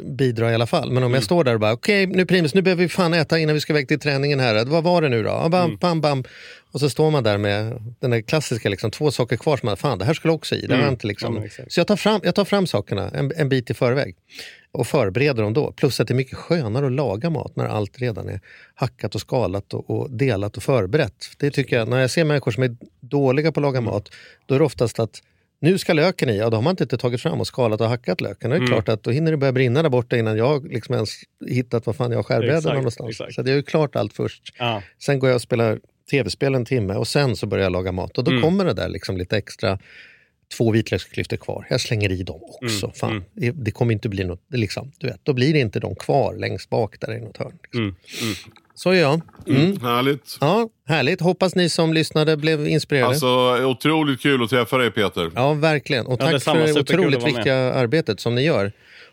bidra 0.04 0.52
i 0.52 0.56
alla 0.56 0.68
fall. 0.68 0.92
Men 0.92 1.04
om 1.04 1.14
jag 1.14 1.24
står 1.24 1.44
där 1.44 1.54
och 1.54 1.60
bara, 1.60 1.72
okej 1.72 2.08
nu 2.08 2.26
Primus, 2.26 2.54
nu 2.54 2.62
behöver 2.62 2.84
vi 2.84 2.90
fan 2.90 3.14
äta 3.14 3.40
innan 3.40 3.56
vi 3.56 3.62
ska 3.62 3.74
iväg 3.74 3.88
till 3.88 4.00
träningen 4.00 4.40
här. 4.40 4.66
Vad 4.66 4.84
var 4.84 5.02
det 5.02 5.10
nu 5.10 5.24
då? 5.24 5.50
Bam, 5.50 5.78
bam, 5.78 6.02
bam. 6.02 6.24
Och 6.72 6.80
så 6.80 6.90
står 6.90 7.12
man 7.12 7.24
där 7.24 7.38
med 7.38 7.84
den 8.00 8.12
där 8.12 8.22
klassiska, 8.22 8.70
liksom, 8.70 8.92
två 8.92 9.12
saker 9.12 9.38
kvar 9.38 9.58
som 9.58 9.68
man, 9.68 9.78
fan 9.78 9.98
det 9.98 10.06
här 10.06 10.14
skulle 10.14 10.34
också 10.34 10.56
i. 10.56 10.68
Det 10.68 10.76
har 10.76 10.90
inte 10.90 11.08
liksom. 11.08 11.36
Ja, 11.58 11.66
så 11.68 11.80
jag 11.80 11.88
tar 11.88 11.96
fram, 11.96 12.22
jag 12.24 12.36
tar 12.36 12.46
fram 12.46 12.68
sakerna 12.68 13.10
en, 13.10 13.32
en 13.36 13.50
bit 13.50 13.70
i 13.70 13.74
förväg 13.74 14.16
och 14.72 14.88
förbereder 14.88 15.44
dem 15.44 15.54
då. 15.54 15.72
Plus 15.72 16.00
att 16.00 16.08
det 16.08 16.14
är 16.14 16.16
mycket 16.16 16.38
skönare 16.38 16.86
att 16.86 16.92
laga 16.92 17.30
mat 17.30 17.56
när 17.56 17.66
allt 17.66 18.00
redan 18.00 18.30
är 18.30 18.40
hackat 18.76 19.16
och 19.16 19.22
skalat 19.22 19.74
och, 19.74 19.90
och 19.90 20.12
delat 20.12 20.58
och 20.58 20.64
förberett. 20.64 21.26
Det 21.38 21.52
tycker 21.52 21.78
jag, 21.78 21.88
när 21.88 22.00
jag 22.00 22.12
ser 22.12 22.24
människor 22.24 22.52
som 22.52 22.64
är 22.64 22.76
dåliga 23.00 23.52
på 23.52 23.60
att 23.60 23.62
laga 23.62 23.82
mat, 23.82 24.10
då 24.46 24.56
är 24.56 24.60
det 24.60 24.66
oftast 24.66 25.00
att 25.00 25.22
nu 25.62 25.78
ska 25.78 25.93
löken 25.93 26.30
i, 26.30 26.38
ja 26.38 26.49
då 26.49 26.57
har 26.57 26.62
man 26.62 26.72
inte 26.72 26.97
tagit 26.97 27.22
fram 27.22 27.39
och 27.39 27.47
skalat 27.47 27.82
och 27.82 27.88
hackat 27.88 28.22
löken. 28.22 28.49
Då 28.49 28.55
är 28.55 28.60
det 28.60 28.68
klart 28.68 28.89
att 28.89 29.03
då 29.03 29.12
hinner 29.12 29.32
det 29.32 29.38
börja 29.38 29.53
brinna 29.53 29.82
där 29.82 29.89
borta 29.89 30.18
innan 30.18 30.38
jag 30.38 30.72
liksom 30.72 30.95
ens 30.95 31.10
hittat 31.49 31.86
vad 31.86 31.95
fan 31.95 32.12
jag 32.12 32.18
har 32.18 32.24
skärbrädan 32.24 32.76
någonstans. 32.76 33.10
exakt. 33.10 33.34
Så 33.34 33.41
det 33.41 33.51
är 33.51 33.55
ju 33.55 33.64
klart 33.64 33.95
allt 33.95 34.14
först. 34.14 34.53
Ja. 34.60 34.84
Sen 34.99 35.20
går 35.20 35.30
jag 35.30 35.36
och 35.36 35.41
spelar 35.41 35.80
tv-spel 36.12 36.55
en 36.55 36.66
timme 36.66 36.93
och 36.93 37.07
sen 37.07 37.36
så 37.36 37.47
börjar 37.47 37.64
jag 37.64 37.72
laga 37.72 37.91
mat. 37.91 38.18
Och 38.18 38.24
då 38.24 38.41
kommer 38.41 38.66
det 38.66 38.74
där 38.74 38.89
liksom 38.89 39.18
lite 39.18 39.38
extra, 39.38 39.80
två 40.57 40.72
vitlöksklyftor 40.72 41.38
kvar. 41.38 41.68
Jag 41.70 41.82
slänger 41.82 42.12
i 42.12 42.24
dem 42.24 42.41
också. 42.43 42.91
Fan, 42.95 43.24
det, 43.34 43.51
det 43.51 43.72
kommer 43.72 43.93
inte 43.93 44.10
bli 44.10 44.24
något, 44.24 44.41
liksom, 44.49 44.91
du 44.97 45.07
vet, 45.07 45.20
då 45.24 45.34
blir 45.34 45.53
det 45.53 45.60
inte 45.60 45.80
de 45.80 45.95
kvar 45.95 46.36
längst 46.36 46.70
bak 46.70 46.99
där 46.99 47.14
i 47.18 47.20
något 47.22 47.38
hörn. 47.38 47.60
Liksom. 47.64 47.95
Så 48.80 48.94
gör 48.94 49.02
jag. 49.02 49.22
Mm. 49.48 49.80
Härligt. 49.82 50.38
Ja, 50.42 50.70
härligt. 50.88 51.22
Hoppas 51.22 51.56
ni 51.56 51.70
som 51.70 51.94
lyssnade 51.94 52.38
blev 52.38 52.68
inspirerade. 52.68 53.10
Alltså 53.10 53.66
otroligt 53.66 54.22
kul 54.22 54.44
att 54.44 54.50
träffa 54.50 54.78
dig 54.78 54.92
Peter. 54.92 55.32
Ja, 55.36 55.54
verkligen. 55.54 56.06
Och 56.06 56.14
Ja, 56.14 56.18
tack 56.18 56.32
detsamma. 56.32 56.68
för 56.68 56.74
det 56.74 56.80
otroligt 56.80 57.28
viktiga 57.28 57.74
arbetet 57.74 58.20
som 58.20 58.36
ni 58.36 58.42
gör. 58.44 58.72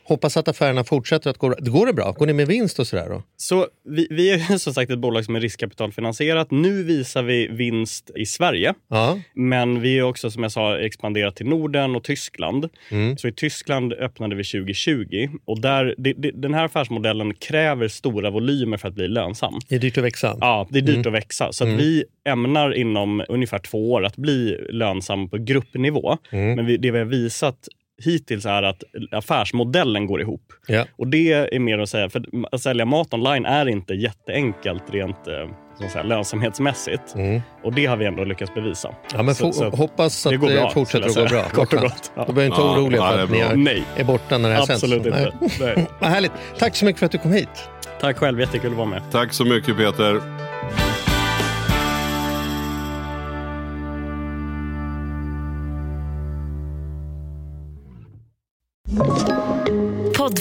Hoppas 0.08 0.36
att 0.36 0.48
affärerna 0.48 0.84
fortsätter 0.84 1.30
att 1.30 1.38
gå. 1.38 1.54
Går 1.58 1.86
det 1.86 1.92
bra? 1.92 2.12
Går 2.12 2.26
ni 2.26 2.32
med 2.32 2.46
vinst 2.46 2.78
och 2.78 2.86
sådär? 2.86 3.08
Då? 3.08 3.22
Så 3.36 3.66
vi, 3.84 4.06
vi 4.10 4.30
är 4.30 4.58
som 4.58 4.74
sagt 4.74 4.90
ett 4.90 4.98
bolag 4.98 5.24
som 5.24 5.36
är 5.36 5.40
riskkapitalfinansierat. 5.40 6.50
Nu 6.50 6.82
visar 6.82 7.22
vi 7.22 7.48
vinst 7.48 8.10
i 8.16 8.26
Sverige. 8.26 8.74
Ja. 8.88 9.18
Men 9.34 9.80
vi 9.80 9.98
är 9.98 10.02
också 10.02 10.30
som 10.30 10.42
jag 10.42 10.52
sa 10.52 10.78
expanderat 10.78 11.36
till 11.36 11.46
Norden 11.46 11.96
och 11.96 12.04
Tyskland. 12.04 12.68
Mm. 12.90 13.18
Så 13.18 13.28
i 13.28 13.32
Tyskland 13.32 13.92
öppnade 13.92 14.36
vi 14.36 14.44
2020 14.44 15.28
och 15.44 15.60
där, 15.60 15.94
det, 15.98 16.12
det, 16.12 16.30
den 16.30 16.54
här 16.54 16.64
affärsmodellen 16.64 17.34
kräver 17.34 17.88
stora 17.88 18.30
volymer 18.30 18.76
för 18.76 18.88
att 18.88 18.94
bli 18.94 19.08
lönsam. 19.08 19.54
Det 19.68 19.74
är 19.74 19.78
dyrt 19.78 19.98
att 19.98 20.04
växa. 20.04 20.36
Ja, 20.40 20.66
det 20.70 20.78
är 20.78 20.82
dyrt 20.82 20.96
Mm. 20.96 21.06
att 21.06 21.14
växa. 21.14 21.52
Så 21.52 21.64
att 21.64 21.70
vi 21.70 22.04
ämnar 22.28 22.74
inom 22.74 23.24
ungefär 23.28 23.58
två 23.58 23.92
år 23.92 24.04
att 24.04 24.16
bli 24.16 24.56
lönsam 24.70 25.28
på 25.28 25.36
gruppnivå. 25.38 26.18
Mm. 26.30 26.54
Men 26.56 26.66
vi, 26.66 26.76
det 26.76 26.90
vi 26.90 26.98
har 26.98 27.04
visat 27.04 27.68
hittills 28.04 28.46
är 28.46 28.62
att 28.62 28.82
affärsmodellen 29.12 30.06
går 30.06 30.20
ihop. 30.20 30.42
Ja. 30.66 30.84
Och 30.98 31.06
det 31.08 31.32
är 31.32 31.58
mer 31.58 31.78
att 31.78 31.88
säga, 31.88 32.10
för 32.10 32.22
att 32.52 32.60
sälja 32.60 32.84
mat 32.84 33.14
online 33.14 33.46
är 33.46 33.68
inte 33.68 33.94
jätteenkelt 33.94 34.82
rent 34.90 35.28
eh, 35.28 35.34
så 35.78 35.84
att 35.84 35.90
säga, 35.92 36.04
lönsamhetsmässigt. 36.04 37.14
Mm. 37.14 37.40
Och 37.64 37.72
det 37.72 37.86
har 37.86 37.96
vi 37.96 38.04
ändå 38.06 38.24
lyckats 38.24 38.54
bevisa. 38.54 38.94
Ja, 39.14 39.22
men 39.22 39.34
Så- 39.34 39.52
så 39.52 39.70
hoppas 39.70 40.26
att 40.26 40.32
det 40.32 40.38
bra, 40.38 40.70
fortsätter 40.70 41.08
att 41.08 41.14
gå 41.14 41.24
bra. 41.26 41.42
Kort 41.52 41.72
och 41.72 41.80
gott. 41.80 41.92
skönt. 42.14 42.26
Då 42.26 42.32
behöver 42.32 42.44
inte 42.46 42.60
Ja, 42.60 42.66
vara 42.66 42.80
oroliga 42.80 43.00
ja, 43.00 43.10
för 43.10 43.16
det 43.16 43.22
är 43.22 43.24
att 43.24 43.30
ni 43.30 43.38
bra. 43.40 43.50
är, 43.52 43.56
Nej, 43.56 43.84
är 43.96 44.04
borta 44.04 44.38
när 44.38 44.48
det 44.48 44.54
här 44.54 44.62
absolut 44.72 45.02
sänds. 45.02 45.34
inte. 45.42 45.64
Nej. 45.76 45.86
Vad 46.00 46.10
härligt. 46.10 46.32
Tack 46.58 46.76
så 46.76 46.84
mycket 46.84 46.98
för 46.98 47.06
att 47.06 47.12
du 47.12 47.18
kom 47.18 47.32
hit. 47.32 47.68
Tack 48.00 48.16
själv, 48.16 48.40
jättekul 48.40 48.70
att 48.70 48.76
vara 48.76 48.88
med. 48.88 49.02
Tack 49.12 49.32
så 49.32 49.44
mycket 49.44 49.76
Peter. 49.76 50.20